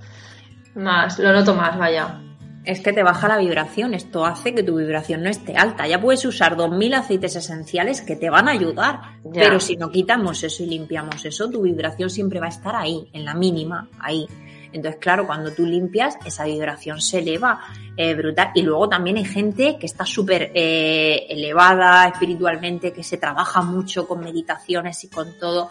más, 0.75 1.19
lo 1.19 1.31
noto 1.31 1.55
más, 1.55 1.77
vaya. 1.77 2.19
Es 2.65 2.79
que 2.79 2.93
te 2.93 3.03
baja 3.03 3.27
la 3.27 3.37
vibración, 3.37 3.93
esto 3.93 4.25
hace 4.25 4.55
que 4.55 4.63
tu 4.63 4.77
vibración 4.77 5.21
no 5.21 5.29
esté 5.29 5.57
alta. 5.57 5.85
Ya 5.85 5.99
puedes 5.99 6.23
usar 6.23 6.55
2.000 6.55 6.95
aceites 6.95 7.35
esenciales 7.35 8.01
que 8.01 8.15
te 8.15 8.29
van 8.29 8.47
a 8.47 8.51
ayudar, 8.51 9.01
pero 9.33 9.59
si 9.59 9.75
no 9.75 9.91
quitamos 9.91 10.43
eso 10.43 10.63
y 10.63 10.67
limpiamos 10.67 11.25
eso, 11.25 11.49
tu 11.49 11.63
vibración 11.63 12.09
siempre 12.09 12.39
va 12.39 12.45
a 12.45 12.49
estar 12.49 12.75
ahí, 12.75 13.09
en 13.11 13.25
la 13.25 13.33
mínima, 13.33 13.89
ahí. 13.99 14.27
Entonces, 14.73 14.99
claro, 14.99 15.25
cuando 15.25 15.51
tú 15.51 15.65
limpias, 15.65 16.17
esa 16.25 16.45
vibración 16.45 16.99
se 16.99 17.19
eleva 17.19 17.61
eh, 17.95 18.13
brutal. 18.15 18.51
Y 18.55 18.63
luego 18.63 18.89
también 18.89 19.17
hay 19.17 19.25
gente 19.25 19.77
que 19.79 19.85
está 19.85 20.05
súper 20.05 20.51
eh, 20.53 21.25
elevada 21.29 22.07
espiritualmente, 22.07 22.91
que 22.91 23.03
se 23.03 23.17
trabaja 23.17 23.61
mucho 23.61 24.07
con 24.07 24.19
meditaciones 24.19 25.03
y 25.03 25.09
con 25.09 25.37
todo. 25.39 25.69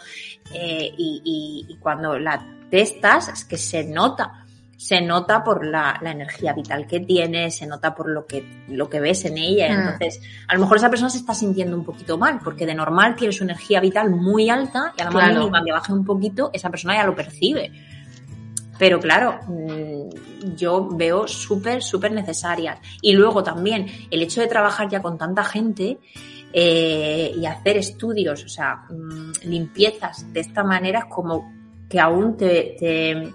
Eh, 0.54 0.94
y, 0.96 1.66
y, 1.68 1.76
cuando 1.76 2.18
la 2.18 2.44
testas, 2.70 3.28
es 3.28 3.44
que 3.44 3.58
se 3.58 3.84
nota 3.84 4.42
se 4.82 5.00
nota 5.00 5.44
por 5.44 5.64
la, 5.64 5.96
la, 6.02 6.10
energía 6.10 6.52
vital 6.54 6.88
que 6.88 6.98
tiene, 6.98 7.52
se 7.52 7.68
nota 7.68 7.94
por 7.94 8.08
lo 8.08 8.26
que, 8.26 8.64
lo 8.66 8.90
que 8.90 8.98
ves 8.98 9.24
en 9.26 9.38
ella. 9.38 9.68
Mm. 9.68 9.80
Entonces, 9.80 10.20
a 10.48 10.54
lo 10.54 10.60
mejor 10.60 10.78
esa 10.78 10.90
persona 10.90 11.08
se 11.08 11.18
está 11.18 11.34
sintiendo 11.34 11.76
un 11.76 11.84
poquito 11.84 12.18
mal, 12.18 12.40
porque 12.42 12.66
de 12.66 12.74
normal 12.74 13.14
tiene 13.14 13.32
su 13.32 13.44
energía 13.44 13.78
vital 13.78 14.10
muy 14.10 14.50
alta 14.50 14.92
y 14.98 15.02
a 15.02 15.04
lo 15.04 15.12
mejor 15.12 15.50
cuando 15.50 15.72
baje 15.72 15.92
un 15.92 16.04
poquito, 16.04 16.50
esa 16.52 16.68
persona 16.68 16.96
ya 16.96 17.06
lo 17.06 17.14
percibe. 17.14 17.70
Pero 18.78 18.98
claro, 19.00 19.38
mm, 19.46 20.54
yo 20.56 20.88
veo 20.88 21.28
súper, 21.28 21.82
súper 21.82 22.12
necesarias. 22.12 22.78
Y 23.00 23.12
luego 23.12 23.42
también 23.42 23.86
el 24.10 24.22
hecho 24.22 24.40
de 24.40 24.46
trabajar 24.46 24.88
ya 24.88 25.00
con 25.00 25.18
tanta 25.18 25.44
gente 25.44 25.98
eh, 26.52 27.32
y 27.36 27.46
hacer 27.46 27.76
estudios, 27.76 28.44
o 28.44 28.48
sea, 28.48 28.84
mm, 28.90 29.48
limpiezas 29.48 30.32
de 30.32 30.40
esta 30.40 30.62
manera 30.64 31.00
es 31.00 31.04
como 31.06 31.52
que 31.88 32.00
aún 32.00 32.36
te, 32.36 32.76
te 32.78 33.32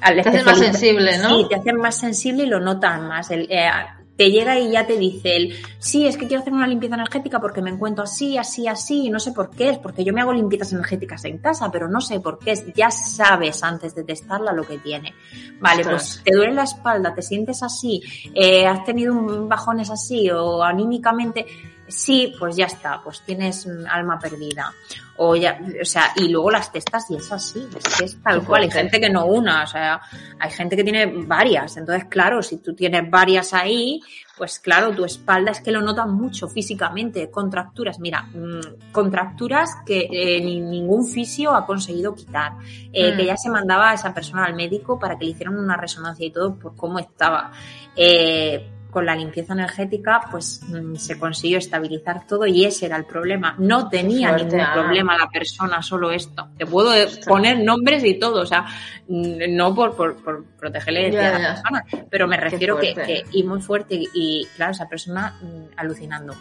te 0.00 0.20
hace 0.20 0.42
más 0.44 0.58
sensible, 0.58 1.18
¿no? 1.18 1.38
Sí, 1.38 1.46
te 1.48 1.54
hacen 1.56 1.76
más 1.76 1.98
sensible 1.98 2.44
y 2.44 2.46
lo 2.46 2.60
notan 2.60 3.08
más. 3.08 3.30
El, 3.30 3.46
eh, 3.50 3.68
te 4.16 4.30
llega 4.30 4.58
y 4.58 4.70
ya 4.70 4.86
te 4.86 4.96
dice 4.96 5.36
él, 5.36 5.54
sí, 5.78 6.06
es 6.06 6.16
que 6.16 6.26
quiero 6.26 6.42
hacer 6.42 6.52
una 6.52 6.66
limpieza 6.66 6.94
energética 6.94 7.40
porque 7.40 7.62
me 7.62 7.70
encuentro 7.70 8.04
así, 8.04 8.38
así, 8.38 8.68
así, 8.68 9.06
y 9.06 9.10
no 9.10 9.18
sé 9.18 9.32
por 9.32 9.50
qué 9.50 9.70
es, 9.70 9.78
porque 9.78 10.04
yo 10.04 10.12
me 10.12 10.20
hago 10.20 10.32
limpiezas 10.32 10.72
energéticas 10.72 11.24
en 11.24 11.38
casa, 11.38 11.70
pero 11.70 11.88
no 11.88 12.00
sé 12.00 12.20
por 12.20 12.38
qué 12.38 12.52
es. 12.52 12.64
Ya 12.74 12.90
sabes 12.90 13.62
antes 13.62 13.94
de 13.94 14.04
testarla 14.04 14.52
lo 14.52 14.64
que 14.64 14.78
tiene. 14.78 15.14
Vale, 15.60 15.84
pues 15.84 16.20
te 16.24 16.34
duele 16.34 16.54
la 16.54 16.64
espalda, 16.64 17.14
te 17.14 17.22
sientes 17.22 17.62
así, 17.62 18.02
eh, 18.34 18.66
has 18.66 18.84
tenido 18.84 19.14
un 19.14 19.48
bajones 19.48 19.90
así 19.90 20.30
o 20.30 20.62
anímicamente, 20.62 21.46
sí, 21.88 22.34
pues 22.38 22.56
ya 22.56 22.66
está, 22.66 23.00
pues 23.02 23.20
tienes 23.22 23.66
alma 23.88 24.18
perdida. 24.18 24.72
O 25.16 25.36
ya, 25.36 25.60
o 25.80 25.84
sea, 25.84 26.12
y 26.16 26.28
luego 26.28 26.50
las 26.50 26.72
testas 26.72 27.08
y 27.10 27.16
es 27.16 27.30
así, 27.30 27.68
es 27.76 27.84
que 27.96 28.04
es 28.04 28.22
tal 28.22 28.44
cual. 28.44 28.62
Hay 28.62 28.70
gente 28.70 29.00
que 29.00 29.08
no 29.08 29.26
una, 29.26 29.62
o 29.62 29.66
sea, 29.66 30.00
hay 30.40 30.50
gente 30.50 30.76
que 30.76 30.82
tiene 30.82 31.06
varias. 31.06 31.76
Entonces, 31.76 32.06
claro, 32.08 32.42
si 32.42 32.56
tú 32.56 32.74
tienes 32.74 33.08
varias 33.08 33.54
ahí, 33.54 34.00
pues 34.36 34.58
claro, 34.58 34.92
tu 34.92 35.04
espalda 35.04 35.52
es 35.52 35.60
que 35.60 35.70
lo 35.70 35.80
nota 35.80 36.06
mucho 36.06 36.48
físicamente, 36.48 37.30
contracturas. 37.30 38.00
Mira, 38.00 38.22
mm, 38.22 38.90
contracturas 38.90 39.70
que 39.86 40.08
eh, 40.10 40.40
ningún 40.40 41.06
fisio 41.06 41.54
ha 41.54 41.64
conseguido 41.64 42.14
quitar. 42.14 42.54
Eh, 42.92 43.14
que 43.16 43.22
mm. 43.22 43.26
ya 43.26 43.36
se 43.36 43.50
mandaba 43.50 43.90
a 43.90 43.94
esa 43.94 44.12
persona 44.12 44.44
al 44.44 44.54
médico 44.54 44.98
para 44.98 45.16
que 45.16 45.26
le 45.26 45.30
hicieran 45.30 45.56
una 45.56 45.76
resonancia 45.76 46.26
y 46.26 46.32
todo 46.32 46.56
por 46.56 46.74
cómo 46.74 46.98
estaba. 46.98 47.52
Eh, 47.94 48.68
con 48.94 49.04
la 49.04 49.16
limpieza 49.16 49.54
energética, 49.54 50.20
pues 50.30 50.60
mm, 50.68 50.94
se 50.94 51.18
consiguió 51.18 51.58
estabilizar 51.58 52.28
todo 52.28 52.46
y 52.46 52.64
ese 52.64 52.86
era 52.86 52.96
el 52.96 53.04
problema. 53.04 53.56
No 53.58 53.88
tenía 53.88 54.30
ningún 54.36 54.60
ah. 54.60 54.72
problema 54.72 55.18
la 55.18 55.28
persona, 55.28 55.82
solo 55.82 56.12
esto. 56.12 56.50
Te 56.56 56.64
puedo 56.64 56.92
poner 57.26 57.58
nombres 57.58 58.04
y 58.04 58.20
todo, 58.20 58.42
o 58.42 58.46
sea, 58.46 58.64
mm, 59.08 59.56
no 59.56 59.74
por, 59.74 59.96
por, 59.96 60.22
por 60.22 60.44
protegerle 60.44 61.18
a 61.18 61.38
la 61.38 61.54
persona, 61.54 61.84
pero 62.08 62.28
me 62.28 62.36
refiero 62.36 62.78
que, 62.78 63.24
y 63.32 63.42
muy 63.42 63.60
fuerte, 63.60 64.00
y 64.14 64.46
claro, 64.54 64.70
esa 64.70 64.88
persona 64.88 65.34
mm, 65.42 65.74
alucinando. 65.76 66.32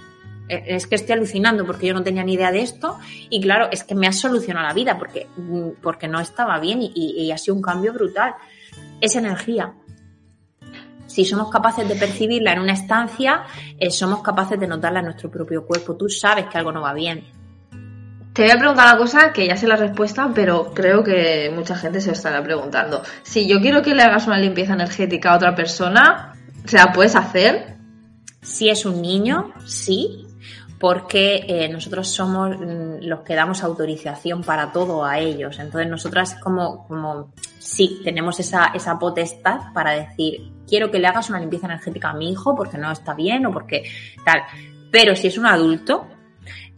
E, 0.48 0.76
es 0.76 0.86
que 0.86 0.94
estoy 0.94 1.14
alucinando 1.14 1.66
porque 1.66 1.88
yo 1.88 1.96
no 1.96 2.04
tenía 2.04 2.24
ni 2.24 2.34
idea 2.34 2.52
de 2.52 2.62
esto 2.62 3.00
y 3.32 3.42
claro, 3.42 3.70
es 3.72 3.84
que 3.84 3.96
me 3.96 4.06
ha 4.06 4.14
solucionado 4.14 4.68
la 4.68 4.74
vida 4.76 5.00
porque, 5.00 5.26
porque 5.82 6.08
no 6.08 6.20
estaba 6.20 6.60
bien 6.60 6.84
y, 6.84 6.92
y 6.94 7.32
ha 7.32 7.38
sido 7.40 7.56
un 7.56 7.64
cambio 7.64 7.94
brutal. 7.94 8.36
Es 9.02 9.16
energía, 9.16 9.74
si 11.14 11.26
somos 11.26 11.52
capaces 11.52 11.88
de 11.88 11.96
percibirla 11.96 12.54
en 12.54 12.60
una 12.60 12.74
estancia, 12.74 13.44
eh, 13.78 13.92
somos 13.92 14.24
capaces 14.24 14.60
de 14.60 14.66
notarla 14.66 15.00
en 15.00 15.06
nuestro 15.06 15.30
propio 15.30 15.64
cuerpo. 15.64 15.96
Tú 15.96 16.10
sabes 16.10 16.46
que 16.48 16.58
algo 16.58 16.72
no 16.72 16.82
va 16.82 16.92
bien. 16.92 17.24
Te 18.34 18.42
voy 18.42 18.52
a 18.52 18.58
preguntar 18.58 18.88
una 18.88 18.98
cosa 18.98 19.32
que 19.32 19.46
ya 19.46 19.56
sé 19.56 19.68
la 19.68 19.76
respuesta, 19.76 20.32
pero 20.34 20.74
creo 20.74 21.04
que 21.04 21.52
mucha 21.54 21.76
gente 21.76 22.02
se 22.02 22.08
lo 22.08 22.14
estará 22.14 22.42
preguntando. 22.42 23.04
Si 23.22 23.48
yo 23.48 23.62
quiero 23.62 23.84
que 23.84 23.94
le 23.94 24.02
hagas 24.02 24.26
una 24.26 24.40
limpieza 24.40 24.74
energética 24.74 25.32
a 25.32 25.36
otra 25.36 25.56
persona, 25.56 26.34
¿se 26.66 26.78
la 26.78 26.92
puedes 26.92 27.16
hacer? 27.16 27.78
Si 28.42 28.70
es 28.70 28.84
un 28.88 29.00
niño, 29.04 29.54
sí, 29.68 30.26
porque 30.84 31.46
eh, 31.48 31.70
nosotros 31.70 32.10
somos 32.10 32.58
mm, 32.60 33.06
los 33.06 33.22
que 33.22 33.36
damos 33.36 33.64
autorización 33.64 34.44
para 34.44 34.74
todo 34.74 35.06
a 35.06 35.18
ellos. 35.18 35.58
Entonces, 35.60 35.90
nosotras 35.90 36.36
como, 36.44 36.86
como 36.90 37.32
sí, 37.58 38.02
tenemos 38.04 38.38
esa, 38.42 38.66
esa 38.74 39.00
potestad 39.00 39.72
para 39.74 39.92
decir, 39.92 40.52
quiero 40.68 40.92
que 40.92 41.00
le 41.00 41.08
hagas 41.08 41.30
una 41.30 41.40
limpieza 41.40 41.68
energética 41.68 42.10
a 42.10 42.14
mi 42.14 42.30
hijo 42.30 42.54
porque 42.54 42.78
no 42.78 42.92
está 42.92 43.14
bien 43.14 43.46
o 43.46 43.54
porque 43.54 43.90
tal. 44.26 44.42
Pero 44.92 45.16
si 45.16 45.28
es 45.28 45.38
un 45.38 45.46
adulto 45.46 46.06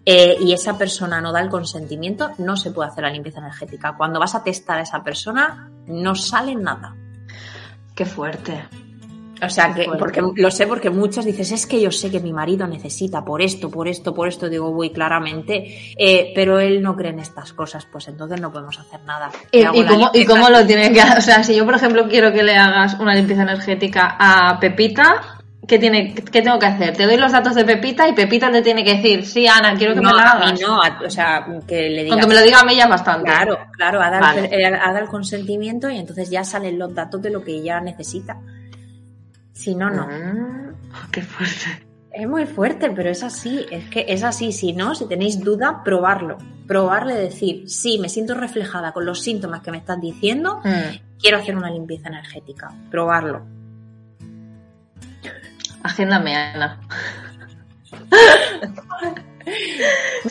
eh, 0.06 0.38
y 0.40 0.54
esa 0.54 0.78
persona 0.78 1.20
no 1.20 1.32
da 1.32 1.42
el 1.42 1.50
consentimiento, 1.50 2.30
no 2.38 2.58
se 2.58 2.70
puede 2.70 2.90
hacer 2.90 3.06
la 3.06 3.10
limpieza 3.10 3.40
energética. 3.40 3.96
Cuando 3.98 4.20
vas 4.20 4.36
a 4.36 4.44
testar 4.44 4.78
a 4.78 4.84
esa 4.84 5.04
persona, 5.04 5.72
no 5.88 6.14
sale 6.14 6.54
nada. 6.54 6.96
Qué 7.96 8.06
fuerte. 8.06 8.66
O 9.42 9.50
sea, 9.50 9.74
que, 9.74 9.86
porque 10.00 10.22
lo 10.36 10.52
sé 10.52 10.68
porque 10.68 10.90
muchas 10.90 11.26
dices, 11.26 11.52
es 11.52 11.68
que 11.68 11.82
yo 11.82 11.92
sé 11.92 12.10
que 12.10 12.20
mi 12.20 12.32
marido 12.32 12.68
necesita 12.68 13.24
por 13.24 13.42
esto, 13.42 13.70
por 13.70 13.88
esto, 13.88 14.14
por 14.14 14.28
esto, 14.28 14.50
digo, 14.50 14.72
muy 14.72 14.92
claramente, 14.92 15.94
eh, 15.98 16.32
pero 16.34 16.60
él 16.60 16.82
no 16.82 16.96
cree 16.96 17.12
en 17.12 17.20
estas 17.20 17.54
cosas, 17.54 17.86
pues 17.92 18.08
entonces 18.08 18.40
no 18.40 18.52
podemos 18.52 18.80
hacer 18.80 19.02
nada. 19.02 19.32
¿Y, 19.52 19.64
cómo, 19.86 20.12
¿Y, 20.14 20.26
cómo, 20.26 20.50
lo 20.50 20.66
tiene 20.66 20.92
que 20.92 21.02
hacer? 21.02 21.18
O 21.18 21.22
sea, 21.22 21.44
si 21.44 21.56
yo, 21.56 21.66
por 21.66 21.76
ejemplo, 21.76 22.08
quiero 22.08 22.32
que 22.32 22.44
le 22.44 22.56
hagas 22.56 22.98
una 23.00 23.14
limpieza 23.14 23.44
energética 23.44 24.16
a 24.18 24.60
Pepita, 24.60 25.36
¿qué, 25.68 25.80
tiene, 25.80 26.14
qué 26.14 26.42
tengo 26.42 26.60
que 26.60 26.66
hacer? 26.66 26.96
Te 26.96 27.06
doy 27.06 27.18
los 27.18 27.32
datos 27.32 27.56
de 27.56 27.66
Pepita 27.66 28.08
y 28.08 28.14
Pepita 28.14 28.52
te 28.52 28.62
tiene 28.62 28.84
que 28.84 28.96
decir, 28.96 29.26
sí, 29.26 29.48
Ana, 29.48 29.76
quiero 29.76 29.94
que 29.94 30.02
me 30.02 30.14
la 30.14 30.32
hagas. 30.32 30.62
no, 30.62 30.80
o 30.80 31.10
sea, 31.10 31.46
que 31.68 31.90
le 31.90 32.04
digas. 32.04 32.12
Aunque 32.12 32.28
me 32.28 32.36
lo 32.36 32.42
diga 32.42 32.60
a 32.60 32.66
mí 32.66 32.76
ya 32.76 32.88
bastante. 32.88 33.26
Claro, 33.26 33.58
claro, 33.72 34.02
ha 34.02 34.10
dado, 34.10 34.40
el, 34.40 34.64
el 34.64 35.08
consentimiento 35.08 35.90
y 35.90 35.98
entonces 35.98 36.30
ya 36.30 36.44
salen 36.44 36.80
los 36.80 36.94
datos 36.94 37.22
de 37.22 37.30
lo 37.30 37.44
que 37.44 37.52
ella 37.52 37.80
necesita. 37.82 38.38
Si 39.56 39.74
no, 39.74 39.90
no. 39.90 40.08
Ah, 40.94 41.08
qué 41.12 41.22
fuerte. 41.22 41.88
Es 42.12 42.28
muy 42.28 42.46
fuerte, 42.46 42.92
pero 42.92 43.10
es 43.10 43.24
así, 43.24 43.66
es 43.72 43.90
que 43.90 44.06
es 44.08 44.24
así. 44.24 44.52
Si 44.52 44.74
no, 44.74 44.96
si 44.96 45.08
tenéis 45.08 45.40
duda, 45.42 45.82
probarlo. 45.84 46.38
Probarle, 46.68 47.16
decir, 47.16 47.70
sí, 47.70 47.98
me 48.00 48.08
siento 48.10 48.36
reflejada 48.36 48.92
con 48.94 49.06
los 49.06 49.22
síntomas 49.22 49.62
que 49.62 49.72
me 49.72 49.78
estás 49.78 50.00
diciendo, 50.00 50.62
Mm. 50.64 51.18
quiero 51.20 51.38
hacer 51.40 51.56
una 51.58 51.70
limpieza 51.72 52.08
energética. 52.10 52.74
Probarlo. 52.92 53.46
Agéndame, 55.84 56.36
Ana. 56.36 56.80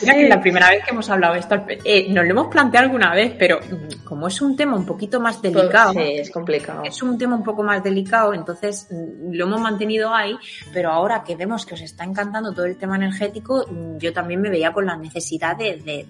Mira 0.01 0.13
que 0.13 0.27
la 0.27 0.41
primera 0.41 0.69
vez 0.69 0.83
que 0.83 0.91
hemos 0.91 1.09
hablado 1.09 1.35
esto, 1.35 1.63
eh, 1.83 2.07
nos 2.09 2.25
lo 2.25 2.31
hemos 2.31 2.47
planteado 2.47 2.85
alguna 2.85 3.13
vez, 3.13 3.33
pero 3.37 3.59
mm, 3.59 4.03
como 4.03 4.27
es 4.27 4.41
un 4.41 4.55
tema 4.55 4.75
un 4.75 4.85
poquito 4.85 5.19
más 5.19 5.41
delicado, 5.41 5.93
Sí, 5.93 5.99
es 6.01 6.31
complicado. 6.31 6.83
es 6.83 7.01
un 7.01 7.17
tema 7.17 7.35
un 7.35 7.43
poco 7.43 7.63
más 7.63 7.83
delicado, 7.83 8.33
entonces 8.33 8.87
mm, 8.89 9.31
lo 9.31 9.45
hemos 9.45 9.61
mantenido 9.61 10.13
ahí, 10.13 10.35
pero 10.73 10.91
ahora 10.91 11.23
que 11.23 11.35
vemos 11.35 11.65
que 11.65 11.75
os 11.75 11.81
está 11.81 12.03
encantando 12.03 12.53
todo 12.53 12.65
el 12.65 12.77
tema 12.77 12.95
energético, 12.95 13.65
mm, 13.69 13.97
yo 13.97 14.11
también 14.13 14.41
me 14.41 14.49
veía 14.49 14.73
con 14.73 14.85
la 14.85 14.97
necesidad 14.97 15.55
de, 15.55 15.77
de, 15.77 16.05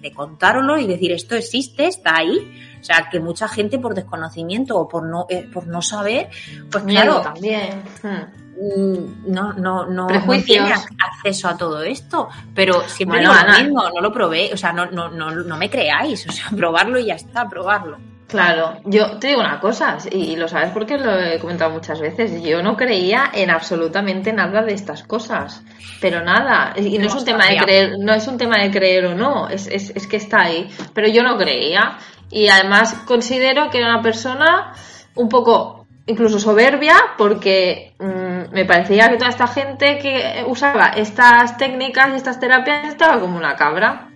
y 0.80 0.88
decir 0.88 1.12
esto 1.12 1.36
existe, 1.36 1.88
está 1.88 2.18
ahí. 2.18 2.78
O 2.80 2.84
sea, 2.84 3.10
que 3.12 3.20
mucha 3.20 3.48
gente 3.48 3.80
por 3.80 3.96
desconocimiento 3.96 4.78
o 4.78 4.88
por 4.88 5.06
no, 5.08 5.26
eh, 5.30 5.48
por 5.52 5.68
no 5.68 5.82
saber, 5.82 6.30
pues 6.72 6.84
claro, 6.84 7.22
también. 7.22 7.84
Mm. 8.04 8.45
Mm, 8.56 9.32
no, 9.32 9.54
no, 9.54 9.86
no, 9.86 9.86
no 9.86 10.08
Prejuicios. 10.08 10.46
tiene 10.46 10.74
ac- 10.74 10.96
acceso 11.00 11.48
a 11.48 11.58
todo 11.58 11.84
esto. 11.84 12.30
Pero 12.54 12.82
siempre 12.88 13.20
Bueno, 13.20 13.34
lo 13.34 13.60
mismo, 13.64 13.90
no 13.94 14.02
lo 14.02 14.12
probé, 14.12 14.52
o 14.54 14.58
sea, 14.58 14.72
no, 14.74 14.86
no, 14.88 15.10
no, 15.10 15.32
no 15.32 15.58
me 15.58 15.70
creáis, 15.70 16.28
o 16.28 16.32
sea, 16.32 16.46
probarlo 16.56 17.00
y 17.00 17.06
ya 17.06 17.16
está, 17.16 17.48
probarlo. 17.48 17.98
Claro, 18.28 18.82
yo 18.86 19.20
te 19.20 19.28
digo 19.28 19.40
una 19.40 19.60
cosa, 19.60 19.98
y 20.12 20.36
lo 20.36 20.48
sabes 20.48 20.72
porque 20.72 20.98
lo 20.98 21.16
he 21.16 21.38
comentado 21.40 21.70
muchas 21.70 22.02
veces, 22.02 22.42
yo 22.42 22.64
no 22.64 22.76
creía 22.76 23.30
en 23.32 23.52
absolutamente 23.52 24.34
nada 24.34 24.64
de 24.64 24.74
estas 24.74 25.04
cosas, 25.04 25.64
pero 26.02 26.24
nada, 26.24 26.74
y 26.76 26.98
no 26.98 27.06
es 27.06 27.14
un 27.14 27.24
tema 27.24 27.46
de 27.46 27.58
creer, 27.58 27.94
no 28.00 28.14
es 28.14 28.28
un 28.28 28.38
tema 28.40 28.58
de 28.58 28.72
creer 28.72 29.06
o 29.06 29.16
no, 29.16 29.48
es, 29.48 29.68
es, 29.68 29.92
es 29.96 30.08
que 30.08 30.18
está 30.18 30.42
ahí, 30.42 30.68
pero 30.92 31.08
yo 31.08 31.22
no 31.22 31.38
creía, 31.38 32.00
y 32.32 32.48
además 32.48 32.96
considero 33.06 33.70
que 33.70 33.78
era 33.78 33.90
una 33.94 34.02
persona 34.02 34.74
un 35.14 35.30
poco 35.30 35.85
incluso 36.08 36.40
soberbia 36.40 36.96
porque 37.18 37.96
mm, 38.00 38.54
me 38.54 38.66
parecía 38.66 39.10
que 39.10 39.18
toda 39.18 39.30
esta 39.30 39.48
gente 39.48 39.98
que 40.00 40.44
usaba 40.48 40.90
estas 40.90 41.58
técnicas 41.58 42.10
y 42.14 42.18
estas 42.18 42.40
terapias 42.40 42.88
estaba 42.88 43.20
como 43.20 43.38
una 43.38 43.56
cabra. 43.56 44.10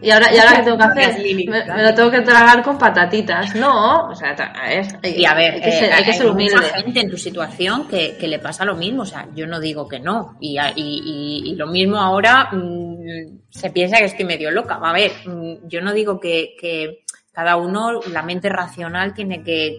Y 0.00 0.10
ahora, 0.10 0.32
y 0.32 0.38
ahora 0.38 0.56
qué 0.58 0.62
tengo 0.62 0.76
que 0.76 0.84
hacer? 0.84 1.18
Me, 1.48 1.82
lo 1.82 1.94
tengo 1.94 2.10
que 2.10 2.20
tragar 2.20 2.62
con 2.62 2.76
patatitas. 2.78 3.54
No, 3.56 4.08
o 4.08 4.14
sea, 4.14 4.30
a 4.32 4.68
ver, 4.68 4.86
hay, 5.02 5.14
Y 5.16 5.24
a 5.24 5.34
ver, 5.34 5.54
hay 5.54 5.60
que 5.62 5.72
ser, 5.72 5.84
eh, 5.88 5.92
hay 5.94 6.04
que 6.04 6.12
ser 6.12 6.26
hay 6.26 6.28
humilde. 6.32 6.56
mucha 6.56 6.74
gente 6.82 7.00
en 7.00 7.10
tu 7.10 7.16
situación 7.16 7.88
que, 7.88 8.16
que 8.18 8.28
le 8.28 8.38
pasa 8.38 8.64
lo 8.66 8.76
mismo. 8.76 9.02
O 9.02 9.06
sea, 9.06 9.26
yo 9.34 9.46
no 9.46 9.60
digo 9.60 9.88
que 9.88 10.00
no. 10.00 10.36
Y, 10.40 10.58
y, 10.58 10.62
y- 10.76 11.50
y 11.50 11.54
lo 11.56 11.66
mismo 11.66 11.96
ahora 11.96 12.50
mm, 12.52 13.38
se 13.48 13.70
piensa 13.70 13.96
que 13.96 14.04
estoy 14.04 14.26
medio 14.26 14.50
loca. 14.50 14.78
A 14.80 14.92
ver, 14.92 15.10
mm, 15.24 15.66
yo 15.68 15.80
no 15.80 15.92
digo 15.94 16.20
que, 16.20 16.54
que 16.60 17.04
cada 17.32 17.56
uno, 17.56 18.00
la 18.12 18.22
mente 18.22 18.50
racional 18.50 19.14
tiene 19.14 19.42
que 19.42 19.78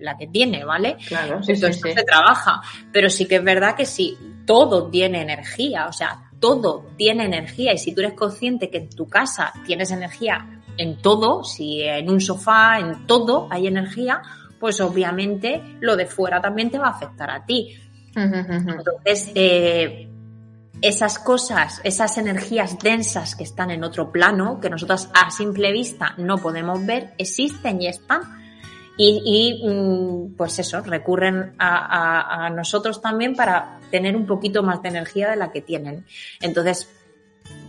la 0.00 0.16
que 0.16 0.26
tiene, 0.26 0.64
¿vale? 0.64 0.96
Claro, 1.06 1.42
sí, 1.42 1.56
sí. 1.56 1.72
se 1.72 2.04
trabaja. 2.04 2.60
Pero 2.92 3.08
sí 3.10 3.26
que 3.26 3.36
es 3.36 3.44
verdad 3.44 3.76
que 3.76 3.86
sí, 3.86 4.16
todo 4.46 4.88
tiene 4.88 5.22
energía. 5.22 5.86
O 5.86 5.92
sea, 5.92 6.30
todo 6.40 6.86
tiene 6.96 7.24
energía. 7.24 7.72
Y 7.72 7.78
si 7.78 7.94
tú 7.94 8.00
eres 8.00 8.14
consciente 8.14 8.70
que 8.70 8.78
en 8.78 8.90
tu 8.90 9.08
casa 9.08 9.52
tienes 9.66 9.90
energía 9.90 10.60
en 10.76 11.00
todo, 11.02 11.44
si 11.44 11.82
en 11.82 12.10
un 12.10 12.20
sofá, 12.20 12.78
en 12.78 13.06
todo 13.06 13.48
hay 13.50 13.66
energía, 13.66 14.22
pues 14.58 14.80
obviamente 14.80 15.62
lo 15.80 15.96
de 15.96 16.06
fuera 16.06 16.40
también 16.40 16.70
te 16.70 16.78
va 16.78 16.88
a 16.88 16.90
afectar 16.90 17.30
a 17.30 17.44
ti. 17.44 17.76
Entonces, 18.14 19.30
eh, 19.34 20.10
esas 20.82 21.18
cosas, 21.18 21.80
esas 21.84 22.16
energías 22.18 22.78
densas 22.78 23.34
que 23.36 23.44
están 23.44 23.70
en 23.70 23.84
otro 23.84 24.10
plano, 24.10 24.60
que 24.60 24.70
nosotras 24.70 25.10
a 25.14 25.30
simple 25.30 25.72
vista 25.72 26.14
no 26.16 26.38
podemos 26.38 26.84
ver, 26.84 27.14
existen 27.18 27.82
y 27.82 27.88
están. 27.88 28.39
Y, 29.02 29.22
y, 29.62 29.66
mm, 29.66 30.34
pues 30.36 30.58
eso, 30.58 30.80
recurren 30.82 31.54
a, 31.58 31.76
a- 31.78 32.46
a 32.46 32.50
nosotros 32.50 33.00
también 33.00 33.34
para 33.34 33.78
tener 33.90 34.14
un 34.14 34.26
poquito 34.26 34.62
más 34.62 34.82
de 34.82 34.90
energía 34.90 35.30
de 35.30 35.36
la 35.36 35.50
que 35.52 35.62
tienen. 35.62 36.04
Entonces, 36.42 36.86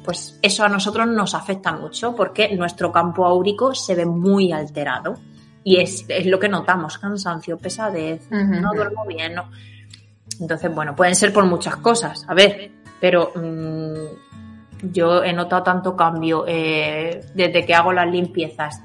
pues 0.04 0.38
eso 0.42 0.66
a 0.66 0.70
nosotros 0.70 1.08
nos 1.08 1.34
afecta 1.36 1.72
mucho 1.72 2.16
porque 2.16 2.54
nuestro 2.56 2.92
campo 2.92 3.26
áurico 3.26 3.74
se 3.74 3.96
ve 3.96 4.06
muy 4.06 4.52
alterado. 4.52 5.16
Y 5.64 5.78
es, 5.80 6.06
es 6.10 6.26
lo 6.26 6.40
que 6.40 6.50
notamos, 6.50 6.98
cansancio, 6.98 7.58
pesadez, 7.58 8.28
no 8.62 8.74
duermo 8.74 9.06
bien, 9.06 9.36
no. 9.36 9.50
Entonces, 10.40 10.74
bueno, 10.74 10.96
pueden 10.96 11.16
ser 11.16 11.32
por 11.32 11.46
muchas 11.46 11.76
cosas, 11.78 12.26
a 12.28 12.34
ver, 12.34 12.72
pero 13.00 13.32
mm, 13.36 14.92
yo 14.92 15.24
he 15.24 15.32
notado 15.34 15.62
tanto 15.64 15.96
cambio 15.96 16.46
eh, 16.48 17.22
desde 17.36 17.64
que 17.66 17.74
hago 17.76 17.94
las 17.94 18.10
limpiezas 18.12 18.82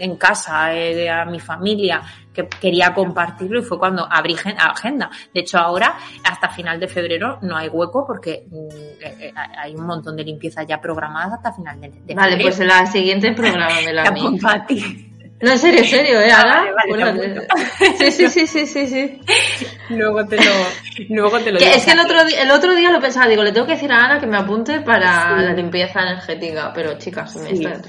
en 0.00 0.16
casa, 0.16 0.74
eh, 0.74 1.08
a 1.08 1.24
mi 1.24 1.38
familia, 1.40 2.02
que 2.32 2.48
quería 2.48 2.92
compartirlo 2.94 3.58
y 3.60 3.62
fue 3.62 3.78
cuando 3.78 4.06
abrí 4.10 4.34
gen- 4.36 4.58
agenda. 4.58 5.10
De 5.34 5.40
hecho, 5.40 5.58
ahora, 5.58 5.96
hasta 6.24 6.48
final 6.48 6.78
de 6.80 6.88
febrero, 6.88 7.38
no 7.42 7.56
hay 7.56 7.68
hueco 7.68 8.06
porque 8.06 8.46
mm, 8.50 8.56
eh, 8.56 9.16
eh, 9.20 9.32
hay 9.58 9.74
un 9.74 9.86
montón 9.86 10.16
de 10.16 10.24
limpiezas 10.24 10.66
ya 10.66 10.80
programadas 10.80 11.32
hasta 11.34 11.52
final 11.52 11.80
de, 11.80 11.90
de 11.90 12.14
Vale, 12.14 12.30
febrero. 12.32 12.48
pues 12.48 12.60
en 12.60 12.66
la 12.68 12.86
siguiente 12.86 13.32
programa 13.32 13.74
me 13.84 13.92
la 13.92 14.04
No, 15.40 15.52
en 15.52 15.58
serio, 15.58 15.80
en 15.80 15.86
serio, 15.88 16.20
¿eh? 16.20 16.30
Ah, 16.32 16.64
Bueno, 16.88 17.12
te 17.18 17.26
apunto. 17.26 17.42
sí, 17.98 18.10
sí, 18.12 18.28
sí, 18.28 18.46
sí, 18.46 18.66
sí, 18.66 18.86
sí. 18.86 19.20
Luego 19.90 20.24
te 20.26 20.36
lo, 20.36 20.52
luego 21.08 21.38
te 21.40 21.50
lo 21.52 21.58
digo. 21.58 21.70
es 21.74 21.84
que 21.84 21.92
el 21.92 22.00
otro, 22.00 22.24
día, 22.24 22.42
el 22.42 22.50
otro 22.50 22.74
día 22.74 22.90
lo 22.90 23.00
pensaba, 23.00 23.26
digo, 23.28 23.42
le 23.42 23.52
tengo 23.52 23.66
que 23.66 23.72
decir 23.74 23.90
a 23.90 24.04
Ana 24.04 24.20
que 24.20 24.26
me 24.26 24.36
apunte 24.36 24.80
para 24.80 25.40
la 25.40 25.52
limpieza 25.52 26.02
energética, 26.02 26.72
pero 26.74 26.96
chicas, 26.98 27.34
me 27.36 27.50
está- 27.52 27.80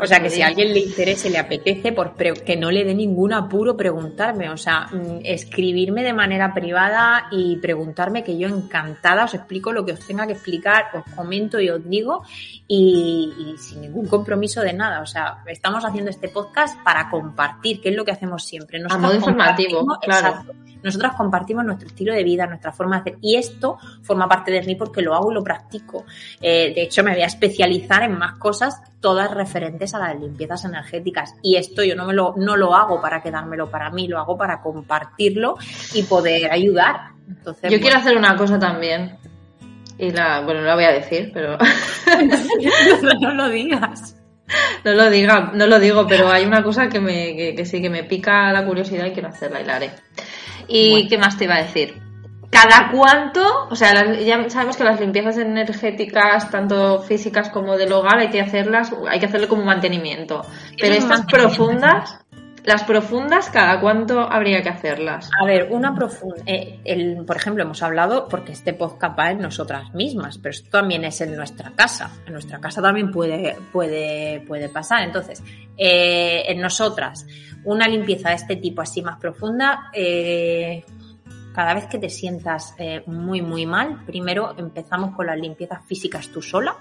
O 0.00 0.06
sea, 0.06 0.20
que 0.20 0.30
si 0.30 0.42
a 0.42 0.46
alguien 0.46 0.72
le 0.72 0.78
interese, 0.80 1.28
le 1.28 1.38
apetece, 1.38 1.90
por 1.92 2.14
que 2.14 2.56
no 2.56 2.70
le 2.70 2.84
dé 2.84 2.94
ningún 2.94 3.32
apuro 3.32 3.76
preguntarme. 3.76 4.48
O 4.50 4.56
sea, 4.56 4.86
mm, 4.92 5.20
escribirme 5.24 6.04
de 6.04 6.12
manera 6.12 6.54
privada 6.54 7.26
y 7.32 7.56
preguntarme 7.56 8.22
que 8.22 8.38
yo 8.38 8.46
encantada 8.48 9.24
os 9.24 9.34
explico 9.34 9.72
lo 9.72 9.84
que 9.84 9.92
os 9.92 10.06
tenga 10.06 10.26
que 10.26 10.34
explicar, 10.34 10.84
os 10.94 11.02
comento 11.16 11.60
y 11.60 11.68
os 11.70 11.82
digo 11.88 12.22
y, 12.68 13.32
y 13.38 13.58
sin 13.58 13.80
ningún 13.80 14.06
compromiso 14.06 14.60
de 14.62 14.72
nada. 14.72 15.00
O 15.00 15.06
sea, 15.06 15.38
estamos 15.46 15.84
haciendo 15.84 16.10
este 16.10 16.28
podcast 16.28 16.80
para 16.84 16.97
compartir, 17.06 17.80
que 17.82 17.90
es 17.90 17.96
lo 17.96 18.04
que 18.04 18.12
hacemos 18.12 18.44
siempre. 18.44 18.82
A 18.88 18.96
modo 18.96 19.14
informativo, 19.14 19.86
claro. 20.00 20.28
exacto. 20.28 20.54
Nosotras 20.82 21.14
compartimos 21.16 21.64
nuestro 21.64 21.88
estilo 21.88 22.14
de 22.14 22.22
vida, 22.22 22.46
nuestra 22.46 22.72
forma 22.72 22.96
de 22.96 23.00
hacer. 23.00 23.18
Y 23.20 23.36
esto 23.36 23.78
forma 24.02 24.28
parte 24.28 24.52
de 24.52 24.62
mí 24.62 24.74
porque 24.76 25.02
lo 25.02 25.14
hago 25.14 25.30
y 25.30 25.34
lo 25.34 25.42
practico. 25.42 26.04
Eh, 26.40 26.72
de 26.74 26.82
hecho, 26.82 27.02
me 27.02 27.12
voy 27.12 27.22
a 27.22 27.26
especializar 27.26 28.04
en 28.04 28.16
más 28.16 28.38
cosas, 28.38 28.80
todas 29.00 29.30
referentes 29.32 29.94
a 29.94 29.98
las 29.98 30.20
limpiezas 30.20 30.64
energéticas. 30.64 31.34
Y 31.42 31.56
esto 31.56 31.82
yo 31.82 31.96
no, 31.96 32.06
me 32.06 32.14
lo, 32.14 32.34
no 32.36 32.56
lo 32.56 32.74
hago 32.74 33.00
para 33.00 33.22
quedármelo 33.22 33.70
para 33.70 33.90
mí, 33.90 34.06
lo 34.06 34.18
hago 34.18 34.36
para 34.36 34.60
compartirlo 34.60 35.56
y 35.94 36.02
poder 36.04 36.52
ayudar. 36.52 37.12
Entonces, 37.28 37.64
Yo 37.64 37.68
bueno, 37.70 37.82
quiero 37.82 37.98
hacer 37.98 38.16
una 38.16 38.36
cosa 38.36 38.58
también. 38.58 39.16
Y 39.98 40.12
la, 40.12 40.42
bueno, 40.42 40.60
no 40.60 40.66
la 40.66 40.74
voy 40.76 40.84
a 40.84 40.92
decir, 40.92 41.32
pero 41.34 41.58
no 43.20 43.34
lo 43.34 43.48
digas. 43.48 44.17
No 44.84 44.92
lo 44.92 45.10
diga, 45.10 45.50
no 45.54 45.66
lo 45.66 45.78
digo, 45.78 46.06
pero 46.06 46.30
hay 46.30 46.44
una 46.44 46.62
cosa 46.62 46.88
que 46.88 47.00
me, 47.00 47.36
que, 47.36 47.54
que 47.54 47.64
sí 47.66 47.80
que 47.82 47.90
me 47.90 48.04
pica 48.04 48.52
la 48.52 48.64
curiosidad 48.64 49.06
y 49.06 49.12
quiero 49.12 49.28
hacerla 49.28 49.60
y 49.60 49.64
la 49.64 49.76
haré. 49.76 49.90
¿Y 50.66 50.90
Bueno. 50.90 51.06
qué 51.08 51.18
más 51.18 51.36
te 51.38 51.44
iba 51.44 51.54
a 51.56 51.62
decir? 51.62 51.94
¿Cada 52.50 52.90
cuánto? 52.90 53.68
O 53.70 53.76
sea, 53.76 53.92
las- 53.92 54.24
ya 54.24 54.48
sabemos 54.48 54.76
que 54.76 54.84
las 54.84 54.98
limpiezas 55.00 55.36
energéticas, 55.36 56.50
tanto 56.50 57.02
físicas 57.02 57.50
como 57.50 57.76
del 57.76 57.92
hogar, 57.92 58.18
hay 58.18 58.30
que 58.30 58.40
hacerlas, 58.40 58.90
hay 59.08 59.20
que 59.20 59.26
hacerle 59.26 59.48
como 59.48 59.64
mantenimiento. 59.64 60.42
Pero 60.80 60.94
estas 60.94 61.26
profundas, 61.26 62.20
las 62.68 62.84
profundas, 62.84 63.48
¿cada 63.48 63.80
cuánto 63.80 64.20
habría 64.20 64.62
que 64.62 64.68
hacerlas? 64.68 65.30
A 65.40 65.46
ver, 65.46 65.68
una 65.70 65.94
profunda. 65.94 66.42
eh, 66.44 66.80
el, 66.84 67.24
por 67.24 67.38
ejemplo, 67.38 67.62
hemos 67.62 67.82
hablado 67.82 68.28
porque 68.28 68.52
este 68.52 68.74
podcast 68.74 69.18
va 69.18 69.30
en 69.30 69.40
nosotras 69.40 69.94
mismas, 69.94 70.36
pero 70.36 70.50
esto 70.50 70.68
también 70.68 71.02
es 71.06 71.18
en 71.22 71.34
nuestra 71.34 71.72
casa. 71.74 72.10
En 72.26 72.34
nuestra 72.34 72.60
casa 72.60 72.82
también 72.82 73.10
puede, 73.10 73.56
puede, 73.72 74.40
puede 74.46 74.68
pasar. 74.68 75.02
Entonces, 75.02 75.42
eh, 75.78 76.42
en 76.46 76.60
nosotras, 76.60 77.26
una 77.64 77.88
limpieza 77.88 78.28
de 78.28 78.34
este 78.34 78.56
tipo 78.56 78.82
así 78.82 79.00
más 79.00 79.18
profunda, 79.18 79.90
eh, 79.94 80.84
cada 81.54 81.72
vez 81.72 81.86
que 81.86 81.98
te 81.98 82.10
sientas 82.10 82.74
muy, 83.06 83.40
muy 83.40 83.64
mal, 83.64 84.04
primero 84.04 84.54
empezamos 84.58 85.16
con 85.16 85.24
las 85.24 85.38
limpiezas 85.38 85.82
físicas 85.86 86.28
tú 86.28 86.42
sola 86.42 86.76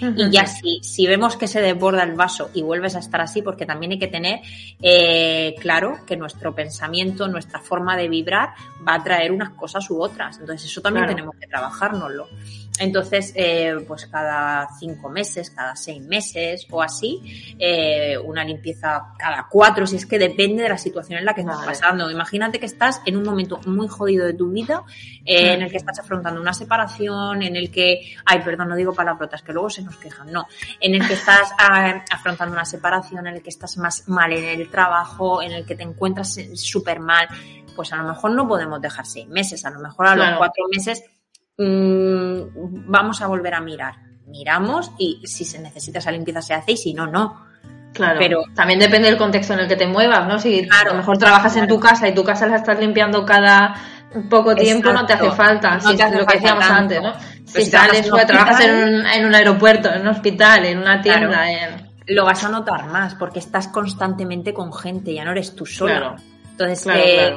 Y 0.00 0.30
ya 0.30 0.46
si, 0.46 0.80
si 0.82 1.06
vemos 1.06 1.36
que 1.36 1.46
se 1.46 1.60
desborda 1.60 2.02
el 2.02 2.14
vaso 2.14 2.50
y 2.54 2.62
vuelves 2.62 2.96
a 2.96 3.00
estar 3.00 3.20
así, 3.20 3.42
porque 3.42 3.66
también 3.66 3.92
hay 3.92 3.98
que 3.98 4.08
tener 4.08 4.40
eh, 4.80 5.54
claro 5.60 5.98
que 6.06 6.16
nuestro 6.16 6.54
pensamiento, 6.54 7.28
nuestra 7.28 7.60
forma 7.60 7.96
de 7.96 8.08
vibrar 8.08 8.50
va 8.86 8.94
a 8.94 9.02
traer 9.02 9.32
unas 9.32 9.50
cosas 9.50 9.88
u 9.90 10.00
otras. 10.00 10.38
Entonces 10.38 10.70
eso 10.70 10.80
también 10.80 11.06
tenemos 11.06 11.34
que 11.38 11.46
trabajárnoslo. 11.46 12.28
Entonces, 12.78 13.34
eh, 13.36 13.74
pues 13.86 14.06
cada 14.06 14.66
cinco 14.78 15.10
meses, 15.10 15.50
cada 15.50 15.76
seis 15.76 16.02
meses 16.02 16.66
o 16.70 16.80
así, 16.80 17.54
eh, 17.58 18.16
una 18.16 18.42
limpieza 18.42 19.12
cada 19.18 19.46
cuatro, 19.50 19.86
si 19.86 19.96
es 19.96 20.06
que 20.06 20.18
depende 20.18 20.62
de 20.62 20.70
la 20.70 20.78
situación 20.78 21.18
en 21.18 21.26
la 21.26 21.34
que 21.34 21.42
estás 21.42 21.62
pasando. 21.62 22.10
Imagínate 22.10 22.58
que 22.58 22.64
estás 22.64 23.02
en 23.04 23.18
un 23.18 23.24
momento 23.24 23.60
muy 23.66 23.86
jodido 23.86 24.24
de 24.24 24.32
tu 24.32 24.50
vida, 24.50 24.82
en 25.26 25.60
el 25.60 25.70
que 25.70 25.76
estás 25.76 25.98
afrontando 25.98 26.40
una 26.40 26.54
separación, 26.54 27.42
en 27.42 27.54
el 27.54 27.70
que, 27.70 28.14
ay, 28.24 28.40
perdón, 28.42 28.70
no 28.70 28.76
digo 28.76 28.94
palabrotas, 28.94 29.42
que 29.42 29.52
luego 29.52 29.68
se 29.68 29.79
nos 29.82 29.96
quejan, 29.96 30.30
no, 30.30 30.46
en 30.80 30.94
el 30.94 31.06
que 31.06 31.14
estás 31.14 31.52
ah, 31.58 32.04
afrontando 32.10 32.54
una 32.54 32.64
separación, 32.64 33.26
en 33.26 33.36
el 33.36 33.42
que 33.42 33.50
estás 33.50 33.76
más 33.76 34.08
mal 34.08 34.32
en 34.32 34.60
el 34.60 34.70
trabajo, 34.70 35.42
en 35.42 35.52
el 35.52 35.64
que 35.64 35.74
te 35.74 35.82
encuentras 35.82 36.38
súper 36.54 37.00
mal, 37.00 37.28
pues 37.74 37.92
a 37.92 37.96
lo 37.96 38.08
mejor 38.08 38.32
no 38.32 38.46
podemos 38.46 38.80
dejar 38.80 39.06
seis 39.06 39.28
meses, 39.28 39.64
a 39.64 39.70
lo 39.70 39.80
mejor 39.80 40.06
a 40.06 40.16
los 40.16 40.38
cuatro 40.38 40.64
meses 40.70 41.02
Mm, 41.62 42.88
vamos 42.90 43.20
a 43.20 43.26
volver 43.26 43.54
a 43.54 43.60
mirar. 43.60 43.94
Miramos 44.26 44.92
y 44.96 45.20
si 45.26 45.44
se 45.44 45.58
necesita 45.58 45.98
esa 45.98 46.10
limpieza 46.10 46.40
se 46.40 46.54
hace 46.54 46.72
y 46.72 46.76
si 46.76 46.94
no, 46.94 47.06
no. 47.06 47.46
Claro, 47.92 48.18
pero 48.18 48.44
también 48.54 48.78
depende 48.78 49.08
del 49.08 49.18
contexto 49.18 49.52
en 49.52 49.60
el 49.60 49.68
que 49.68 49.76
te 49.76 49.86
muevas, 49.86 50.26
¿no? 50.26 50.38
Si 50.38 50.66
a 50.70 50.84
lo 50.84 50.94
mejor 50.94 51.18
trabajas 51.18 51.56
en 51.56 51.66
tu 51.66 51.78
casa 51.78 52.08
y 52.08 52.14
tu 52.14 52.24
casa 52.24 52.46
la 52.46 52.56
estás 52.56 52.78
limpiando 52.78 53.26
cada 53.26 53.74
poco 54.30 54.54
tiempo, 54.54 54.92
no 54.92 55.04
te 55.04 55.14
hace 55.14 55.30
falta, 55.32 55.80
si 55.80 55.96
lo 55.96 56.24
que 56.26 56.34
decíamos 56.34 56.64
antes, 56.64 57.02
¿no? 57.02 57.12
Si, 57.52 57.64
sales, 57.64 58.08
pues, 58.08 58.26
trabajas 58.26 58.60
en 58.60 58.74
un, 58.74 59.06
en 59.06 59.26
un, 59.26 59.34
aeropuerto, 59.34 59.92
en 59.92 60.02
un 60.02 60.08
hospital, 60.08 60.64
en 60.64 60.78
una 60.78 61.00
tienda, 61.00 61.46
lo 62.06 62.24
vas 62.24 62.42
a 62.44 62.48
notar 62.48 62.86
más 62.86 63.14
porque 63.14 63.38
estás 63.38 63.68
constantemente 63.68 64.52
con 64.52 64.72
gente, 64.72 65.14
ya 65.14 65.24
no 65.24 65.32
eres 65.32 65.54
tú 65.54 65.66
solo. 65.66 66.16
Entonces, 66.50 66.86
eh, 66.94 67.34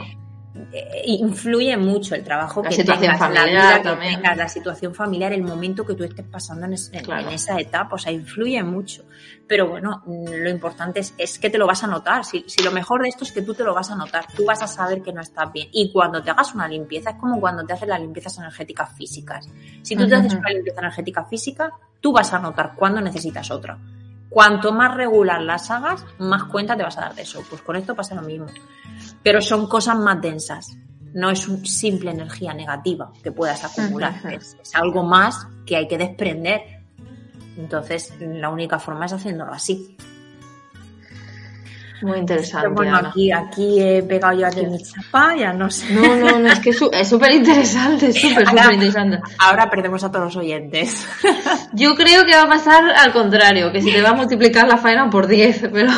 influye 1.06 1.76
mucho 1.78 2.14
el 2.14 2.24
trabajo 2.24 2.62
que 2.62 2.84
tengas, 2.84 3.20
la 3.20 3.46
vida 3.46 3.82
que 3.82 3.96
tengas, 3.96 4.38
la 4.38 4.48
situación 4.48 4.94
familiar, 4.94 5.34
el 5.34 5.42
momento 5.42 5.84
que 5.86 5.96
tú 5.96 6.04
estés 6.04 6.26
pasando 6.26 6.68
en, 6.68 6.74
esa 6.74 7.60
etapa, 7.60 7.96
o 7.96 7.98
sea, 7.98 8.12
influye 8.12 8.62
mucho. 8.64 9.04
Pero 9.48 9.68
bueno, 9.68 10.04
lo 10.06 10.50
importante 10.50 11.00
es, 11.00 11.40
que 11.40 11.50
te 11.50 11.58
lo 11.58 11.66
vas 11.66 11.84
a 11.84 11.88
notar. 11.88 12.24
Si, 12.24 12.46
lo 12.64 12.72
mejor 12.72 13.02
de 13.02 13.10
esto 13.10 13.24
es 13.24 13.32
que 13.32 13.42
tú 13.42 13.56
te 13.56 13.64
lo 13.64 13.74
vas 13.74 13.90
a 13.90 13.96
notar, 13.96 14.26
tú 14.36 14.46
vas 14.46 14.62
a 14.62 14.68
saber 14.68 15.02
que 15.02 15.12
no 15.12 15.22
estás 15.22 15.52
bien. 15.52 15.70
Y 15.72 15.92
cuando 15.92 16.22
te 16.22 16.30
hagas 16.30 16.54
una 16.54 16.68
limpieza, 16.68 17.12
es 17.12 17.16
como 17.18 17.40
cuando 17.40 17.66
te 17.66 17.74
haces 17.74 17.88
las 17.88 18.00
limpiezas 18.00 18.38
energéticas 18.38 18.96
físicas. 18.96 19.50
Si 19.82 19.96
tú 19.96 20.08
te 20.08 20.16
haces 20.16 20.36
una 20.36 20.50
limpieza 20.50 20.80
energética 20.80 21.26
física, 21.26 21.72
tú 22.00 22.12
vas 22.12 22.32
a 22.32 22.40
notar 22.40 22.74
cuándo 22.76 23.02
necesitas 23.02 23.50
otra. 23.50 23.78
Cuanto 24.30 24.72
más 24.72 24.96
regular 24.96 25.42
las 25.42 25.70
hagas, 25.72 26.06
más 26.20 26.46
cuenta 26.46 26.76
te 26.76 26.84
vas 26.84 26.98
a 26.98 27.02
dar 27.02 27.16
de 27.16 27.24
eso. 27.24 27.44
Pues 27.50 27.62
con 27.62 27.76
esto 27.76 27.96
pasa 27.96 28.16
lo 28.16 28.22
mismo 28.22 28.48
pero 29.24 29.42
son 29.42 29.68
cosas 29.68 29.98
más 29.98 30.22
densas. 30.22 30.76
No 31.14 31.30
es 31.30 31.48
una 31.48 31.66
simple 31.66 32.12
energía 32.12 32.54
negativa 32.54 33.12
que 33.24 33.32
puedas 33.32 33.64
acumular, 33.64 34.16
es, 34.32 34.58
algo 34.74 35.04
más 35.04 35.48
que 35.66 35.76
hay 35.76 35.88
que 35.88 35.98
desprender. 35.98 36.62
Entonces, 37.56 38.14
la 38.20 38.50
única 38.50 38.80
forma 38.80 39.06
es 39.06 39.14
haciéndolo 39.14 39.54
así. 39.54 39.96
Muy 42.02 42.20
interesante. 42.20 42.68
bueno, 42.70 42.98
aquí, 42.98 43.32
aquí 43.32 43.80
he 43.80 44.04
pegado 44.04 44.38
yo 44.38 44.48
aquí 44.48 44.66
mi 44.66 44.82
chapa, 44.82 45.36
ya 45.38 45.54
no 45.54 45.70
sé. 45.70 45.94
No, 45.94 46.16
no, 46.16 46.40
no, 46.40 46.50
es 46.50 46.60
que 46.60 46.72
es 46.72 46.78
súper 47.10 47.32
interesante, 47.32 48.12
súper, 48.12 48.48
súper 48.48 48.74
interesante. 48.74 49.22
Ahora 49.40 49.70
perdemos 49.70 50.04
a 50.04 50.12
todos 50.12 50.26
los 50.26 50.36
oyentes. 50.38 51.08
Yo 51.74 51.96
creo 51.96 52.26
que 52.26 52.36
va 52.36 52.44
a 52.44 52.48
pasar 52.48 52.84
al 52.90 53.12
contrario, 53.14 53.72
que 53.72 53.82
si 53.82 53.92
te 53.92 54.02
va 54.02 54.10
a 54.10 54.14
multiplicar 54.14 54.68
la 54.68 54.78
faena 54.78 55.10
por 55.10 55.28
10, 55.28 55.70
pero... 55.72 55.92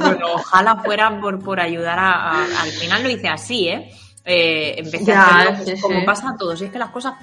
bueno, 0.00 0.26
ojalá 0.34 0.76
fuera 0.76 1.20
por, 1.20 1.42
por 1.42 1.60
ayudar 1.60 1.98
a, 1.98 2.42
Al 2.42 2.70
final 2.70 3.02
lo 3.02 3.10
hice 3.10 3.28
así, 3.28 3.68
¿eh? 3.68 3.90
eh 4.24 4.74
empecé 4.78 5.12
a 5.12 5.40
hacerlo 5.40 5.64
pues, 5.64 5.82
como 5.82 6.04
pasa 6.04 6.30
a 6.30 6.36
todos. 6.36 6.60
Y 6.62 6.64
es 6.64 6.70
que 6.70 6.78
las 6.78 6.90
cosas 6.90 7.14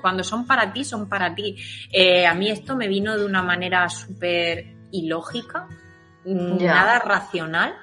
cuando 0.00 0.24
son 0.24 0.46
para 0.46 0.72
ti, 0.72 0.84
son 0.84 1.08
para 1.08 1.34
ti. 1.34 1.56
Eh, 1.92 2.26
a 2.26 2.34
mí 2.34 2.50
esto 2.50 2.76
me 2.76 2.88
vino 2.88 3.16
de 3.16 3.24
una 3.24 3.42
manera 3.42 3.88
súper 3.88 4.76
ilógica 4.90 5.66
nada 6.34 6.98
racional. 6.98 7.74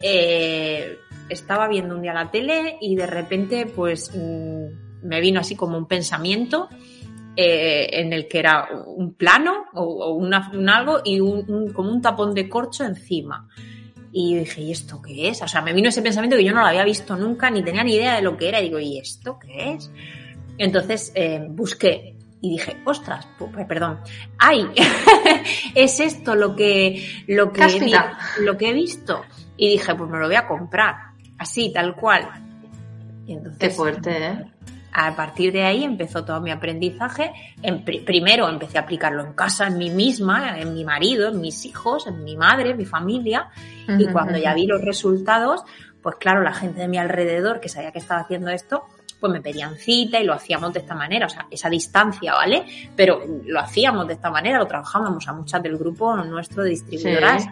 Eh, 0.00 0.98
estaba 1.28 1.68
viendo 1.68 1.94
un 1.94 2.02
día 2.02 2.12
la 2.12 2.30
tele 2.30 2.76
y 2.80 2.96
de 2.96 3.06
repente 3.06 3.66
pues 3.66 4.12
mm, 4.14 5.06
me 5.06 5.20
vino 5.20 5.40
así 5.40 5.54
como 5.54 5.78
un 5.78 5.86
pensamiento 5.86 6.68
eh, 7.36 7.88
en 7.92 8.12
el 8.12 8.28
que 8.28 8.40
era 8.40 8.68
un 8.84 9.14
plano 9.14 9.64
o, 9.72 10.12
un 10.12 10.34
algo 10.68 11.00
y 11.04 11.20
un, 11.20 11.72
como 11.72 11.90
un 11.90 12.02
tapón 12.02 12.34
de 12.34 12.48
corcho 12.48 12.84
encima. 12.84 13.48
Y 14.14 14.36
dije, 14.36 14.60
¿y 14.60 14.72
esto 14.72 15.00
qué 15.00 15.28
es? 15.28 15.40
O 15.40 15.48
sea, 15.48 15.62
me 15.62 15.72
vino 15.72 15.88
ese 15.88 16.02
pensamiento 16.02 16.36
que 16.36 16.44
yo 16.44 16.52
no 16.52 16.60
lo 16.60 16.66
había 16.66 16.84
visto 16.84 17.16
nunca, 17.16 17.48
ni 17.50 17.62
tenía 17.62 17.82
ni 17.82 17.94
idea 17.94 18.16
de 18.16 18.22
lo 18.22 18.36
que 18.36 18.48
era. 18.48 18.60
Y 18.60 18.64
digo, 18.64 18.78
¿y 18.78 18.98
esto 18.98 19.38
qué 19.38 19.72
es? 19.72 19.90
Entonces 20.58 21.12
eh, 21.14 21.46
busqué 21.48 22.11
y 22.42 22.50
dije, 22.50 22.82
ostras, 22.84 23.26
perdón, 23.68 24.00
ay, 24.36 24.68
es 25.76 26.00
esto 26.00 26.34
lo 26.34 26.56
que, 26.56 27.24
lo 27.28 27.52
que, 27.52 27.62
he, 27.62 28.42
lo 28.42 28.58
que 28.58 28.70
he 28.70 28.72
visto. 28.72 29.22
Y 29.56 29.70
dije, 29.70 29.94
pues 29.94 30.10
me 30.10 30.18
lo 30.18 30.26
voy 30.26 30.34
a 30.34 30.48
comprar, 30.48 30.96
así, 31.38 31.72
tal 31.72 31.94
cual. 31.94 32.28
Y 33.26 33.34
entonces, 33.34 33.60
Qué 33.60 33.70
fuerte, 33.70 34.26
¿eh? 34.26 34.44
A 34.94 35.14
partir 35.14 35.52
de 35.52 35.62
ahí 35.62 35.84
empezó 35.84 36.24
todo 36.24 36.40
mi 36.40 36.50
aprendizaje. 36.50 37.32
En, 37.62 37.84
primero 37.84 38.48
empecé 38.48 38.76
a 38.76 38.82
aplicarlo 38.82 39.24
en 39.24 39.34
casa, 39.34 39.68
en 39.68 39.78
mí 39.78 39.90
misma, 39.90 40.58
en 40.58 40.74
mi 40.74 40.84
marido, 40.84 41.28
en 41.28 41.40
mis 41.40 41.64
hijos, 41.64 42.08
en 42.08 42.24
mi 42.24 42.36
madre, 42.36 42.72
en 42.72 42.76
mi 42.76 42.84
familia. 42.84 43.50
y 43.86 44.06
cuando 44.08 44.36
ya 44.36 44.52
vi 44.52 44.66
los 44.66 44.82
resultados, 44.82 45.62
pues 46.02 46.16
claro, 46.16 46.42
la 46.42 46.52
gente 46.52 46.80
de 46.80 46.88
mi 46.88 46.98
alrededor 46.98 47.60
que 47.60 47.68
sabía 47.68 47.92
que 47.92 48.00
estaba 48.00 48.20
haciendo 48.20 48.50
esto, 48.50 48.84
pues 49.22 49.32
me 49.32 49.40
pedían 49.40 49.76
cita 49.76 50.18
y 50.18 50.24
lo 50.24 50.34
hacíamos 50.34 50.72
de 50.72 50.80
esta 50.80 50.96
manera, 50.96 51.26
o 51.26 51.28
sea, 51.28 51.46
esa 51.48 51.70
distancia, 51.70 52.34
¿vale? 52.34 52.64
Pero 52.96 53.22
lo 53.46 53.60
hacíamos 53.60 54.08
de 54.08 54.14
esta 54.14 54.30
manera, 54.30 54.58
lo 54.58 54.66
trabajábamos 54.66 55.28
a 55.28 55.32
muchas 55.32 55.62
del 55.62 55.78
grupo 55.78 56.16
nuestro 56.16 56.64
de 56.64 56.70
distribuidoras, 56.70 57.46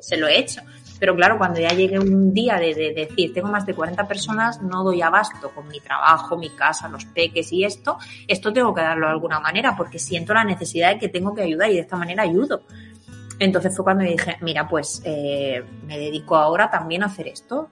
se 0.00 0.16
lo 0.16 0.26
he 0.26 0.36
hecho. 0.36 0.62
Pero 0.98 1.14
claro, 1.14 1.38
cuando 1.38 1.60
ya 1.60 1.68
llegue 1.68 1.96
un 1.96 2.34
día 2.34 2.56
de, 2.56 2.74
decir, 2.74 3.32
tengo 3.32 3.48
más 3.48 3.64
de 3.64 3.72
40 3.72 4.08
personas, 4.08 4.60
no 4.60 4.82
doy 4.82 5.00
abasto 5.00 5.50
con 5.54 5.68
mi 5.68 5.78
trabajo, 5.78 6.36
mi 6.36 6.50
casa, 6.50 6.88
los 6.88 7.04
peques 7.04 7.52
y 7.52 7.64
esto, 7.64 7.96
esto 8.26 8.52
tengo 8.52 8.74
que 8.74 8.82
darlo 8.82 9.06
de 9.06 9.12
alguna 9.12 9.38
manera 9.38 9.76
porque 9.76 10.00
siento 10.00 10.34
la 10.34 10.42
necesidad 10.42 10.94
de 10.94 10.98
que 10.98 11.08
tengo 11.08 11.34
que 11.34 11.42
ayudar 11.42 11.70
y 11.70 11.74
de 11.74 11.80
esta 11.80 11.96
manera 11.96 12.24
ayudo. 12.24 12.64
Entonces 13.38 13.74
fue 13.74 13.84
cuando 13.84 14.04
dije, 14.04 14.36
mira, 14.40 14.68
pues 14.68 15.00
eh, 15.04 15.64
me 15.86 15.96
dedico 15.96 16.36
ahora 16.36 16.68
también 16.68 17.04
a 17.04 17.06
hacer 17.06 17.28
esto. 17.28 17.70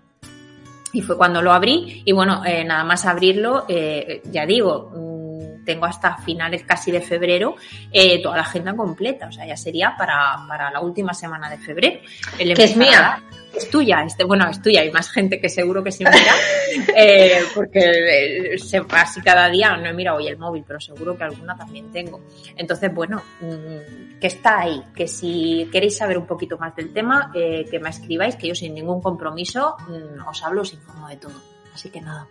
Y 0.92 1.02
fue 1.02 1.16
cuando 1.16 1.42
lo 1.42 1.52
abrí. 1.52 2.02
Y 2.04 2.12
bueno, 2.12 2.44
eh, 2.44 2.64
nada 2.64 2.84
más 2.84 3.04
abrirlo, 3.04 3.66
eh, 3.68 4.22
ya 4.30 4.46
digo, 4.46 4.90
mm, 4.94 5.64
tengo 5.64 5.86
hasta 5.86 6.16
finales 6.18 6.64
casi 6.64 6.90
de 6.90 7.00
febrero 7.00 7.56
eh, 7.92 8.22
toda 8.22 8.36
la 8.36 8.42
agenda 8.42 8.74
completa, 8.74 9.28
o 9.28 9.32
sea, 9.32 9.46
ya 9.46 9.56
sería 9.56 9.94
para, 9.98 10.36
para 10.48 10.70
la 10.70 10.80
última 10.80 11.12
semana 11.12 11.50
de 11.50 11.58
febrero. 11.58 12.00
que 12.38 12.64
es 12.64 12.76
mía 12.76 13.22
es 13.54 13.70
tuya, 13.70 14.02
este, 14.02 14.24
bueno, 14.24 14.48
es 14.48 14.60
tuya, 14.60 14.82
hay 14.82 14.90
más 14.90 15.10
gente 15.10 15.40
que 15.40 15.48
seguro 15.48 15.82
que 15.82 15.90
sí 15.90 16.04
mira, 16.04 16.34
eh, 16.96 17.42
porque 17.54 17.80
eh, 17.80 18.58
se, 18.58 18.82
así 18.90 19.20
cada 19.20 19.48
día 19.48 19.76
no 19.76 19.88
he 19.88 19.92
mirado 19.92 20.18
hoy 20.18 20.28
el 20.28 20.38
móvil, 20.38 20.64
pero 20.66 20.80
seguro 20.80 21.16
que 21.16 21.24
alguna 21.24 21.56
también 21.56 21.90
tengo. 21.90 22.20
Entonces, 22.56 22.92
bueno, 22.94 23.22
mm, 23.40 24.18
que 24.20 24.26
está 24.26 24.60
ahí, 24.60 24.82
que 24.94 25.08
si 25.08 25.68
queréis 25.72 25.96
saber 25.96 26.18
un 26.18 26.26
poquito 26.26 26.58
más 26.58 26.74
del 26.76 26.92
tema, 26.92 27.32
eh, 27.34 27.64
que 27.70 27.78
me 27.78 27.90
escribáis, 27.90 28.36
que 28.36 28.48
yo 28.48 28.54
sin 28.54 28.74
ningún 28.74 29.00
compromiso 29.00 29.76
mm, 29.88 30.26
os 30.28 30.42
hablo, 30.44 30.62
os 30.62 30.72
informo 30.72 31.08
de 31.08 31.16
todo. 31.16 31.40
Así 31.72 31.90
que 31.90 32.00
nada. 32.00 32.26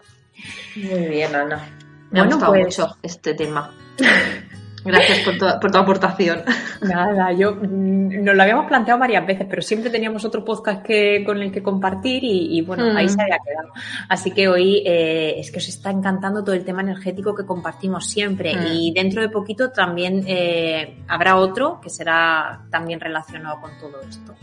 Muy 0.75 1.07
bien, 1.07 1.35
Ana. 1.35 1.67
Me 2.11 2.19
bueno, 2.19 2.23
ha 2.23 2.35
gustado 2.35 2.51
pues 2.53 2.65
mucho 2.65 2.97
este 3.01 3.33
tema. 3.33 3.73
Gracias 4.87 5.19
por 5.19 5.71
tu, 5.71 5.77
aportación. 5.77 6.41
Nada, 6.81 7.31
yo 7.33 7.55
mm, 7.55 8.23
nos 8.23 8.35
lo 8.35 8.41
habíamos 8.41 8.67
planteado 8.67 8.99
varias 8.99 9.25
veces, 9.25 9.47
pero 9.49 9.61
siempre 9.61 9.89
teníamos 9.89 10.23
otro 10.25 10.43
podcast 10.43 10.83
que, 10.83 11.23
con 11.25 11.41
el 11.41 11.51
que 11.51 11.61
compartir 11.61 12.23
y, 12.23 12.61
bueno, 12.61 12.97
ahí 12.97 13.05
mm. 13.05 13.09
se 13.09 13.21
había 13.21 13.39
quedado. 13.39 13.73
Así 14.09 14.31
que 14.31 14.47
hoy 14.47 14.83
eh, 14.85 15.35
es 15.37 15.51
que 15.51 15.57
os 15.57 15.67
está 15.67 15.91
encantando 15.91 16.43
todo 16.43 16.55
el 16.55 16.63
tema 16.63 16.81
energético 16.81 17.35
que 17.35 17.45
compartimos 17.45 18.07
siempre 18.07 18.55
mm. 18.55 18.67
y 18.71 18.93
dentro 18.93 19.21
de 19.21 19.29
poquito 19.29 19.71
también 19.71 20.23
eh, 20.27 21.03
habrá 21.07 21.37
otro 21.37 21.79
que 21.81 21.89
será 21.89 22.61
también 22.69 22.99
relacionado 22.99 23.59
con 23.61 23.71
todo 23.79 24.01
esto. 24.07 24.33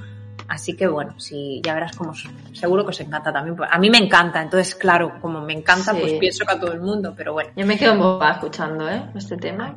Así 0.49 0.77
que 0.77 0.87
bueno, 0.87 1.19
si 1.19 1.61
ya 1.63 1.75
verás 1.75 1.97
como 1.97 2.13
seguro 2.53 2.85
que 2.85 2.91
os 2.91 3.01
encanta 3.01 3.33
también. 3.33 3.57
A 3.71 3.79
mí 3.79 3.91
me 3.91 3.99
encanta, 3.99 4.43
entonces 4.43 4.75
claro, 4.75 5.19
como 5.21 5.41
me 5.41 5.53
encanta, 5.53 5.93
pues 5.93 6.15
pienso 6.15 6.45
que 6.45 6.53
a 6.53 6.61
todo 6.61 6.73
el 6.73 6.81
mundo, 6.81 7.15
pero 7.17 7.33
bueno. 7.33 7.51
Yo 7.57 7.67
me 7.67 7.79
quedo 7.79 8.21
en 8.21 8.29
escuchando, 8.29 8.89
¿eh? 8.89 9.03
Este 9.15 9.37
tema. 9.37 9.77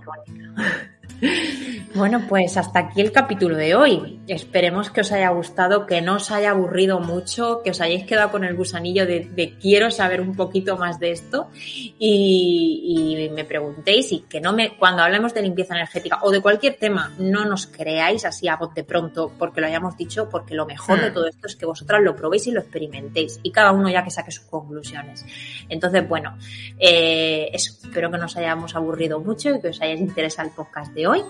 Bueno, 1.98 2.22
pues 2.30 2.58
hasta 2.58 2.78
aquí 2.78 3.02
el 3.02 3.12
capítulo 3.12 3.58
de 3.58 3.74
hoy. 3.74 4.20
Esperemos 4.28 4.92
que 4.92 5.02
os 5.02 5.12
haya 5.12 5.30
gustado, 5.30 5.88
que 5.88 6.00
no 6.00 6.18
os 6.18 6.30
haya 6.30 6.52
aburrido 6.52 7.00
mucho, 7.00 7.62
que 7.64 7.72
os 7.72 7.82
hayáis 7.82 8.06
quedado 8.06 8.30
con 8.30 8.44
el 8.44 8.56
gusanillo 8.56 9.08
de, 9.08 9.56
quiero 9.60 9.90
saber 9.90 10.22
un 10.22 10.36
poquito 10.36 10.78
más 10.78 11.00
de 11.00 11.10
esto 11.10 11.50
y, 11.56 13.32
me 13.34 13.46
preguntéis 13.46 14.12
y 14.12 14.20
que 14.20 14.40
no 14.40 14.54
me, 14.54 14.78
cuando 14.78 15.02
hablemos 15.02 15.34
de 15.34 15.42
limpieza 15.42 15.74
energética 15.74 16.20
o 16.22 16.30
de 16.30 16.40
cualquier 16.40 16.76
tema, 16.76 17.14
no 17.18 17.46
nos 17.46 17.66
creáis 17.66 18.26
así 18.26 18.48
a 18.48 18.58
bote 18.58 18.84
pronto 18.84 19.32
porque 19.38 19.62
lo 19.62 19.68
hayamos 19.68 19.98
dicho, 19.98 20.30
porque 20.30 20.54
lo 20.54 20.68
mejor 20.68 21.02
de 21.02 21.10
hmm. 21.10 21.14
todo 21.14 21.28
esto 21.28 21.48
es 21.48 21.56
que 21.56 21.66
vosotras 21.66 22.02
lo 22.04 22.16
probéis 22.16 22.46
y 22.46 22.52
lo 22.52 22.60
experimentéis 22.60 23.40
y 23.42 23.52
cada 23.52 23.72
uno 23.72 23.90
ya 23.90 24.04
que 24.04 24.12
saque 24.12 24.32
sus 24.32 24.46
conclusiones. 24.46 25.26
Entonces, 25.68 26.08
bueno, 26.08 26.38
eh, 26.78 27.50
espero 27.54 28.12
que 28.12 28.18
nos 28.20 28.38
hayamos 28.38 28.76
aburrido 28.76 29.20
mucho 29.20 29.50
y 29.50 29.62
que 29.62 29.70
os 29.70 29.82
haya 29.82 29.94
interesado 29.94 30.50
el 30.50 30.54
podcast 30.54 30.94
de 30.94 31.08
hoy. 31.08 31.22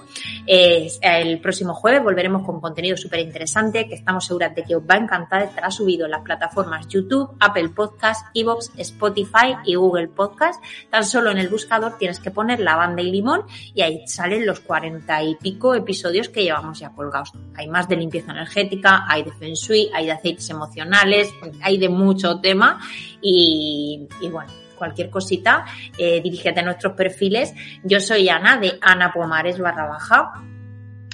Eh, 0.46 0.57
el 1.02 1.40
próximo 1.40 1.74
jueves 1.74 2.04
volveremos 2.04 2.46
con 2.46 2.60
contenido 2.60 2.98
súper 2.98 3.20
interesante 3.20 3.88
que 3.88 3.96
estamos 3.96 4.26
seguras 4.26 4.56
de 4.56 4.64
que 4.64 4.76
os 4.76 4.84
va 4.84 4.96
a 4.96 4.98
encantar. 4.98 5.44
Estará 5.44 5.72
subido 5.72 6.06
en 6.06 6.12
las 6.12 6.22
plataformas 6.22 6.88
YouTube, 6.88 7.36
Apple 7.40 7.70
Podcast, 7.70 8.28
Evox, 8.34 8.72
Spotify 8.78 9.56
y 9.66 9.76
Google 9.76 10.08
Podcast. 10.08 10.64
Tan 10.90 11.04
solo 11.04 11.32
en 11.32 11.38
el 11.38 11.50
buscador 11.50 11.98
tienes 11.98 12.20
que 12.20 12.32
poner 12.32 12.60
la 12.60 12.76
banda 12.76 13.02
y 13.02 13.12
limón 13.12 13.44
y 13.74 13.82
ahí 13.82 14.08
salen 14.08 14.46
los 14.46 14.60
cuarenta 14.60 15.24
y 15.24 15.36
pico 15.36 15.76
episodios 15.76 16.30
que 16.30 16.44
llevamos 16.44 16.80
ya 16.80 16.90
colgados. 16.92 17.34
Hay 17.56 17.68
más 17.68 17.88
de 17.88 17.96
limpieza 17.96 18.32
energética, 18.32 19.06
hay 19.08 19.24
de 19.24 19.32
Feng 19.32 19.54
Shui, 19.54 19.90
hay 19.94 20.06
de 20.06 20.12
aceites 20.12 20.50
emocionales, 20.50 21.34
hay 21.62 21.78
de 21.78 21.90
mucho 21.90 22.40
tema 22.40 22.80
y, 23.22 24.08
bueno 24.32 24.67
cualquier 24.78 25.10
cosita, 25.10 25.66
eh, 25.98 26.22
dirígete 26.22 26.60
a 26.60 26.64
nuestros 26.64 26.94
perfiles. 26.94 27.54
Yo 27.84 28.00
soy 28.00 28.30
Ana 28.30 28.58
de 28.58 28.78
Ana 28.82 29.12
Pomares 29.12 29.60
barra 29.60 29.88
baja. 29.88 30.34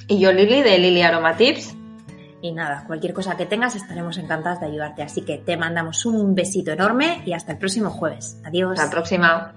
Y 0.07 0.19
yo 0.19 0.31
Lili 0.31 0.61
de 0.61 0.77
Lili 0.77 1.01
Aroma 1.01 1.35
Tips. 1.35 1.75
Y 2.41 2.51
nada, 2.51 2.83
cualquier 2.85 3.13
cosa 3.13 3.37
que 3.37 3.45
tengas 3.45 3.73
estaremos 3.75 4.17
encantadas 4.17 4.59
de 4.59 4.65
ayudarte. 4.65 5.01
Así 5.01 5.21
que 5.21 5.37
te 5.37 5.55
mandamos 5.55 6.05
un 6.05 6.35
besito 6.35 6.71
enorme 6.71 7.23
y 7.25 7.31
hasta 7.31 7.53
el 7.53 7.57
próximo 7.57 7.89
jueves. 7.89 8.37
Adiós. 8.43 8.71
Hasta 8.71 8.85
la 8.85 8.91
próxima. 8.91 9.53